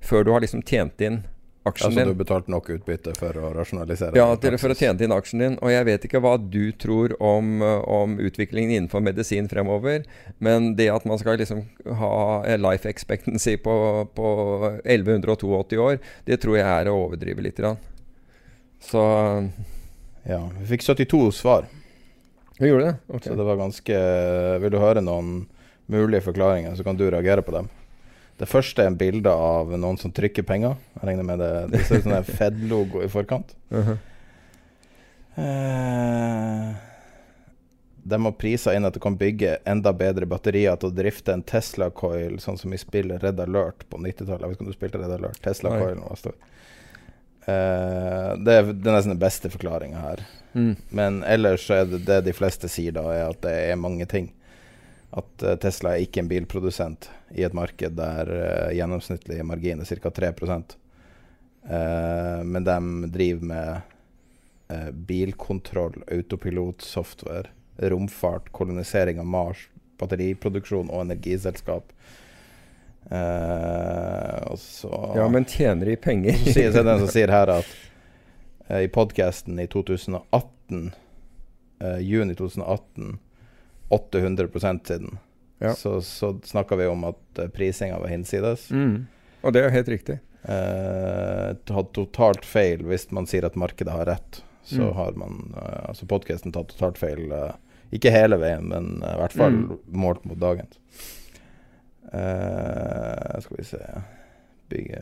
[0.01, 1.23] før du har liksom tjent inn
[1.69, 1.99] aksjen din.
[1.99, 4.17] Altså du betalte nok utbytte for å rasjonalisere?
[4.19, 5.57] Ja, til, for å tjene inn aksjen din.
[5.61, 10.07] Og jeg vet ikke hva du tror om, om, utviklingen innenfor medisin fremover,
[10.39, 11.67] men det at man skal liksom
[12.01, 13.75] ha life expectancy på,
[14.17, 14.31] på
[14.85, 17.61] 1182 år, det tror jeg er å overdrive litt.
[18.81, 19.05] Så
[20.29, 20.43] Ja.
[20.61, 21.69] Vi fikk 72 svar.
[22.61, 22.97] Vi gjorde det?
[23.09, 23.31] Okay.
[23.31, 24.01] Så det var ganske
[24.61, 25.47] Vil du høre noen
[25.91, 27.71] mulige forklaringer, så kan du reagere på dem?
[28.41, 30.79] Det første er en bilde av noen som trykker penger.
[30.97, 33.53] Jeg regner med det Det ser ut som en Fed-logo i forkant.
[33.69, 33.99] Uh -huh.
[35.37, 36.75] eh,
[38.03, 41.43] de har prisa inn at du kan bygge enda bedre batterier til å drifte en
[41.43, 44.41] Tesla Coil, sånn som i spillet Red Alert på 90-tallet.
[44.41, 45.43] Jeg vet ikke om du spilte Red Alert.
[45.43, 46.35] Tesla Coil var stor.
[47.45, 50.25] Eh, det, er, det, er, nesten den beste forklaringa her.
[50.53, 50.77] Mm.
[50.89, 54.07] Men ellers så er det det de fleste sier da, er at det er mange
[54.07, 54.33] ting
[55.11, 59.91] at uh, Tesla er ikke en bilprodusent i et marked der uh, gjennomsnittlig margin er
[59.91, 60.11] ca.
[60.15, 60.45] 3 uh,
[62.47, 62.77] Men de
[63.11, 63.81] driver med
[64.95, 67.51] bilkontroll, autopilot, software,
[67.91, 69.65] romfart, kolonisering av Mars,
[69.99, 71.91] batteriproduksjon og energiselskap.
[74.63, 76.39] Så, ja, men tjener de penger?
[76.39, 77.67] så sier det den som sier her at
[78.79, 80.95] i podkasten i 2018,
[82.07, 83.19] juni 2018
[83.91, 84.49] 800
[84.87, 85.19] siden,
[85.59, 85.75] ja.
[85.75, 88.69] så, så snakka vi om at uh, prisinga var hinsides.
[88.71, 89.07] Mm.
[89.41, 90.21] Og det er helt riktig.
[90.43, 94.43] Eh, tatt totalt feil hvis man sier at markedet har rett.
[94.65, 94.95] Så mm.
[94.97, 97.27] har man eh, altså podkasten tatt totalt feil.
[97.33, 97.57] Eh,
[97.97, 99.73] ikke hele veien, men i hvert fall mm.
[99.99, 100.79] målt mot dagens.
[102.11, 103.79] skal vi se
[104.73, 104.99] Bygge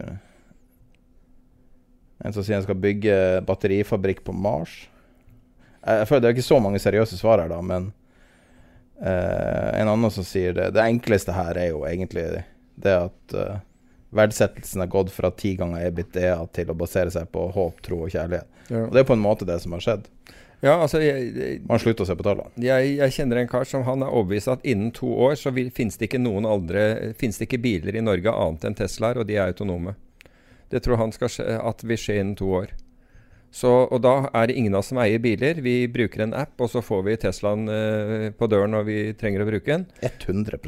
[2.20, 3.14] En som sier han skal bygge
[3.48, 4.74] batterifabrikk på Mars.
[5.80, 7.92] Jeg føler Det er ikke så mange seriøse svar her, da, men
[8.98, 12.24] Uh, en annen som sier det Det enkleste her er jo egentlig
[12.82, 13.60] det at uh,
[14.10, 18.10] verdsettelsen har gått fra ti ganger EBITDA til å basere seg på håp, tro og
[18.14, 18.48] kjærlighet.
[18.68, 18.86] Ja.
[18.86, 20.08] Og det er på en måte det som har skjedd.
[20.58, 22.50] Ja, altså jeg, jeg, Man slutter å se på tallene.
[22.58, 25.70] Jeg, jeg, kjenner en kar som han er overbevist at innen to år så vil,
[25.74, 29.28] finnes det ikke noen andre Finnes det ikke biler i Norge annet enn Teslaer, og
[29.28, 29.94] de er autonome.
[30.68, 32.74] Det tror han skal skje, at vil skje innen to år.
[33.54, 35.60] Så, og da er det ingen av oss som eier biler.
[35.64, 39.44] Vi bruker en app, og så får vi Teslaen eh, på døren når vi trenger
[39.44, 39.86] å bruke den.
[40.04, 40.60] 100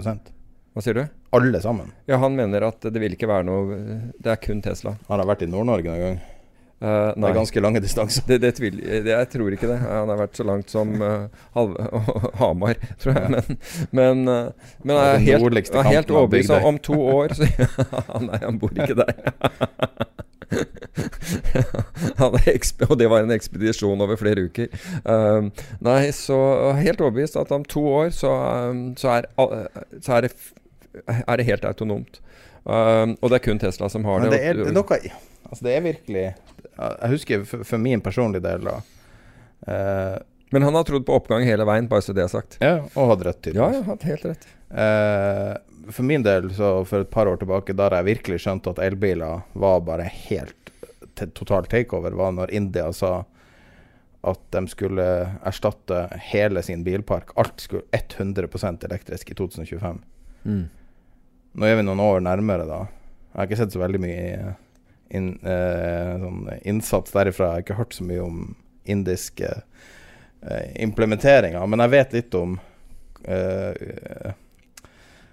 [0.72, 1.04] Hva sier du?
[1.36, 1.92] Alle sammen?
[2.10, 3.78] Ja, han mener at det vil ikke være noe
[4.18, 4.96] Det er kun Tesla.
[5.10, 6.20] Han har vært i Nord-Norge noen gang?
[6.80, 8.22] Uh, det er ganske lange distanser.
[8.24, 9.76] Det, det tvil, det, jeg tror ikke det.
[9.84, 11.76] Han har vært så langt som uh, halve,
[12.40, 13.28] Hamar, tror jeg.
[13.34, 13.58] Men,
[13.92, 17.50] men, uh, men jeg er helt, er helt overbevist om to år så,
[18.30, 19.12] Nei, han bor ikke der.
[22.88, 24.72] og det var en ekspedisjon over flere uker.
[25.84, 26.38] Nei, så
[26.80, 28.32] helt overbevist at om to år så,
[28.98, 29.28] så, er,
[30.00, 30.32] så er, det,
[31.06, 32.22] er, det, helt autonomt.
[32.64, 34.40] Og det er kun Tesla som har Men det.
[34.40, 35.00] Det, er noe,
[35.46, 36.26] altså det er virkelig
[36.80, 38.76] jeg husker for, for min personlige del da
[39.66, 40.16] eh,
[40.54, 42.56] Men han har trodd på oppgang hele veien, bare så det er sagt.
[42.62, 43.60] Ja, og hatt rett, tydeligvis.
[43.60, 44.46] Ja, ja, hatt helt rett.
[44.70, 48.82] Eh, for min del, så for et par år tilbake, da jeg virkelig skjønte at
[48.82, 50.56] elbiler var bare helt
[51.36, 53.20] total takeover, var når India sa
[54.20, 55.04] at de skulle
[55.48, 56.02] erstatte
[56.32, 57.32] hele sin bilpark.
[57.40, 60.02] Alt skulle 100% elektrisk i 2025.
[60.44, 60.64] Mm.
[61.52, 62.82] Nå er vi noen år nærmere, da.
[63.30, 64.34] Jeg har ikke sett så veldig mye i
[65.10, 67.50] in, uh, sånn innsats derifra.
[67.50, 68.40] Jeg har ikke hørt så mye om
[68.90, 72.56] indiske uh, implementeringer, men jeg vet litt om
[73.28, 74.32] uh,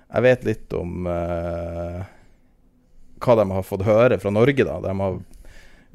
[0.08, 2.04] Jeg vet litt om eh,
[3.24, 4.78] hva de har fått høre fra Norge, da.
[4.84, 5.18] De har,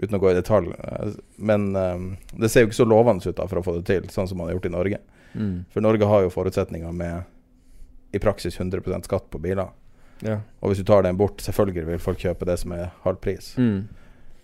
[0.02, 0.72] uten å gå i detalj.
[0.76, 2.06] Eh, men eh,
[2.36, 4.40] det ser jo ikke så lovende ut da for å få det til, sånn som
[4.40, 5.00] man har gjort i Norge.
[5.32, 5.54] Mm.
[5.72, 9.72] For Norge har jo forutsetninger med i praksis 100% skatt på biler.
[10.22, 10.38] Ja.
[10.60, 13.52] Og hvis du tar den bort, selvfølgelig vil folk kjøpe det som er halv pris.
[13.58, 13.82] Mm.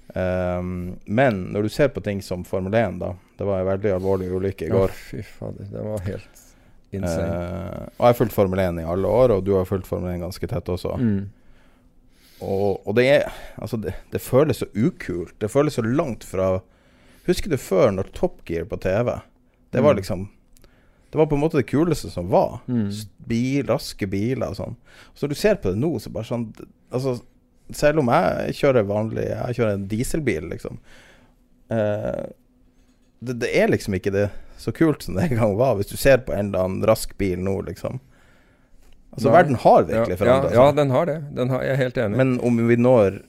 [0.09, 3.91] Um, men når du ser på ting som Formel 1, da Det var en veldig
[3.93, 4.89] alvorlig ulykke i går.
[4.89, 6.45] Oh, fy fader, det var helt
[6.97, 7.27] insane.
[7.29, 10.15] Uh, og jeg har fulgt Formel 1 i alle år, og du har fulgt Formel
[10.15, 10.97] 1 ganske tett også.
[10.97, 11.21] Mm.
[12.41, 15.35] Og, og, det er Altså, det, det, føles så ukult.
[15.41, 16.61] Det føles så langt fra
[17.27, 19.19] Husker du før, når Top Gear på TV?
[19.73, 19.99] Det var mm.
[20.01, 20.29] liksom
[21.11, 22.59] det var på en måte det kuleste som var.
[22.69, 22.91] Mm.
[23.29, 24.77] Bil, raske biler og sånn.
[25.17, 26.51] Så du ser på det nå, så bare sånn
[26.89, 27.19] Altså,
[27.77, 30.79] selv om jeg kjører vanlig Jeg kjører en dieselbil, liksom.
[31.69, 32.29] Eh,
[33.19, 34.29] det, det, er liksom ikke det
[34.59, 37.13] så kult som det en gang var, hvis du ser på en eller annen rask
[37.21, 38.01] bil nå, liksom.
[39.11, 39.35] Altså, Nei.
[39.37, 40.57] verden har virkelig ja, forandra seg.
[40.57, 41.19] Ja, ja, den har det.
[41.37, 42.21] Den har, jeg er helt enig.
[42.21, 43.21] Men om vi når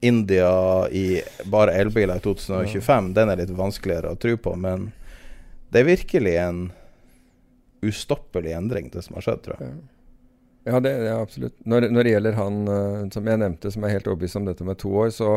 [0.00, 0.52] India
[0.94, 1.06] i
[1.50, 3.14] bare elbiler i 2025, ja.
[3.18, 4.90] den er litt vanskeligere å tro på, men
[5.72, 6.60] det er virkelig en
[7.84, 9.70] ustoppelig endring, det som har skjedd, tror jeg.
[9.70, 10.80] Ja.
[10.84, 11.54] Det, ja, absolutt.
[11.64, 14.66] Når, når, det gjelder han uh, som jeg nevnte, som er helt overbevist om dette
[14.68, 15.30] med to år, så,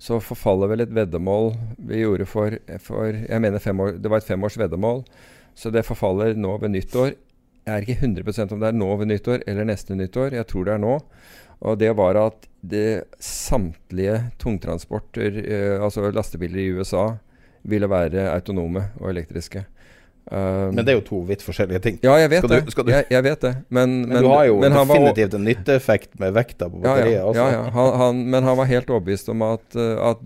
[0.00, 1.50] så, forfaller vel et veddemål
[1.90, 5.02] vi gjorde for, for Jeg mener år, det var et femårs veddemål,
[5.58, 7.12] så det forfaller nå ved nyttår.
[7.66, 10.38] Jeg er ikke 100 om det er nå ved nyttår eller neste nyttår.
[10.38, 10.94] Jeg tror det er nå.
[11.60, 17.18] Og det var at det, samtlige tungtransporter, eh, altså lastebiler i USA,
[17.62, 19.66] ville være autonome og elektriske.
[20.30, 21.96] Um, men det er jo to vidt forskjellige ting.
[22.06, 22.58] Ja, jeg vet skal det.
[22.70, 23.50] Du, du, jeg, jeg, vet det.
[23.66, 27.24] Men, men, men du har jo definitivt en nytteeffekt med vekta på batteriet ja, ja,
[27.26, 27.46] også.
[27.50, 30.20] Ja, han, han, men han var helt overbevist om at, uh, at,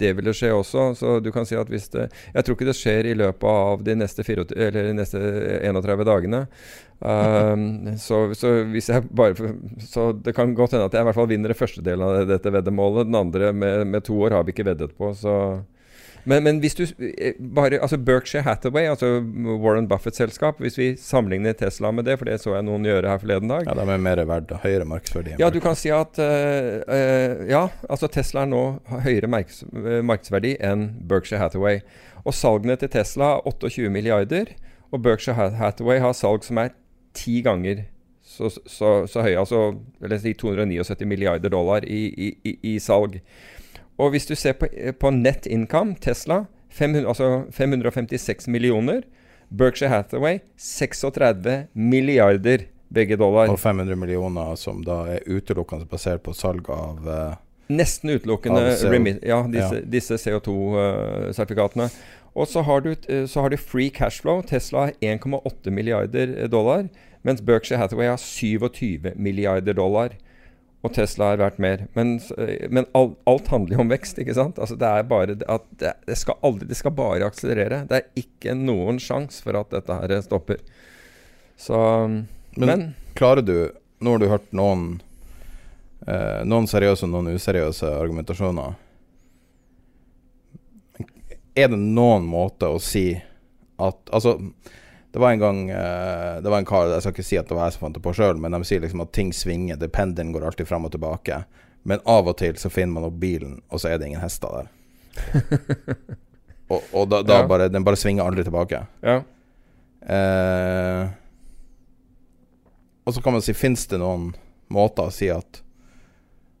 [0.00, 0.86] det ville skje også.
[0.96, 3.84] Så du kan si at hvis det Jeg tror ikke det skjer i løpet av
[3.84, 5.20] de neste, 24, eller de neste
[5.60, 6.40] 31 dagene.
[7.00, 7.66] Um,
[8.06, 9.36] så, så, hvis jeg bare
[9.80, 12.24] Så det kan godt hende at jeg i hvert fall vinner den første delen av
[12.32, 13.10] dette veddemålet.
[13.10, 15.36] Den andre med, med to år har vi ikke veddet på, så
[16.24, 19.20] men, men, hvis du eh, bare Altså Berkshire Hathaway, altså
[19.62, 23.08] Warren Buffetts selskap, hvis vi sammenligner Tesla med det, for det så jeg noen gjøre
[23.08, 25.36] her forleden dag Ja, de er mer verdt høyere markedsverdi.
[25.40, 28.64] Ja, du kan si at uh, uh, Ja, altså Tesla er nå
[29.04, 31.80] høyere marks, markedsverdi enn Berkshire Hathaway.
[32.24, 34.52] Og salgene til Tesla er 28 milliarder,
[34.90, 36.74] og Berkshire Hathaway har salg som er
[37.16, 37.86] ti ganger
[38.30, 39.38] så, så, så høye.
[39.38, 39.62] Altså
[40.02, 43.18] eller si 279 milliarder dollar i, i, i, i salg.
[44.00, 44.68] Og hvis du ser på,
[45.00, 49.02] på net income, Tesla 500, altså 556 millioner.
[49.50, 53.50] Berkshire Hathaway 36 milliarder begge dollar.
[53.50, 57.38] Og 500 millioner som da er utelukkende basert på salg av uh,
[57.70, 59.84] Nesten utelukkende remit, ja, disse, ja.
[59.86, 61.86] disse CO2-sertifikatene.
[61.86, 62.94] Uh, og så har, du,
[63.26, 64.42] så har, du, free cashflow.
[64.46, 66.88] Tesla har 1,8 milliarder dollar,
[67.26, 70.14] mens Berkshire Hathaway har 27 milliarder dollar
[70.80, 71.82] og Tesla har vært mer.
[71.96, 72.14] Men,
[72.72, 74.60] men alt, alt, handler jo om vekst, ikke sant?
[74.62, 77.82] Altså det er bare at det, det, skal aldri, det skal bare akselerere.
[77.90, 80.62] Det er ikke noen sjanse for at dette her stopper.
[81.60, 81.76] Så
[82.08, 82.84] Men, men
[83.14, 83.56] klarer du
[84.00, 84.84] Nå har du hørt noen
[86.08, 88.78] eh, Noen seriøse og noen useriøse argumentasjoner.
[91.60, 93.12] Er det noen måte å si
[93.76, 94.38] at Altså
[95.12, 97.56] det var en gang uh, Det var en kar Jeg skal ikke si at det
[97.58, 99.78] var jeg som fant det på sjøl, men de sier liksom at ting svinger.
[99.80, 101.42] Det Pendelen går alltid fram og tilbake.
[101.82, 104.52] Men av og til så finner man opp bilen, og så er det ingen hester
[104.54, 104.68] der.
[106.72, 107.48] og, og da, da ja.
[107.50, 108.84] bare Den bare svinger aldri tilbake.
[109.02, 109.18] Ja.
[110.00, 111.10] Uh,
[113.04, 114.30] og så kan man si Fins det noen
[114.70, 115.64] måter å si at,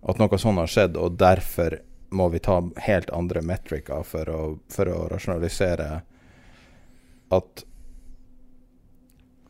[0.02, 1.78] at noe sånt har skjedd, og derfor
[2.10, 4.40] må vi ta helt andre metriker for å,
[4.72, 5.90] for å rasjonalisere
[7.30, 7.64] at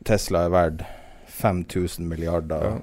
[0.07, 0.83] Tesla er verdt
[1.41, 2.73] 5000 milliarder ja.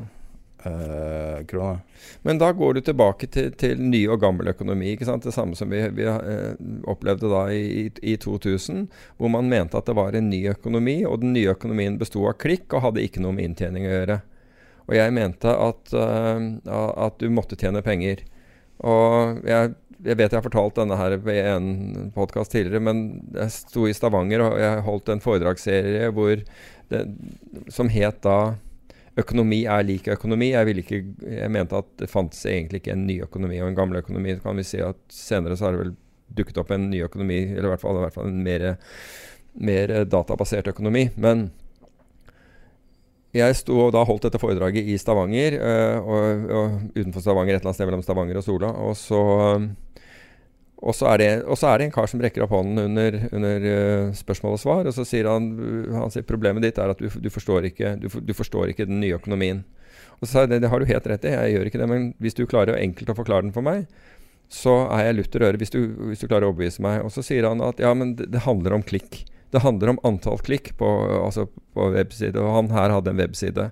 [0.71, 1.79] uh, kroner.
[2.23, 4.97] Men da går du tilbake til, til ny og gammel økonomi.
[4.99, 6.55] Det samme som vi, vi uh,
[6.91, 8.87] opplevde da i, i, 2000,
[9.19, 12.39] hvor man mente at det var en ny økonomi, og den nye økonomien besto av
[12.43, 14.21] klikk og hadde ikke noe med inntjening å gjøre.
[14.89, 18.25] Og jeg mente at, uh, at du måtte tjene penger.
[18.79, 23.05] Og jeg, jeg, vet jeg har fortalt denne her i en podkast tidligere, men
[23.35, 26.45] jeg sto i Stavanger og jeg holdt en foredragsserie hvor
[26.89, 27.05] det,
[27.73, 28.57] som het da
[29.19, 30.53] 'Økonomi er lik økonomi'.
[30.53, 33.99] Jeg, ikke, jeg, mente at det fantes egentlig ikke en ny økonomi og en gammel
[33.99, 34.37] økonomi.
[34.39, 35.97] kan vi si at Senere så har det vel
[36.39, 38.77] dukket opp en ny økonomi, eller i hvert fall, i hvert fall en mer,
[39.59, 41.09] mer databasert økonomi.
[41.17, 41.51] Men
[43.35, 47.61] jeg sto og da holdt dette foredraget i Stavanger, øh, og, og, utenfor Stavanger, et
[47.61, 48.71] eller annet sted mellom Stavanger og Sola.
[48.87, 49.21] Og så
[50.79, 53.65] og så, det, og så, er det, en kar som rekker opp hånden under, under
[53.67, 54.87] uh, spørsmål og svar.
[54.87, 55.49] Og så sier han,
[55.91, 59.01] han sier problemet ditt er at du, du, forstår ikke, du, du, forstår ikke, den
[59.03, 59.65] nye økonomien.
[60.19, 61.91] Og så sa jeg det, det har du helt rett i, jeg gjør ikke det.
[61.91, 63.89] Men hvis du klarer enkelt å forklare den for meg,
[64.49, 67.03] så er jeg lutter øre hvis, hvis, du klarer å overbevise meg.
[67.03, 69.25] Og så sier han at ja, men det, det handler om klikk.
[69.51, 70.89] Det handler om antall klikk på,
[71.19, 72.39] altså på webside.
[72.39, 73.71] Og han her hadde en webside.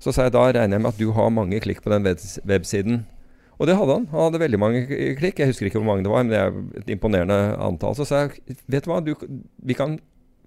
[0.00, 2.08] Så sa jeg da regner jeg med at du har mange klikk på den
[2.48, 3.02] websiden.
[3.60, 4.06] Og det hadde han.
[4.08, 4.84] Han hadde veldig mange
[5.18, 5.40] klikk.
[5.42, 7.96] Jeg husker ikke hvor mange det var, men det er et imponerende antall.
[7.98, 9.12] Så sa jeg vet du hva, du,
[9.76, 9.98] kan,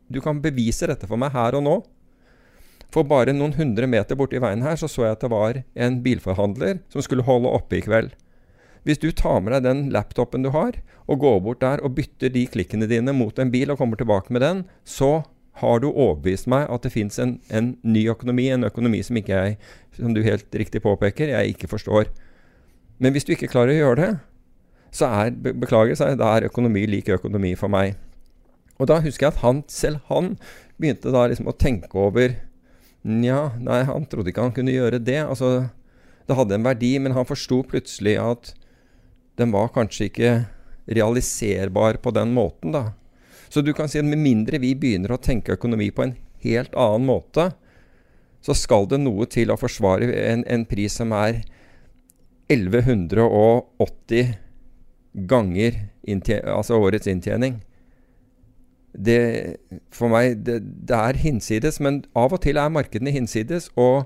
[0.10, 1.76] du kan bevise dette for meg her og nå.
[2.94, 6.02] For bare noen hundre meter borti veien her så så jeg at det var en
[6.06, 8.11] bilforhandler som skulle holde oppe i kveld.
[8.84, 10.76] Hvis du tar med deg den laptopen du har,
[11.07, 14.34] og går bort der og bytter de klikkene dine mot en bil og kommer tilbake
[14.34, 15.23] med den, så
[15.61, 19.38] har du overbevist meg at det fins en, en, ny økonomi, en økonomi som ikke
[19.38, 19.57] jeg,
[19.98, 22.10] som du helt riktig påpeker, jeg ikke forstår.
[23.03, 24.11] Men hvis du ikke klarer å gjøre det,
[24.95, 27.97] så er beklager, så er, da er økonomi lik økonomi for meg.
[28.80, 30.34] Og da husker jeg at han, selv han
[30.80, 32.38] begynte da liksom å tenke over
[33.03, 35.19] Nja, nei, han trodde ikke han kunne gjøre det.
[35.19, 35.65] Altså,
[36.23, 38.53] det hadde en verdi, men han forsto plutselig at
[39.35, 40.31] den var kanskje ikke
[40.88, 42.93] realiserbar på den måten, da.
[43.51, 46.15] Så du kan si at med mindre vi begynner å tenke økonomi på en
[46.45, 47.49] helt annen måte,
[48.43, 51.41] så skal det noe til å forsvare en, en pris som er
[52.53, 54.34] 1180
[55.30, 55.80] ganger
[56.49, 57.61] altså årets inntjening.
[58.93, 59.57] Det,
[59.93, 63.71] for meg det, det, er hinsides, men av og til er markedene hinsides.
[63.80, 64.05] Og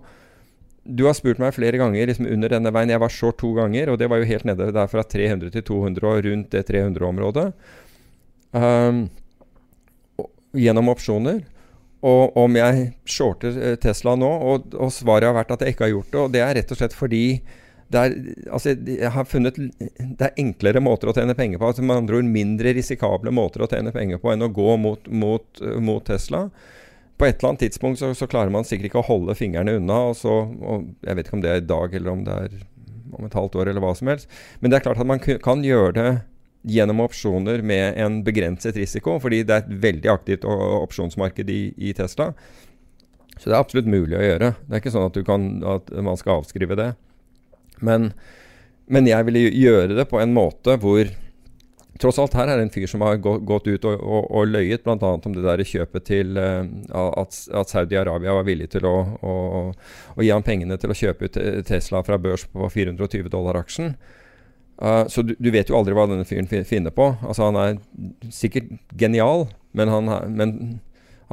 [0.87, 2.93] du har spurt meg flere ganger liksom under denne veien.
[2.93, 5.67] Jeg var short to ganger, og det var jo helt nede der fra 300 til
[5.67, 7.47] 200 og rundt det 300-området.
[8.55, 9.07] Um,
[10.55, 11.43] gjennom opsjoner.
[12.07, 15.87] Og om jeg shorter eh, Tesla nå, og, og svaret har vært at jeg ikke
[15.87, 16.21] har gjort det.
[16.21, 17.23] Og det er rett og slett fordi
[17.87, 18.15] det er,
[18.51, 21.69] altså, jeg har funnet det er enklere måter å tjene penger på.
[21.69, 25.07] Altså, med andre ord mindre risikable måter å tjene penger på enn å gå mot,
[25.07, 26.47] mot, mot Tesla.
[27.17, 30.01] På et eller annet tidspunkt så, så, klarer man sikkert ikke å holde fingrene unna.
[30.11, 32.57] Og så, og jeg vet ikke om det er i dag eller om det er
[33.17, 34.27] om et halvt år eller hva som helst.
[34.59, 36.09] Men det er klart at man kan gjøre det
[36.67, 41.93] gjennom opsjoner med en begrenset risiko, fordi det er et veldig aktivt opsjonsmarked i, i
[41.95, 42.33] Tesla.
[43.37, 44.53] Så det er absolutt mulig å gjøre.
[44.65, 46.91] Det er ikke sånn at, kan, at man skal avskrive det.
[47.85, 48.11] Men,
[48.87, 51.09] men, jeg ville gjøre det på en måte hvor
[51.97, 54.83] Tross alt her er det en fyr som har gått ut og, og, og løyet
[54.85, 54.97] bl.a.
[55.17, 56.61] om det der kjøpet til uh,
[56.93, 59.33] at, at Saudi-Arabia var villig til å, å,
[60.13, 63.95] å, gi ham pengene til å kjøpe ut Tesla fra børs på 420 dollar aksjen.
[64.77, 67.09] Uh, så du, du, vet jo aldri hva denne fyren finner på.
[67.25, 67.79] Altså Han er
[68.29, 70.55] sikkert genial, men, han, men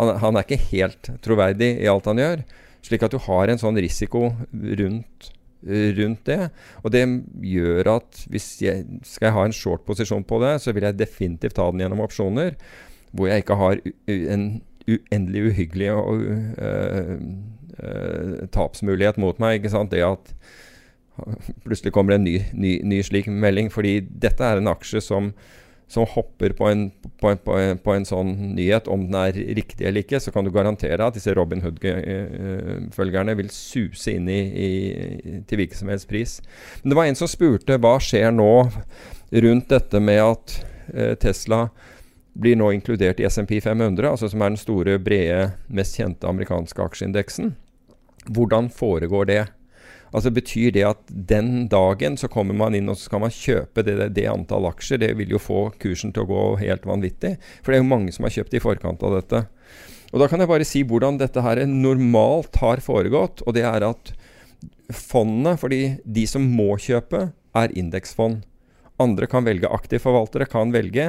[0.00, 2.44] han, han, er ikke helt troverdig i alt han gjør.
[2.84, 4.30] Slik at du har en sånn risiko
[4.80, 5.30] rundt
[5.64, 6.50] rundt det.
[6.82, 7.04] Og det
[7.44, 10.98] gjør at hvis jeg skal jeg ha en short posisjon på det, så vil jeg
[10.98, 12.58] definitivt ta den gjennom opsjoner,
[13.14, 13.80] hvor jeg ikke har
[14.10, 14.46] en
[14.84, 16.24] uendelig uhyggelig og,
[16.60, 17.14] uh,
[17.80, 19.60] uh, tapsmulighet mot meg.
[19.60, 19.94] ikke sant?
[19.94, 20.34] Det at
[21.64, 23.70] plutselig kommer en ny, ny, ny slik melding.
[23.72, 25.32] Fordi dette er en aksje som
[25.88, 26.90] som hopper på en,
[27.20, 30.32] på, en, på, en, på en, sånn nyhet, om den er riktig eller ikke, så
[30.34, 34.70] kan du garantere at disse Robin Hood-følgerne vil suse inn i, i,
[35.48, 36.38] til hvilken som helst pris.
[36.82, 38.52] Men det var en som spurte hva skjer nå
[39.44, 40.56] rundt dette med at
[40.94, 41.66] eh, Tesla
[42.34, 46.82] blir nå inkludert i SMP 500, altså som er den store, brede, mest kjente amerikanske
[46.82, 47.54] aksjeindeksen.
[48.34, 49.42] Hvordan foregår det?
[50.14, 53.82] Altså Betyr det at den dagen så kommer man inn og så skal man kjøpe
[53.82, 55.00] det, det, antall aksjer?
[55.02, 57.34] Det vil jo få kursen til å gå helt vanvittig.
[57.62, 59.42] For det er jo mange som har kjøpt i forkant av dette.
[60.14, 63.42] Og Da kan jeg bare si hvordan dette her normalt har foregått.
[63.42, 64.14] og det er at
[64.94, 68.42] fondene, fordi de som må kjøpe, er indeksfond.
[69.02, 71.06] Andre kan velge aktive forvaltere, kan velge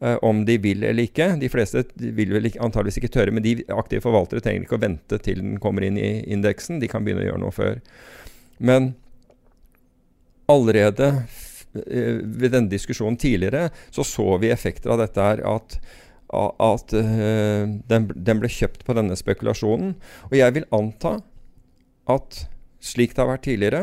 [0.00, 1.34] eh, om de vil eller ikke.
[1.40, 5.20] De fleste vil vel antageligvis ikke tørre, men de aktive forvaltere trenger ikke å vente
[5.24, 6.80] til den kommer inn i indeksen.
[6.80, 7.80] De kan begynne å gjøre noe før.
[8.58, 8.94] Men
[10.50, 15.44] allerede uh, ved denne diskusjonen tidligere så så vi effekter av dette her.
[15.46, 15.80] at
[16.26, 19.94] at uh, den, den, ble kjøpt på denne spekulasjonen.
[20.26, 21.20] Og jeg vil anta
[22.10, 22.46] at
[22.82, 23.82] slik det har vært tidligere,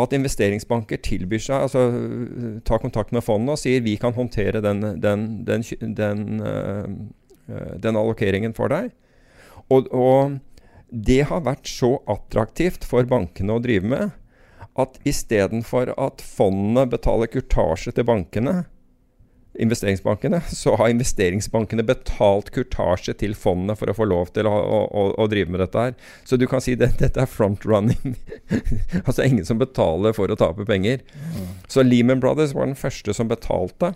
[0.00, 4.80] at investeringsbanker tilbyr seg, altså tar kontakt med fondet og sier vi kan håndtere den,
[5.02, 8.90] den, den, uh, allokeringen for deg.
[9.68, 10.38] Og, og,
[10.92, 14.10] det har vært så attraktivt for bankene å drive med
[14.80, 18.62] at istedenfor at fondene betaler kurtasje til bankene,
[19.60, 25.02] investeringsbankene, så har investeringsbankene betalt kurtasje til fondene for å få lov til å, å,
[25.20, 25.96] å drive med dette her.
[26.24, 28.16] Så du kan si at dette er front-running.
[29.06, 31.04] altså ingen som betaler for å tape penger.
[31.68, 33.92] Så Lehman Brothers var den første som betalte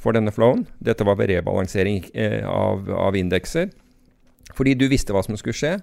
[0.00, 0.64] for denne flowen.
[0.84, 3.68] Dette var ved rebalansering eh, av, av indekser.
[4.56, 5.76] Fordi du visste hva som skulle skje.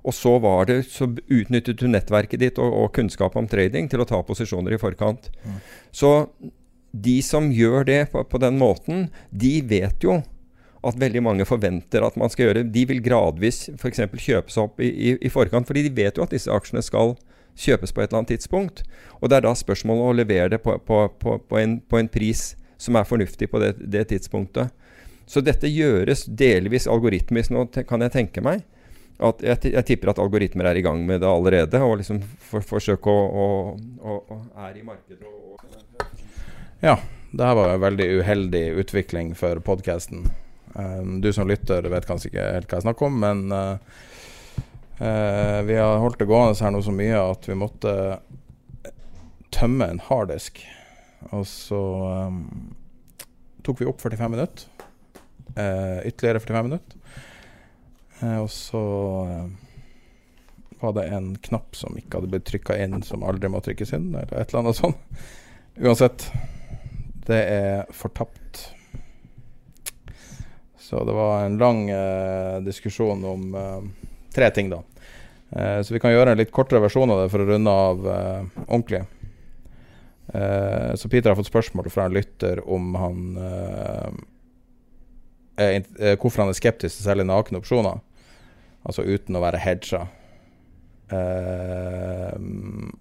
[0.00, 0.32] Og så,
[0.68, 4.76] det, så utnyttet du nettverket ditt og, og, kunnskap om trading til å ta posisjoner
[4.76, 5.28] i forkant.
[5.44, 5.58] Mm.
[5.92, 6.12] Så
[6.90, 10.20] de som gjør det på, på, den måten, de vet jo
[10.80, 14.00] at veldig mange forventer at man skal gjøre De vil gradvis f.eks.
[14.00, 17.14] kjøpe seg opp i, i, i, forkant, fordi de vet jo at disse aksjene skal
[17.60, 18.82] kjøpes på et eller annet tidspunkt.
[19.20, 22.96] Og det er da spørsmålet å levere det på, på, på en, en, pris som
[22.96, 24.72] er fornuftig på det, det, tidspunktet.
[25.28, 28.64] Så dette gjøres delvis algoritmisk nå, kan jeg tenke meg.
[29.20, 32.64] At jeg, jeg, tipper at algoritmer er i gang med det allerede, og liksom for,
[32.64, 33.48] forsøke å, å,
[34.00, 35.50] å, å er i markedet og
[36.80, 36.94] ja,
[37.30, 40.30] det her var en veldig uheldig utvikling for podkasten.
[40.72, 43.76] Um, du som lytter vet kanskje ikke helt hva jeg snakker om, men uh,
[45.02, 47.94] uh, vi har holdt det gående her nå så mye at vi måtte
[49.52, 50.62] tømme en harddisk.
[51.36, 51.82] Og så
[52.30, 52.40] um,
[53.66, 54.64] tok vi opp 45 minutter.
[55.52, 56.99] Uh, ytterligere 45 minutter.
[58.20, 58.80] Og så
[60.80, 64.10] var det en knapp som ikke hadde blitt trykka inn, som aldri må trykkes inn,
[64.14, 65.24] eller et eller annet sånt.
[65.84, 66.26] Uansett.
[67.26, 68.70] Det er fortapt.
[70.80, 73.84] Så det var en lang eh, diskusjon om eh,
[74.34, 74.80] tre ting, da.
[75.50, 78.08] Eh, så vi kan gjøre en litt kortere versjon av det for å runde av
[78.10, 79.04] eh, ordentlig.
[80.34, 84.10] Eh, så Peter har fått spørsmål fra en lytter om han eh,
[85.60, 87.98] Hvorfor han er skeptisk til å nakne opsjoner.
[88.86, 90.06] Altså uten å være hedga.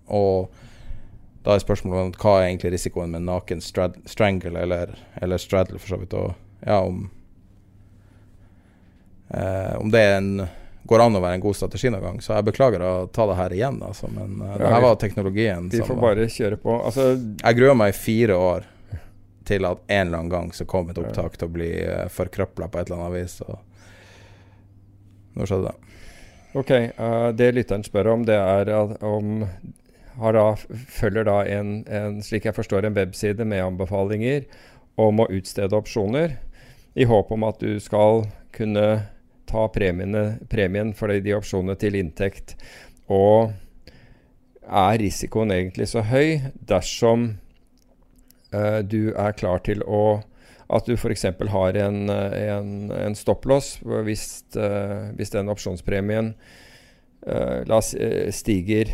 [0.10, 0.50] og
[1.44, 4.92] da er spørsmålet om hva er egentlig risikoen med naken strangle, eller,
[5.22, 6.14] eller straddle, for så vidt.
[6.14, 6.34] Og
[6.66, 7.06] ja, om,
[9.32, 10.34] uh, om det en,
[10.90, 12.20] går an å være en god strategi noen gang.
[12.24, 15.72] Så jeg beklager å ta det her igjen, altså, men uh, det her var teknologien.
[15.72, 16.76] Vi får bare kjøre på.
[16.92, 18.68] Altså, jeg gruer meg i fire år
[19.50, 22.68] til at en eller annen gang så kom et opptak til å bli uh, forkrøpla
[22.68, 23.40] på et eller annet vis.
[23.48, 23.56] Og
[25.40, 25.96] nå skjedde det.
[26.60, 28.72] Ok, uh, Det lytteren spør om, det er
[29.06, 29.46] om
[30.20, 30.46] da,
[30.90, 34.50] følger da en, en, slik jeg forstår, en webside med anbefalinger
[35.00, 36.36] om å utstede opsjoner,
[37.00, 38.88] i håp om at du skal kunne
[39.50, 42.58] ta premien for de opsjonene til inntekt.
[43.08, 43.54] Og
[44.70, 47.30] er risikoen egentlig så høy dersom
[48.54, 50.20] uh, du er klar til å
[50.70, 51.26] at du f.eks.
[51.50, 54.26] har en, en, en stopplås hvis,
[54.58, 56.34] uh, hvis den opsjonspremien
[57.26, 58.94] uh, la stiger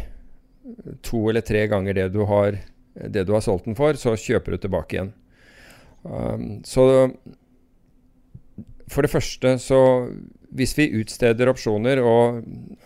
[1.05, 2.57] to eller tre ganger det du har,
[2.95, 5.11] det du har solgt den for, så kjøper du tilbake igjen.
[6.05, 7.09] Um, så
[8.89, 9.79] for det første så
[10.55, 12.37] Hvis vi utsteder opsjoner, og,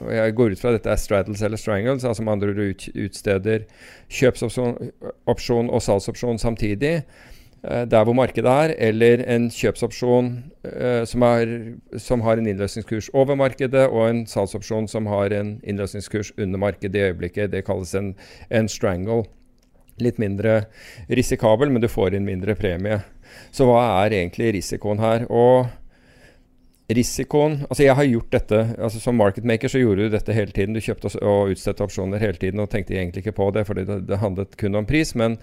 [0.09, 3.67] jeg går ut fra at dette er straddles eller strangles, altså med andre ord utsteder
[4.09, 10.29] kjøpsopsjon og salgsopsjon samtidig, Eh, der hvor markedet er, eller en kjøpsopsjon
[10.63, 11.49] eh, som, er,
[11.99, 16.95] som, har en innløsningskurs over markedet, og en salgsopsjon som har en innløsningskurs under markedet
[16.95, 17.51] i øyeblikket.
[17.51, 18.13] Det kalles en,
[18.49, 19.25] en, strangle.
[19.99, 20.69] Litt mindre
[21.11, 23.01] risikabel, men du får inn mindre premie.
[23.51, 25.25] Så hva er egentlig risikoen her?
[25.27, 25.67] Og
[26.89, 30.73] risikoen Altså, jeg har gjort dette altså Som marketmaker så gjorde du dette hele tiden.
[30.73, 33.99] Du kjøpte og utstedte opsjoner hele tiden og tenkte egentlig ikke på det, fordi det,
[34.07, 35.11] det handlet kun om pris.
[35.15, 35.35] men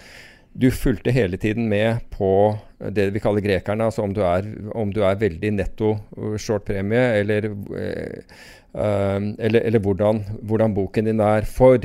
[0.58, 4.46] du fulgte hele tiden med på det vi kaller grekerne, altså om du er,
[4.76, 5.94] om du er veldig netto
[6.40, 11.44] short-premie, eller, uh, eller, eller hvordan, hvordan, boken din er.
[11.48, 11.80] For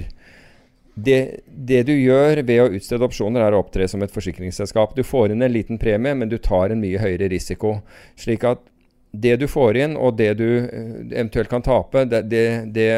[0.95, 4.95] det, det, du gjør ved å utstede opsjoner, er å opptre som et forsikringsselskap.
[4.95, 7.79] Du får inn en liten premie, men du tar en mye høyere risiko.
[8.19, 8.63] Slik at
[9.11, 12.91] det du får inn, og det du eventuelt kan tape, det, det,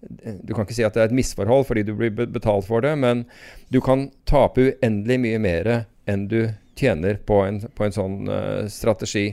[0.00, 2.94] Du kan ikke si at det er et misforhold fordi du blir betalt for det,
[3.00, 3.24] men
[3.74, 5.70] du kan tape uendelig mye mer
[6.08, 6.40] enn du
[6.78, 9.32] tjener på en, på en sånn uh, strategi.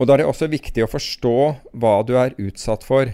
[0.00, 1.36] Og Da er det også viktig å forstå
[1.76, 3.12] hva du er utsatt for.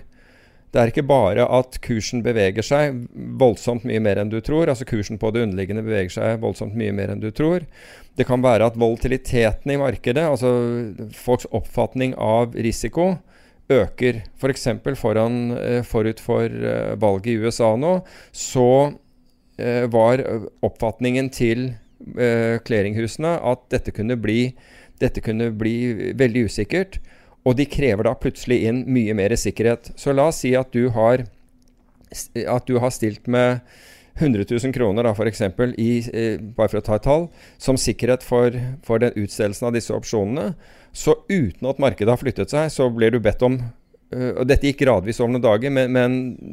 [0.70, 2.99] Det er ikke bare at kursen beveger seg
[3.41, 4.70] voldsomt mye mer enn du tror.
[4.70, 7.66] Altså kursen på det underliggende beveger seg voldsomt mye mer enn du tror.
[8.19, 10.53] Det kan være at volatiliteten i markedet, altså
[11.16, 13.16] folks oppfatning av risiko,
[13.73, 14.23] øker.
[14.39, 14.69] F.eks.
[15.01, 17.99] For eh, forut for eh, valget i USA nå,
[18.33, 18.69] så
[19.59, 20.23] eh, var
[20.63, 24.51] oppfatningen til clearinghusene at dette kunne bli
[25.01, 26.99] dette kunne bli veldig usikkert,
[27.47, 29.93] og de krever da plutselig inn mye mer sikkerhet.
[29.99, 31.27] Så la oss si at du har,
[32.11, 33.61] at du har stilt med
[34.17, 37.29] 100 000 kroner da, for eksempel, i, eh, bare for å ta et tall,
[37.61, 38.57] som sikkerhet for,
[38.87, 40.55] for den utstedelsen av disse opsjonene.
[40.97, 43.60] Så uten at markedet har flyttet seg, så blir du bedt om
[44.14, 46.12] Uh, og Dette gikk gradvis over noen dager, men, men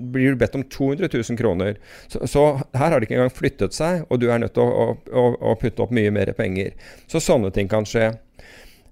[0.09, 1.75] blir du bedt om 200 000 kroner
[2.09, 4.87] så, så, her har det ikke engang flyttet seg, og du er nødt til å,
[4.97, 6.73] å, å, putte opp mye mer penger.
[7.05, 8.09] Så sånne ting kan skje.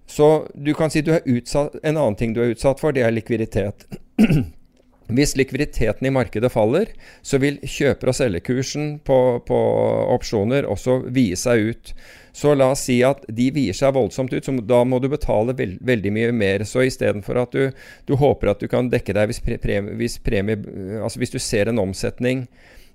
[0.05, 3.01] Så du kan si du er utsatt, en annen ting du er utsatt for, det
[3.07, 3.87] er likviditet.
[5.15, 6.93] Hvis likviditeten i markedet faller,
[7.25, 9.17] så vil kjøper- og selgerkursen på,
[9.47, 9.59] på,
[10.13, 11.93] opsjoner også vie seg ut.
[12.33, 15.55] Så la oss si at de vier seg voldsomt ut, så da må du betale
[15.57, 16.65] veld, veldig mye mer.
[16.67, 17.71] Så istedenfor at du,
[18.07, 20.59] du, håper at du kan dekke deg hvis, premie, hvis, premie,
[21.01, 22.45] altså hvis du ser en omsetning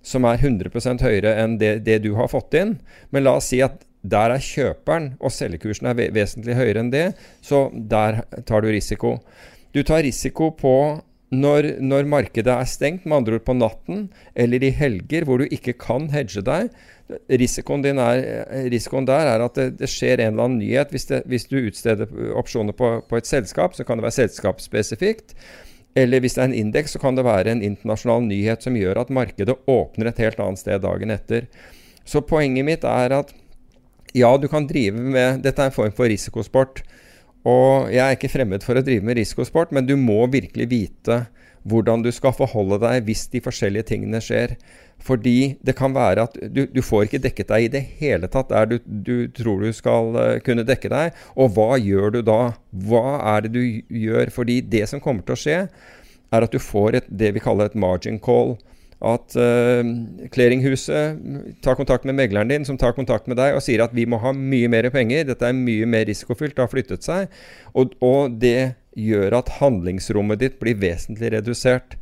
[0.07, 2.77] som er 100 høyere enn det, det, du har fått inn,
[3.11, 7.07] men la oss si at der er kjøperen, og selgekursen er vesentlig høyere enn det,
[7.43, 9.17] så der tar du risiko.
[9.75, 10.75] Du tar risiko på
[11.35, 14.05] når, når, markedet er stengt, med andre ord på natten
[14.39, 16.71] eller i helger hvor du ikke kan hedge deg.
[17.31, 18.23] Risikoen, er,
[18.71, 20.93] risikoen der er at det, det, skjer en eller annen nyhet.
[20.95, 25.35] Hvis, det, hvis du utsteder opsjoner på, på, et selskap, så kan det være selskapsspesifikt.
[25.99, 29.03] Eller hvis det er en indeks, så kan det være en internasjonal nyhet som gjør
[29.03, 31.49] at markedet åpner et helt annet sted dagen etter.
[32.07, 33.35] Så poenget mitt er at
[34.17, 36.85] ja, du kan drive med Dette er en form for risikosport.
[37.47, 41.21] Og jeg er ikke fremmed for å drive med risikosport, men du må virkelig vite
[41.67, 44.55] hvordan du skal forholde deg hvis de forskjellige tingene skjer.
[45.03, 48.51] Fordi det kan være at du, du får ikke dekket deg i det hele tatt
[48.53, 51.19] der du, du tror du skal uh, kunne dekke deg.
[51.35, 52.41] Og hva gjør du da?
[52.87, 54.33] Hva er det du gjør?
[54.35, 55.59] Fordi det som kommer til å skje,
[56.35, 58.57] er at du får et, det vi kaller et margin call
[59.05, 59.83] at uh,
[60.33, 61.19] clearinghuset
[61.65, 64.17] tar kontakt med megleren din, som tar kontakt med deg og sier at vi må
[64.23, 67.29] ha mye mer penger, dette er mye mer risikofylt, det har flyttet seg.
[67.77, 71.99] Og, og, det gjør at handlingsrommet ditt blir vesentlig redusert.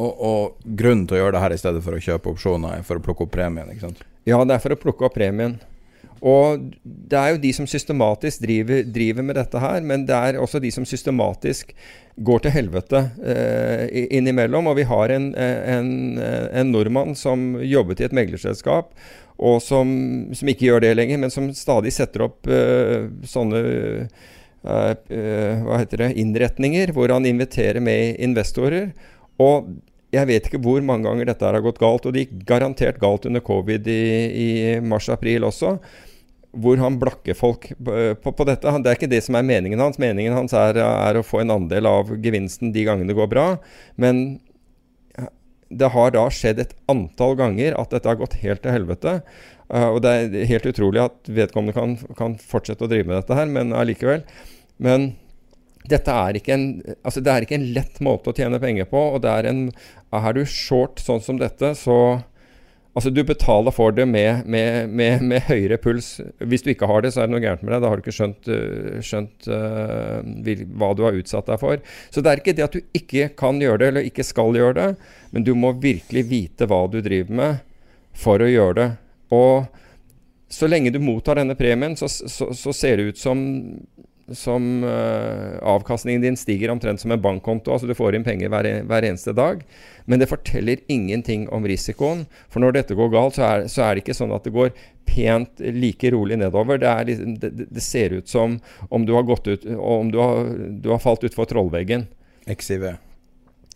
[0.00, 2.88] Og, og, grunnen til å gjøre det her i stedet for å kjøpe opsjoner, er
[2.88, 3.68] for å plukke opp premien?
[3.70, 4.00] ikke sant?
[4.24, 5.58] Ja, det er for å plukke opp premien.
[6.24, 10.38] Og det er jo de som systematisk driver, driver, med dette her, men det er
[10.40, 11.74] også de som systematisk
[12.16, 14.70] går til helvete eh, innimellom.
[14.70, 18.94] Og vi har en, en, en, nordmann som jobbet i et meglerselskap,
[19.36, 19.90] og som,
[20.32, 24.06] som, ikke gjør det lenger, men som stadig setter opp eh, sånne eh,
[24.64, 28.94] eh hva heter det, innretninger hvor han inviterer med investorer.
[29.44, 29.74] Og
[30.14, 33.28] jeg vet ikke hvor mange ganger dette har gått galt, og det gikk garantert galt
[33.28, 34.02] under covid i,
[34.46, 35.76] i mars-april også
[36.62, 38.72] hvor han blakker folk på, på, dette.
[38.82, 40.00] Det er ikke det som er meningen hans.
[40.02, 43.46] Meningen hans er, er, å få en andel av gevinsten de gangene det går bra.
[44.00, 44.24] Men
[45.74, 49.18] det har da skjedd et antall ganger at dette har gått helt til helvete.
[49.72, 53.38] Uh, og det er helt utrolig at vedkommende kan, kan, fortsette å drive med dette
[53.38, 54.24] her, men allikevel.
[54.82, 55.14] Men
[55.88, 56.68] dette er ikke en,
[57.04, 59.00] altså det er ikke en lett måte å tjene penger på.
[59.16, 59.66] og det Er en,
[60.14, 61.98] er du short sånn som dette, så
[62.94, 66.20] Altså Du betaler for det med, med, med, med, høyere puls.
[66.38, 67.82] Hvis du ikke har det, så er det noe gærent med deg.
[67.82, 71.82] Da har du ikke skjønt, uh, skjønt uh, hva du har utsatt deg for.
[72.14, 74.76] Så det er ikke det at du ikke kan gjøre det, eller ikke skal gjøre
[74.78, 74.90] det,
[75.34, 77.64] men du må virkelig vite hva du driver med
[78.14, 78.88] for å gjøre det.
[79.34, 79.66] Og
[80.54, 83.40] så lenge du mottar denne premien, så, så, så ser det ut som
[84.32, 87.72] som uh, avkastningen din stiger omtrent som en bankkonto.
[87.72, 89.60] Altså du får inn penger hver, hver, eneste dag.
[90.04, 92.24] Men det forteller ingenting om risikoen.
[92.48, 94.72] For når dette går galt, så er, så er, det ikke sånn at det går
[95.08, 96.80] pent like rolig nedover.
[96.80, 100.52] Det, er, det, det ser ut som om du har gått ut Om du har,
[100.80, 102.08] du har falt utfor trollveggen.
[102.48, 102.96] XIV.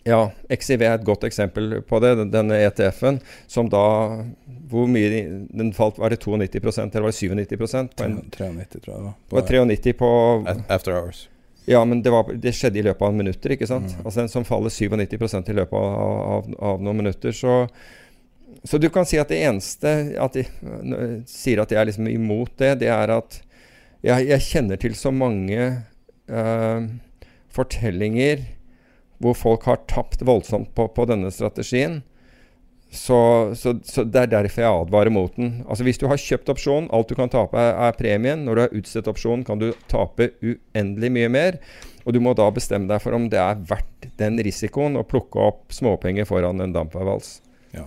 [0.09, 2.15] Ja, XIV er et godt eksempel på det.
[2.33, 3.19] Denne ETF-en
[3.51, 3.85] som da
[4.71, 5.99] Hvor mye den falt?
[6.01, 7.57] Var det 92% eller var det 97
[7.97, 9.13] på en, 93, tror jeg var.
[9.29, 10.11] På, var 93 på
[10.69, 11.29] After hours.
[11.69, 13.91] Ja, men det, var, det, skjedde i løpet av minutter, ikke sant?
[13.93, 14.05] Mm.
[14.09, 15.97] Altså En som faller 97% i løpet av,
[16.37, 17.35] av, av, noen minutter.
[17.37, 17.59] Så,
[18.65, 20.47] så du kan si at det eneste at de,
[21.29, 23.43] sier at jeg er liksom imot det, det er at
[24.01, 25.67] jeg, jeg kjenner til så mange
[26.33, 26.89] uh,
[27.53, 28.47] fortellinger
[29.23, 32.01] hvor folk har tapt voldsomt på, på denne strategien.
[32.91, 35.63] Så, så, så, Det er derfor jeg advarer mot den.
[35.69, 38.47] Altså Hvis du har kjøpt opsjon, alt du kan tape er, er premien.
[38.47, 41.59] Når du har utstedt opsjon, kan du tape uendelig mye mer.
[42.07, 45.43] Og du må da bestemme deg for om det er verdt den risikoen å plukke
[45.51, 47.43] opp småpenger foran en dampveivals.
[47.77, 47.85] Ja.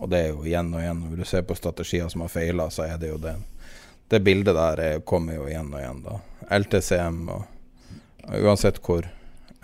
[0.00, 1.04] Og det er jo igjen og igjen.
[1.06, 3.36] Når du ser på strategier som har feila, så er det jo det.
[4.10, 6.18] Det bildet der er, kommer jo igjen og igjen, da.
[6.50, 9.06] LTCM og uansett hvor.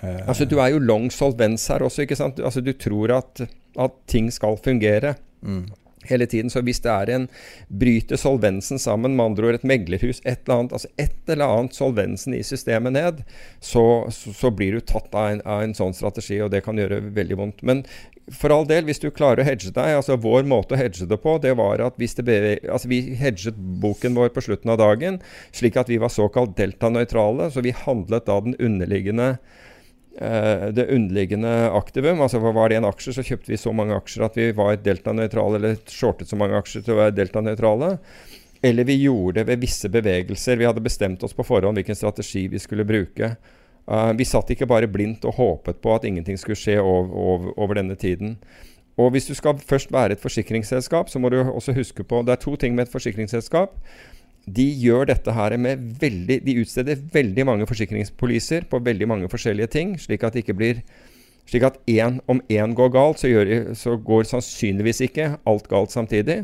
[0.03, 2.41] Eh, altså Du er jo long solvens her også, ikke sant.
[2.41, 3.47] Altså Du tror at
[3.77, 5.17] at ting skal fungere.
[5.43, 5.67] Mm.
[6.07, 6.51] Hele tiden.
[6.51, 7.25] Så hvis det er en
[7.67, 11.75] Bryter solvensen sammen, med andre ord et meglerhus, et eller annet altså et eller annet
[11.75, 13.25] solvensen i systemet ned,
[13.59, 16.79] så, så, så blir du tatt av en, av en, sånn strategi, og det kan
[16.79, 17.67] gjøre veldig vondt.
[17.67, 17.83] Men
[18.31, 21.19] for all del, hvis du klarer å hedge deg altså Vår måte å hedge det
[21.23, 25.19] på, det var at hvis det altså vi hedget boken vår på slutten av dagen,
[25.55, 27.51] slik at vi var såkalt delta-nøytrale.
[27.51, 29.37] Så vi handlet da den underliggende
[30.17, 32.23] det underliggende aktivum.
[32.25, 35.59] altså Var det en aksje, så kjøpte vi så mange aksjer at vi var delta-nøytrale,
[35.61, 37.91] eller shortet så mange aksjer til å være delta-nøytrale.
[38.63, 40.57] Eller vi gjorde det ved visse bevegelser.
[40.57, 43.35] Vi hadde bestemt oss på forhånd hvilken strategi vi skulle bruke.
[43.87, 47.53] Uh, vi satt ikke bare blindt og håpet på at ingenting skulle skje over, over,
[47.55, 48.37] over, denne tiden.
[48.99, 52.33] Og hvis du skal først være et forsikringsselskap, så må du også huske på Det
[52.33, 53.77] er to ting med et forsikringsselskap
[54.47, 59.73] de gjør dette her med veldig De utsteder veldig mange forsikringspoliser på veldig mange forskjellige
[59.75, 60.83] ting, slik at det ikke blir
[61.47, 65.95] slik at en, om én går galt, så, gjør, så, går sannsynligvis ikke alt galt
[65.95, 66.41] samtidig.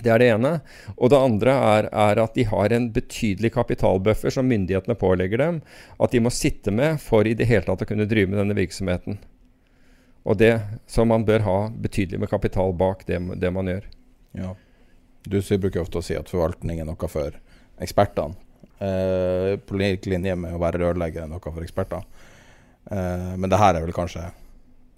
[0.00, 0.54] Det er det ene.
[0.96, 5.60] Og det andre er, er, at de har en betydelig kapitalbuffer som myndighetene pålegger dem
[6.00, 8.56] at de må sitte med for i det hele tatt å kunne drive med denne
[8.58, 9.20] virksomheten.
[10.24, 10.56] Og det,
[10.88, 13.84] Så man bør ha betydelig med kapital bak det, det man gjør.
[14.40, 14.54] Ja.
[15.24, 17.36] Du bruker ofte å si at forvaltning er noe for
[17.82, 18.36] ekspertene.
[18.78, 22.02] Eh, på lik linje med å være rørlegger er noe for eksperter.
[22.90, 24.26] Eh, men det her er vel kanskje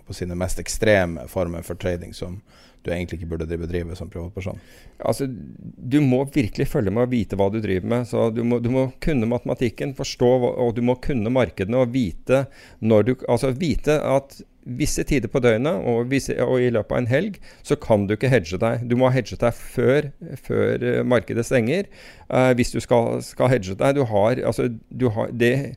[0.07, 2.41] på sine mest ekstreme former for trading som
[2.87, 4.61] du egentlig ikke burde drive, drive som privatperson?
[4.99, 8.09] Altså, du må virkelig følge med og vite hva du driver med.
[8.09, 12.47] Så du må, du må kunne matematikken, forstå, og du må kunne markedene og vite
[12.81, 14.37] når du Altså vite at
[14.67, 18.17] visse tider på døgnet og, visse, og, i løpet av en helg, så kan du
[18.17, 18.87] ikke hedge deg.
[18.91, 20.11] Du må hedge deg før,
[20.43, 21.91] før uh, markedet stenger.
[22.27, 23.97] Uh, hvis du skal, skal, hedge deg.
[23.97, 25.77] Du har, altså, du har det,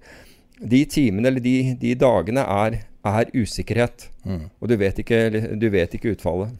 [0.60, 4.10] De timene eller de, de dagene er, er usikkerhet.
[4.26, 4.50] Mm.
[4.60, 5.22] Og du vet, ikke,
[5.56, 6.58] du vet ikke utfallet.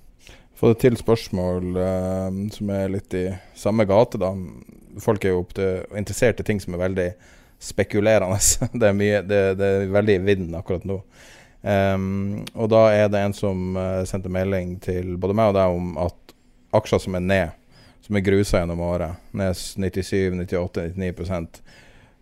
[0.60, 3.26] Få et til spørsmål eh, som er litt i
[3.56, 4.20] samme gate.
[4.20, 4.34] da.
[5.00, 5.46] Folk er jo
[5.96, 7.10] interessert i ting som er veldig
[7.64, 8.40] spekulerende.
[8.80, 11.00] det, er mye, det, det er veldig i vinden akkurat nå.
[11.60, 15.76] Um, og da er det en som uh, sendte melding til både meg og deg
[15.76, 16.36] om at
[16.80, 17.58] aksjer som er ned,
[18.06, 21.60] som er grusa gjennom året, ned 97, 98, 99%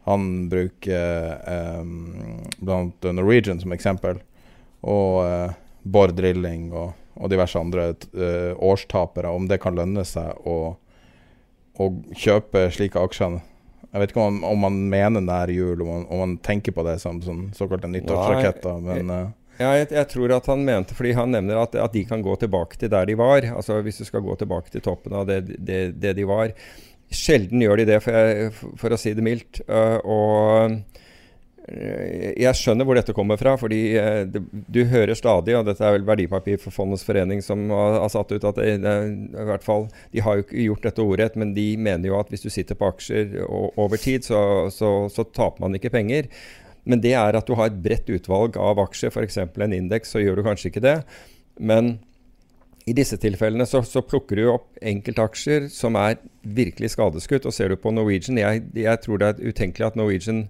[0.08, 1.36] Han bruker
[1.82, 4.24] um, blant Norwegian som eksempel,
[4.82, 5.54] og uh,
[5.86, 10.78] Bård Drilling og, og, diverse andre uh, årstapere, om det kan lønne seg å,
[11.78, 13.40] å kjøpe slike aksjer
[13.88, 16.84] jeg vet ikke om, om man mener nær jul, om man, om man, tenker på
[16.86, 19.28] det som sånn, såkalte nyttårsraketter, men uh.
[19.58, 22.36] Ja, jeg, jeg, tror at han mente Fordi han nevner at, at, de kan gå
[22.38, 23.42] tilbake til der de var.
[23.58, 26.54] Altså Hvis du skal gå tilbake til toppen av det, det, det de var.
[27.10, 29.64] Sjelden gjør de det, for, jeg, for å si det mildt.
[29.66, 30.38] Uh, og
[30.70, 30.97] Eh,
[31.68, 36.06] jeg skjønner hvor dette kommer fra, fordi eh, du hører stadig, og dette er vel
[36.08, 38.94] Verdipapir for Fondets forening som har, satt ut at det, det,
[39.36, 42.32] i hvert fall, De har jo ikke gjort dette ordrett, men de mener jo at
[42.32, 44.40] hvis du sitter på aksjer over tid, så,
[44.72, 46.32] så, så taper man ikke penger.
[46.88, 49.42] Men det er at du har et bredt utvalg av aksjer, f.eks.
[49.44, 51.02] en indeks, så gjør du kanskje ikke det.
[51.60, 51.98] Men
[52.88, 57.44] i disse tilfellene så, så, plukker du opp enkeltaksjer som er virkelig skadeskutt.
[57.44, 60.46] Og ser du på Norwegian Jeg, jeg tror det er utenkelig at Norwegian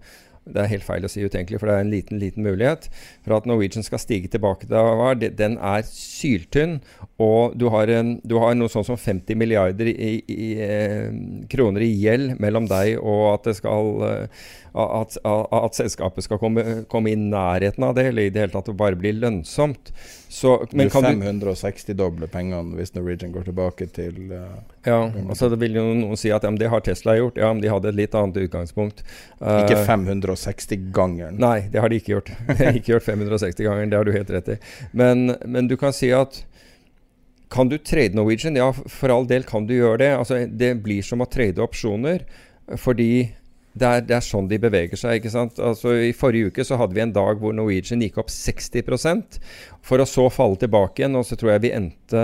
[0.53, 2.87] det er helt feil å si utenkelig, for det er en liten liten mulighet
[3.25, 5.17] for at Norwegian skal stige tilbake til det var.
[5.17, 6.77] Den er syltynn,
[7.21, 11.09] og du har, en, du har noe sånn som 50 milliarder i, i, eh,
[11.51, 14.45] kroner i gjeld mellom deg og at, skal, eh,
[14.77, 18.55] at, at, at selskapet skal komme, komme, i nærheten av det, eller i det hele
[18.55, 19.93] tatt bare bli lønnsomt.
[20.29, 25.77] Så, men du 560-doble pengene hvis Norwegian går tilbake til uh, Ja, altså det vil
[25.79, 27.39] jo noen si at ja, det har Tesla gjort.
[27.39, 29.05] Ja, men de hadde et litt annet utgangspunkt.
[29.39, 31.39] Uh, ikke 560-gangeren?
[31.39, 32.33] Nei, det har de ikke gjort.
[32.77, 34.59] Ikke gjort 560-gangeren, det har du helt rett i.
[34.91, 36.41] Men, men, du kan si at
[37.53, 38.59] kan du trade Norwegian?
[38.59, 40.11] Ja, for all del kan du gjøre det.
[40.19, 42.25] Altså, det blir som å trade opsjoner,
[42.75, 43.29] fordi
[43.79, 45.19] det er, det er, sånn de beveger seg.
[45.19, 45.59] ikke sant?
[45.63, 49.39] Altså I forrige uke så hadde vi en dag hvor Norwegian gikk opp 60%
[49.85, 51.17] for å så falle tilbake igjen.
[51.19, 52.23] Og så tror jeg vi endte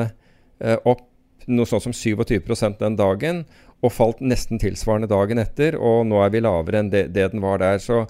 [0.59, 1.05] eh, opp
[1.51, 3.43] noe sånn som 27% den dagen,
[3.83, 5.75] og falt nesten tilsvarende dagen etter.
[5.75, 7.81] Og nå er vi lavere enn det, det den var der.
[7.83, 8.05] Så,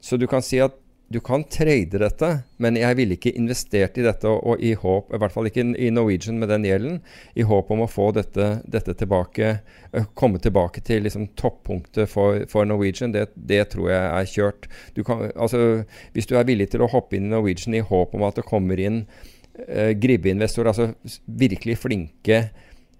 [0.00, 0.76] så, du kan si at
[1.08, 2.28] du kan trade dette,
[2.60, 5.64] men jeg ville ikke investert i dette og, og, i håp, i hvert fall ikke
[5.80, 6.98] i Norwegian med den gjelden,
[7.32, 9.54] i håp om å få dette, dette tilbake,
[10.18, 13.14] komme tilbake til liksom, toppunktet for, for Norwegian.
[13.16, 14.68] Det, det, tror jeg er kjørt.
[14.98, 15.82] Du kan, altså,
[16.12, 18.48] hvis du er villig til å hoppe inn i Norwegian i håp om at det
[18.48, 19.06] kommer inn
[19.64, 22.48] eh, gribbeinvestorer, altså virkelig flinke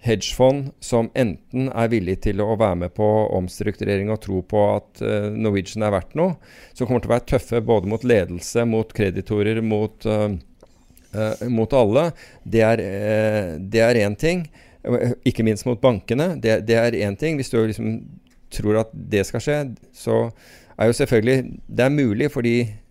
[0.05, 5.03] hedgefond som enten er villig til å være med på omstrukturering og tro på at
[5.03, 6.37] uh, Norwegian er verdt noe,
[6.73, 10.31] som kommer til å være tøffe både mot ledelse, mot kreditorer, mot, uh,
[11.17, 12.09] uh, mot alle,
[12.45, 14.47] det er én ting.
[15.27, 16.37] Ikke minst mot bankene.
[16.41, 17.37] Det, det er én ting.
[17.37, 17.97] Hvis du liksom
[18.55, 19.57] tror at det skal skje,
[19.93, 20.29] så
[20.79, 22.88] er jo selvfølgelig Det er mulig fordi Uh,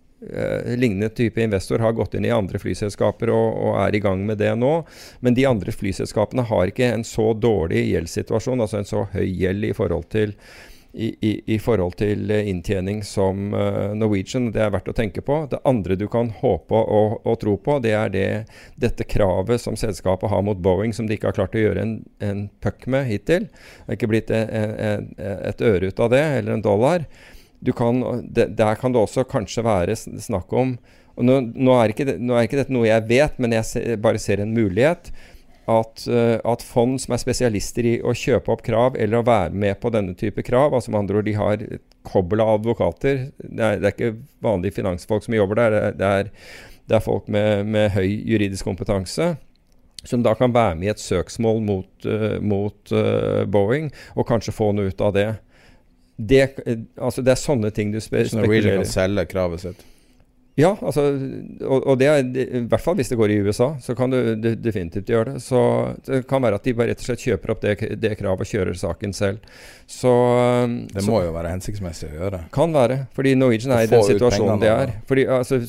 [0.75, 4.39] lignende type investor har gått inn i andre flyselskaper og, og, er i gang med
[4.41, 4.79] det nå.
[5.19, 9.67] Men de andre flyselskapene har ikke en så dårlig gjeldssituasjon, altså en så høy gjeld
[9.69, 10.33] i forhold til,
[10.97, 14.49] i, i, i forhold til uh, inntjening som uh, Norwegian.
[14.55, 15.43] Det er verdt å tenke på.
[15.51, 18.27] Det andre du kan håpe og, og tro på, det er det,
[18.81, 21.97] dette kravet som selskapet har mot Boeing, som de ikke har klart å gjøre en,
[22.25, 23.49] en puck med hittil.
[23.53, 27.11] Det er ikke blitt en, en, et øre ut av det, eller en dollar
[27.77, 30.75] kan, der kan det også kanskje være snakk om
[31.17, 34.21] nå, nå, er ikke, nå, er ikke dette noe jeg vet, men jeg ser, bare
[34.21, 35.11] ser en mulighet.
[35.67, 39.51] At, uh, at, fond som er spesialister i å kjøpe opp krav eller å være
[39.51, 43.25] med på denne type krav, altså med andre ord de har et kobbel av advokater
[43.35, 44.13] Det er, det er ikke
[44.45, 46.31] vanlige finansfolk som jobber der, det er,
[46.87, 49.33] det er folk med, med, høy juridisk kompetanse.
[50.07, 54.55] Som da kan være med i et søksmål mot, uh, mot uh, Boeing og kanskje
[54.55, 55.27] få noe ut av det
[56.17, 56.43] det,
[56.97, 59.85] altså det er sånne ting du spekulerer Så Norwegian kan selge kravet sitt?
[60.57, 61.03] Ja, altså,
[61.61, 64.33] og, og, det er i hvert fall hvis det går i USA, så kan du
[64.41, 65.41] du definitivt gjøre det.
[65.45, 65.59] Så
[66.07, 68.49] det kan være at de bare rett og slett kjøper opp det, det kravet og
[68.49, 69.45] kjører saken selv.
[69.85, 70.09] Så
[70.89, 72.41] Det må så, jo være hensiktsmessig å gjøre?
[72.57, 74.95] Kan være, fordi Norwegian er i den situasjonen det er.
[75.05, 75.61] Fordi altså,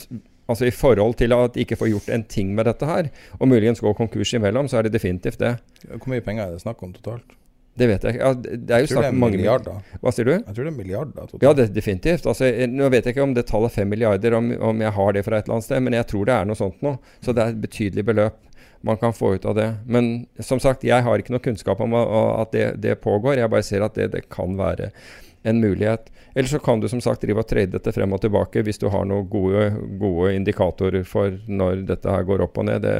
[0.48, 3.52] altså I forhold til at de ikke får gjort en ting med dette her, og
[3.52, 5.58] muligens gå konkurs imellom, så er det definitivt det.
[5.84, 7.36] Hvor mye penger er det snakk om totalt?
[7.78, 8.24] Det vet jeg ikke.
[8.26, 9.78] Ja, det er jo snakk om mange milliarder.
[10.02, 10.34] Hva sier du?
[10.34, 11.28] Jeg tror det er milliarder.
[11.28, 11.46] Totalt.
[11.46, 12.26] Ja, det, definitivt.
[12.30, 15.24] Altså, nå vet jeg ikke om det tallet fem milliarder, om, om, jeg har det
[15.26, 16.96] fra et eller annet sted, men jeg tror det er noe sånt nå.
[17.24, 18.44] Så det er et betydelig beløp
[18.80, 19.68] man kan få ut av det.
[19.86, 23.40] Men som sagt, jeg har ikke noe kunnskap om at det, det pågår.
[23.40, 24.92] Jeg bare ser at det, det kan være
[25.48, 26.10] en mulighet.
[26.34, 28.86] Eller så kan du som sagt drive og trade dette frem og tilbake hvis du
[28.92, 29.70] har noen gode,
[30.00, 32.84] gode indikatorer for når dette her går opp og ned.
[32.84, 32.94] Det,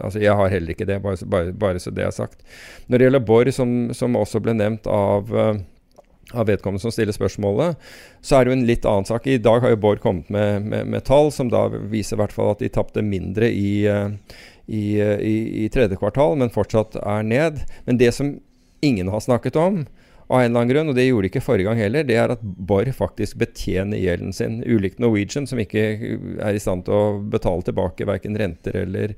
[0.00, 2.40] altså jeg har heller ikke det, bare, bare, bare, så det er sagt.
[2.86, 5.52] Når det gjelder Borr, som, som også ble nevnt av uh,
[6.32, 7.78] av vedkommende som stiller spørsmålet,
[8.22, 9.26] så er det jo en litt annen sak.
[9.26, 12.34] I dag har jo Bård kommet med, med, med, tall som da viser i hvert
[12.34, 14.12] fall at de tapte mindre i, uh,
[14.66, 17.64] i, uh, i, i, tredje kvartal, men fortsatt er ned.
[17.88, 18.36] Men det som
[18.80, 19.82] ingen har snakket om,
[20.30, 22.30] av en eller annen grunn, og det gjorde de ikke forrige gang heller, det er
[22.30, 24.60] at Borr faktisk betjener gjelden sin.
[24.62, 25.82] Ulikt Norwegian, som ikke
[26.38, 29.16] er i stand til å betale tilbake verken renter eller,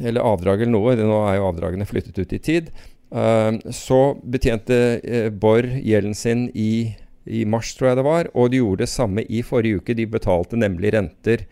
[0.00, 0.96] eller avdrag eller noe.
[0.96, 2.72] Nå er jo avdragene flyttet ut i tid.
[3.12, 6.94] Uh, så betjente uh, Borr gjelden sin i,
[7.28, 9.98] i, mars, tror jeg det var, og de gjorde det samme i forrige uke.
[9.98, 11.44] De betalte nemlig renter.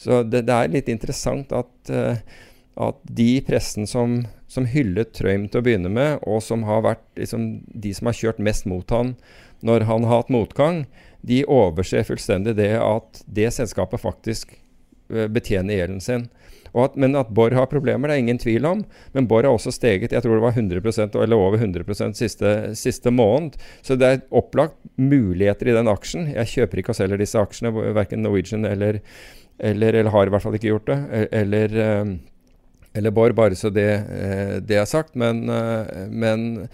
[0.00, 2.18] Så det, det er litt interessant at, uh,
[2.90, 4.24] at de pressen som
[4.54, 8.18] som hyllet Trøim til å begynne med, og som har vært liksom, de som har
[8.18, 9.16] kjørt mest mot han
[9.64, 10.84] når han har hatt motgang,
[11.24, 14.52] de overser fullstendig det at det selskapet faktisk
[15.12, 16.26] uh, betjener gjelden sin.
[16.74, 18.82] At, men at Borr har problemer, det er ingen tvil om.
[19.14, 23.12] Men Borr har også steget jeg tror det var 100% eller over 100 siste, siste
[23.14, 23.54] måned.
[23.86, 26.26] Så det er opplagt muligheter i den aksjen.
[26.34, 28.98] Jeg kjøper ikke og selger disse aksjene, verken Norwegian eller,
[29.62, 31.00] eller, eller har i hvert fall ikke gjort det.
[31.14, 31.80] E-, eller...
[32.94, 35.14] Eller Bård, bare så det, eh, det er sagt.
[35.18, 36.68] Men, eh, men,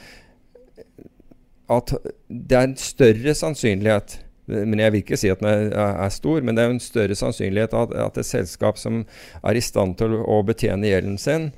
[1.70, 1.94] at
[2.28, 4.18] det er en større sannsynlighet
[4.50, 7.14] men Jeg vil ikke si at den er, er stor, men det er en større
[7.14, 9.04] sannsynlighet at, at et selskap som
[9.46, 11.52] er i stand til å betjene gjelden sin,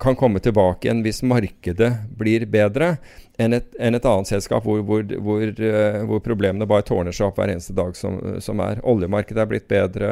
[0.00, 2.94] kan komme tilbake igjen hvis markedet blir bedre,
[3.40, 7.28] enn et, enn et annet selskap hvor, hvor, hvor, uh, hvor, problemene bare tårner seg
[7.28, 8.82] opp hver eneste dag som, som er.
[8.86, 10.10] Oljemarkedet er blitt bedre.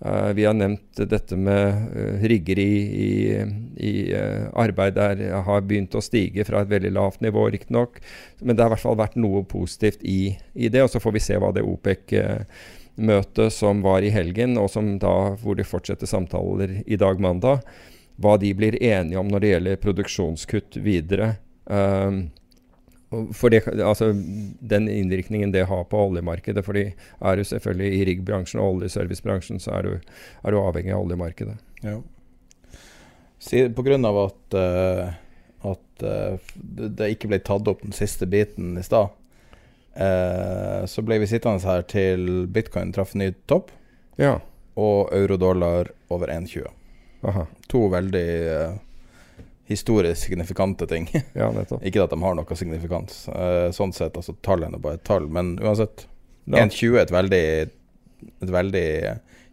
[0.00, 2.74] Uh, vi har nevnt dette med uh, rigger i,
[3.06, 3.10] i,
[3.90, 3.94] i
[4.54, 7.98] arbeid der har begynt å stige fra et veldig lavt nivå, riktignok.
[8.40, 10.86] Men det har i hvert fall vært noe positivt i, i det.
[10.86, 15.34] Og så får vi se hva det OPEC-møtet som var i helgen, og som da,
[15.42, 17.66] hvor de fortsetter samtaler i dag mandag,
[18.20, 21.34] hva de blir enige om når det gjelder produksjonskutt videre.
[21.70, 22.28] Um,
[23.10, 24.12] for det, altså,
[24.60, 26.64] den innvirkningen det har på oljemarkedet.
[26.64, 30.12] fordi er du selvfølgelig i riggbransjen og oljeservicebransjen, så er du,
[30.44, 31.56] er du, avhengig av oljemarkedet.
[31.82, 31.98] Ja.
[33.74, 35.10] På grunn av at, uh,
[35.72, 36.52] at uh,
[37.00, 39.10] det ikke ble tatt opp den siste biten i stad,
[39.98, 43.72] uh, så ble vi sittende her til bitcoin traff ny topp.
[44.20, 44.36] Ja.
[44.78, 46.70] Og euro-dollar over 1,20.
[47.72, 48.28] To veldig
[49.70, 51.06] historisk signifikante ting.
[51.38, 51.48] Ja.
[51.80, 53.22] Ikke at de har noe signifikans.
[53.30, 55.28] Uh, sånn sett, altså tallene er bare et tall.
[55.30, 56.06] Men uansett,
[56.50, 57.44] 1,20 er et veldig,
[58.42, 58.86] et veldig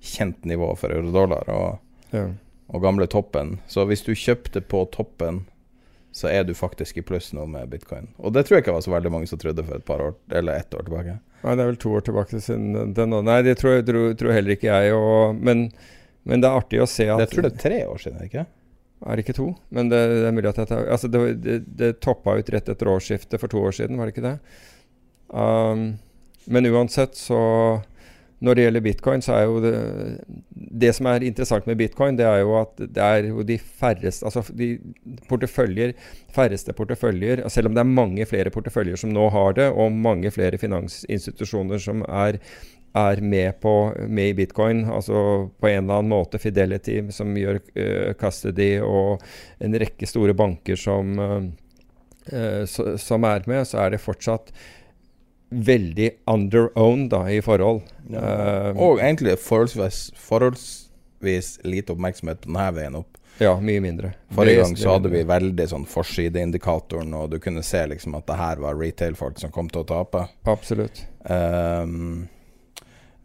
[0.07, 1.77] kjent nivå for euro-dollar og,
[2.15, 2.26] Ja.
[2.73, 3.60] og gamle toppen.
[3.69, 5.44] Så hvis du kjøpte på toppen,
[6.18, 8.07] så er du faktisk i pluss nå med bitcoin.
[8.18, 10.15] Og det tror jeg ikke var så veldig mange som trodde for et par år,
[10.34, 11.19] eller ett år tilbake.
[11.44, 13.19] Nei, det er vel to år tilbake siden den nå.
[13.27, 14.94] Nei, det tror, jeg- tror, tror heller ikke jeg.
[14.98, 15.68] Og, men,
[16.26, 18.48] men det er artig å se at Jeg tror det er tre år siden, ikke
[19.06, 19.52] Er det ikke to?
[19.69, 22.72] Men det, det er mulig at jeg tar Altså, det, det, det toppa ut rett
[22.74, 24.38] etter årsskiftet for to år siden, var det ikke det?
[25.28, 25.99] Um,
[26.48, 27.38] men uansett, så
[28.40, 29.74] Når det gjelder bitcoin, så er jo det
[30.53, 34.26] Det som er interessant med bitcoin, det er jo at det er jo de færreste
[34.26, 34.78] Altså de
[35.30, 35.94] porteføljer
[36.34, 40.32] Færreste porteføljer Selv om det er mange flere porteføljer som nå har det, og mange
[40.32, 42.40] flere finansinstitusjoner som er
[42.97, 43.73] er med, på,
[44.07, 49.22] med i bitcoin, altså på en eller annen måte Fidelity, som gjør uh, custody, og
[49.64, 54.53] en rekke store banker som, uh, så, som er med, så er det fortsatt
[55.49, 57.84] veldig under-owned i forhold.
[58.09, 58.23] Ja.
[58.73, 63.14] Uh, og egentlig forholdsvis, forholdsvis lite oppmerksomhet på denne veien opp.
[63.38, 64.15] Ja, mye mindre.
[64.34, 68.38] Forrige gang så hadde vi veldig sånn forsideindikatoren, og du kunne se liksom at det
[68.39, 70.23] her var retail-folk som kom til å tape.
[70.49, 71.03] Absolutt.
[71.22, 72.26] Um,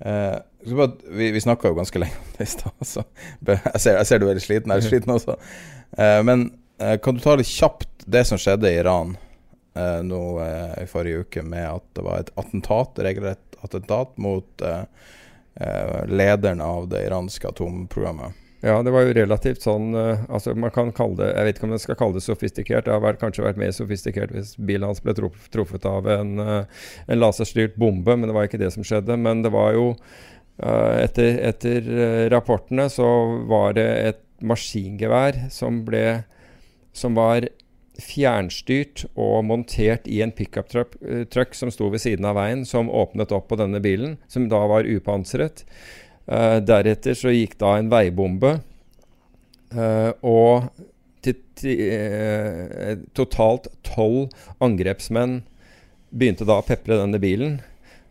[0.03, 3.05] bare, vi vi snakka jo ganske lenge om det i stad, så
[3.47, 4.75] jeg ser, jeg ser du er veldig sliten.
[4.75, 5.37] Jeg er sliten også.
[5.99, 6.49] Uh, men
[6.83, 9.17] uh, kan du ta litt kjapt det som skjedde i Iran
[9.73, 10.19] nå
[10.77, 14.65] i forrige uke, med at det var et attentat, regelrett attentat mot
[16.13, 18.37] lederen av det iranske atomprogrammet?
[18.63, 21.67] Ja, det var jo relativt sånn eh, Altså, man kan kalle det Jeg vet ikke
[21.67, 22.87] om man skal kalle det sofistikert.
[22.87, 26.85] Det har vært, kanskje vært mer sofistikert hvis bilen hans ble truffet av en, eh,
[27.11, 29.19] en laserstyrt bombe, men det var ikke det som skjedde.
[29.19, 31.91] Men det var jo eh, Etter, etter
[32.31, 33.09] rapportene så
[33.51, 36.23] var det et maskingevær som ble
[36.95, 37.49] Som var
[38.01, 42.91] fjernstyrt og montert i en pickup-truck eh, truck som sto ved siden av veien, som
[42.91, 45.65] åpnet opp på denne bilen, som da var upansret.
[46.27, 48.55] Eh, deretter så gikk da en veibombe,
[49.75, 50.69] uh, og
[51.25, 54.31] til, til, uh, totalt tolv
[54.63, 55.41] angrepsmenn
[56.13, 57.59] begynte da å pepre denne bilen.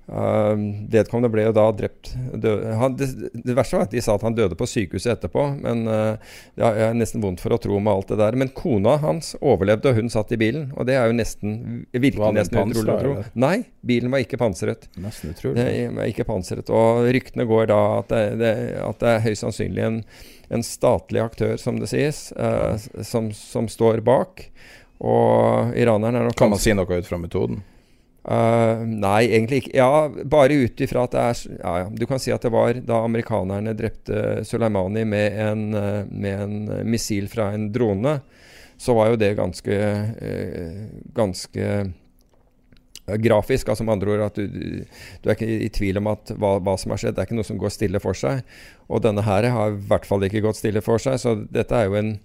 [0.10, 0.58] Uh,
[0.92, 4.36] vedkommende ble jo da drept han, det, det verste var at de sa at han
[4.36, 5.46] døde på sykehuset etterpå.
[5.62, 6.18] Men uh,
[6.60, 8.38] ja, Jeg er nesten vondt for å tro med alt det der.
[8.40, 10.68] Men kona hans overlevde, og hun satt i bilen.
[10.76, 11.56] Og det er jo nesten
[11.94, 13.16] virkelig nesten utrolig å tro.
[13.40, 13.56] Nei,
[13.88, 14.90] bilen var ikke pansret.
[15.00, 15.62] Nesten utrolig.
[15.62, 16.74] Det var ikke pansret.
[16.76, 18.54] Og ryktene går da at det, det,
[18.84, 20.04] at det er høyst sannsynlig en,
[20.52, 22.76] en statlig aktør, som det sies, uh,
[23.06, 24.50] som, som står bak.
[25.02, 27.64] Og iraneren er nok Kan man si noe ut fra metoden?
[28.22, 29.72] Eh, nei, egentlig ikke.
[29.80, 31.88] Ja, bare ut ifra at det er ja, ja.
[31.90, 36.60] Du kan si at det var da amerikanerne drepte Soleimani med en, eh, med en
[36.70, 38.20] eh, missil fra en drone,
[38.78, 39.82] så var jo det ganske
[41.14, 41.66] Ganske
[43.22, 43.70] grafisk.
[43.70, 44.86] Altså med andre ord at du,
[45.22, 47.18] du er ikke i tvil om at hva, hva som har skjedd.
[47.18, 48.42] Det er ikke noe som går stille for seg.
[48.90, 51.20] Og denne her har i hvert fall ikke gått stille for seg.
[51.22, 52.16] Så dette er jo en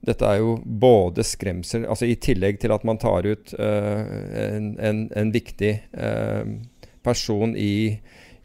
[0.00, 4.12] dette er jo både skremsel altså I tillegg til at man tar ut eh,
[4.46, 6.52] en, en, en viktig eh,
[7.04, 7.98] person i,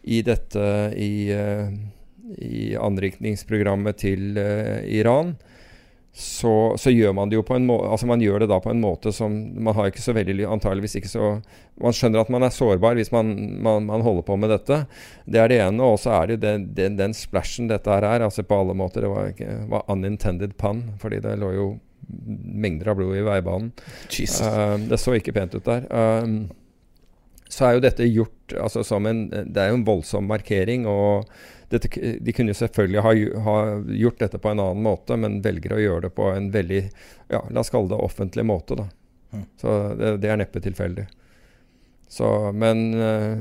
[0.03, 0.65] i dette
[0.99, 1.71] i, eh,
[2.43, 5.35] i anrikningsprogrammet til Iran,
[6.17, 8.71] så, så gjør man det jo på en måte altså man gjør det da på
[8.71, 11.31] en måte som Man har ikke så veldig antageligvis ikke så
[11.81, 14.77] Man skjønner at man er sårbar hvis man, man, man holder på med dette.
[15.27, 15.83] Det er det ene.
[15.83, 18.23] Og så er det den, den, den splashen dette her er.
[18.23, 19.03] altså På alle måter.
[19.03, 21.65] Det var, ikke, var unintended pun, fordi det lå jo
[22.07, 23.73] mengder av blod i veibanen.
[23.75, 25.83] Um, det så ikke pent ut der.
[25.91, 26.47] Uh,
[27.51, 30.87] så er jo dette gjort altså, som en Det er jo en voldsom markering.
[30.87, 31.27] og
[31.75, 33.13] dette, De kunne jo selvfølgelig ha,
[33.45, 33.57] ha
[34.03, 37.43] gjort dette på en annen måte, men velger å gjøre det på en veldig ja,
[37.51, 38.79] La oss kalle det offentlig måte.
[38.79, 38.87] da.
[39.35, 39.45] Mm.
[39.61, 41.07] Så det, det er neppe tilfeldig.
[42.07, 43.39] Så, men eh,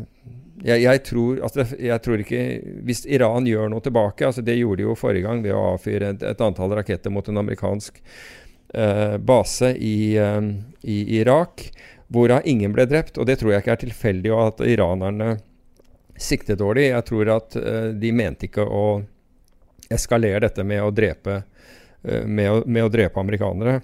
[0.64, 2.40] jeg, jeg, tror, altså, jeg tror ikke
[2.86, 6.14] Hvis Iran gjør noe tilbake altså Det gjorde de jo forrige gang ved å avfyre
[6.14, 8.00] et, et antall raketter mot en amerikansk
[8.74, 10.40] eh, base i, eh,
[10.82, 11.68] i Irak,
[12.12, 13.18] hvorav ingen ble drept.
[13.18, 15.36] Og det tror jeg ikke er tilfeldig, og at iranerne
[16.20, 16.90] siktet dårlig.
[16.90, 18.86] Jeg tror at eh, de mente ikke å
[19.92, 21.42] eskalere dette med å drepe,
[22.04, 23.80] eh, med å, med å drepe amerikanere.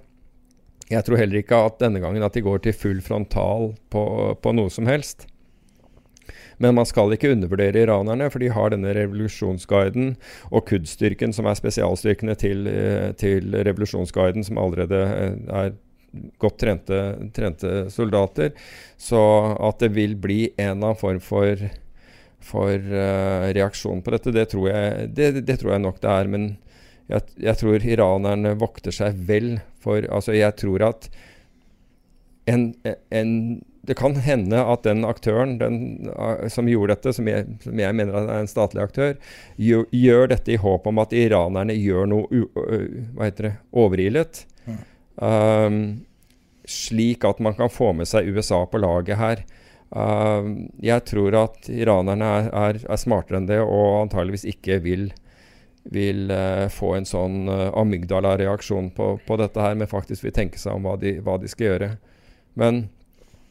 [0.91, 4.05] Jeg tror heller ikke at denne gangen at de går til full frontal på,
[4.43, 5.29] på noe som helst.
[6.61, 10.11] Men man skal ikke undervurdere iranerne, for de har denne revolusjonsguiden
[10.51, 15.01] og KUD-styrken, som er spesialstyrkene til, eh, til revolusjonsguiden, som allerede
[15.49, 15.73] er
[16.43, 16.99] godt trente,
[17.33, 18.53] trente soldater.
[18.99, 19.23] Så
[19.57, 21.71] at det vil bli en eller annen form for
[22.45, 24.35] for uh, reaksjonen på dette.
[24.35, 26.31] Det tror, jeg, det, det tror, jeg, nok det er.
[26.33, 26.47] Men
[27.11, 31.11] jeg, jeg, tror iranerne vokter seg vel for Altså, jeg tror at
[32.51, 32.73] en,
[33.15, 33.35] en
[33.81, 35.79] det kan hende at den aktøren den,
[36.13, 39.17] uh, som gjorde dette, som jeg, som jeg, mener er en statlig aktør,
[39.57, 42.85] gjør, gjør, dette i håp om at iranerne gjør noe uh,
[43.17, 44.45] hva heter det, overilet.
[44.67, 44.79] Mm.
[45.21, 45.81] Um,
[46.71, 49.43] slik at man kan få med seg USA på laget her.
[49.91, 55.09] Uh, jeg tror at iranerne er, er, er, smartere enn det, og antageligvis ikke vil,
[55.91, 60.63] vil uh, få en sånn uh, amygdala-reaksjon på, på, dette her, men faktisk vil tenke
[60.63, 61.91] seg om hva de, hva de skal gjøre.
[62.61, 62.85] Men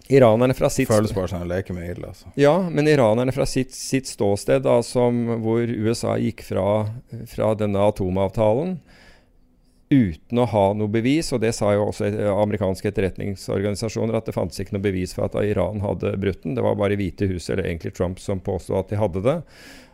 [0.08, 2.32] iranerne fra sitt Føles bare som å leke med ild, altså.
[2.40, 6.70] Ja, men iranerne fra sitt, sitt ståsted, da, som, hvor USA gikk fra,
[7.28, 8.78] fra denne atomavtalen,
[9.90, 14.62] uten å ha noe bevis, og det sa jo også amerikanske etterretningsorganisasjoner, at det fantes
[14.62, 16.56] ikke noe bevis for at Iran hadde brutt den.
[16.58, 19.40] Det var bare Hvite hus, eller egentlig Trump, som påsto at de hadde det.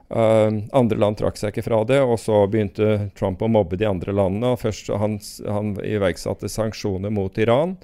[0.06, 3.88] Uh, andre land trakk seg ikke fra det, og så begynte Trump å mobbe de
[3.88, 4.52] andre landene.
[4.52, 5.18] og Først han,
[5.48, 7.78] han iverksatte sanksjoner mot Iran,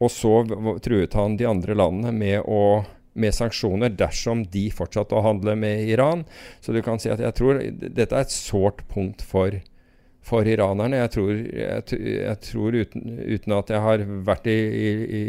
[0.00, 0.38] og så
[0.80, 2.86] truet han de andre landene med, å,
[3.18, 6.22] med sanksjoner dersom de fortsatte å handle med Iran.
[6.62, 9.66] Så du kan si at jeg tror dette er et sårt punkt for Iran
[10.22, 11.00] for iranerne.
[11.02, 14.58] Jeg tror, jeg, jeg tror uten, uten, at jeg har vært i,
[15.20, 15.24] i,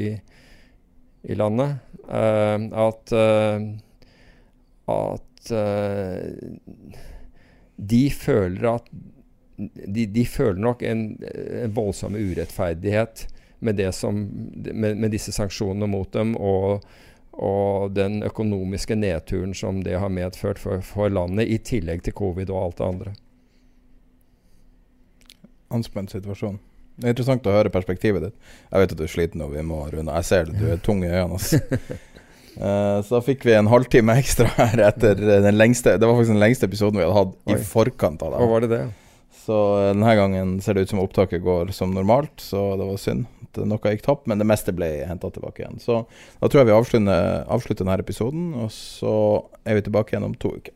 [1.31, 3.69] i landet, uh, at, uh,
[4.91, 6.87] at uh,
[7.81, 8.91] de føler at
[9.61, 13.27] de, de føler nok en, en, voldsom urettferdighet
[13.61, 14.23] med, som,
[14.73, 16.87] med, med, disse sanksjonene mot dem og,
[17.37, 22.49] og den økonomiske nedturen som det har medført for, for landet, i tillegg til covid
[22.49, 23.13] og alt det andre
[25.73, 26.59] anspent situasjon.
[27.01, 28.55] Det er interessant å høre perspektivet ditt.
[28.69, 30.13] Jeg vet at du er sliten og vi må runde.
[30.19, 31.39] Jeg ser det, du er tung i øynene.
[32.59, 36.35] uh, så da fikk vi en halvtime ekstra her etter den lengste Det var faktisk
[36.35, 37.55] den lengste episoden vi hadde hatt Oi.
[37.55, 38.43] i forkant av det.
[38.43, 38.81] Og var det det?
[39.41, 43.01] Så uh, denne gangen ser det ut som opptaket går som normalt, så det var
[43.01, 43.29] synd
[43.59, 45.79] noe gikk tapt, men det meste ble henta tilbake igjen.
[45.81, 46.03] Så
[46.39, 49.15] da tror jeg vi avslutter, avslutter denne episoden, og så
[49.67, 50.75] er vi tilbake igjen om to uker.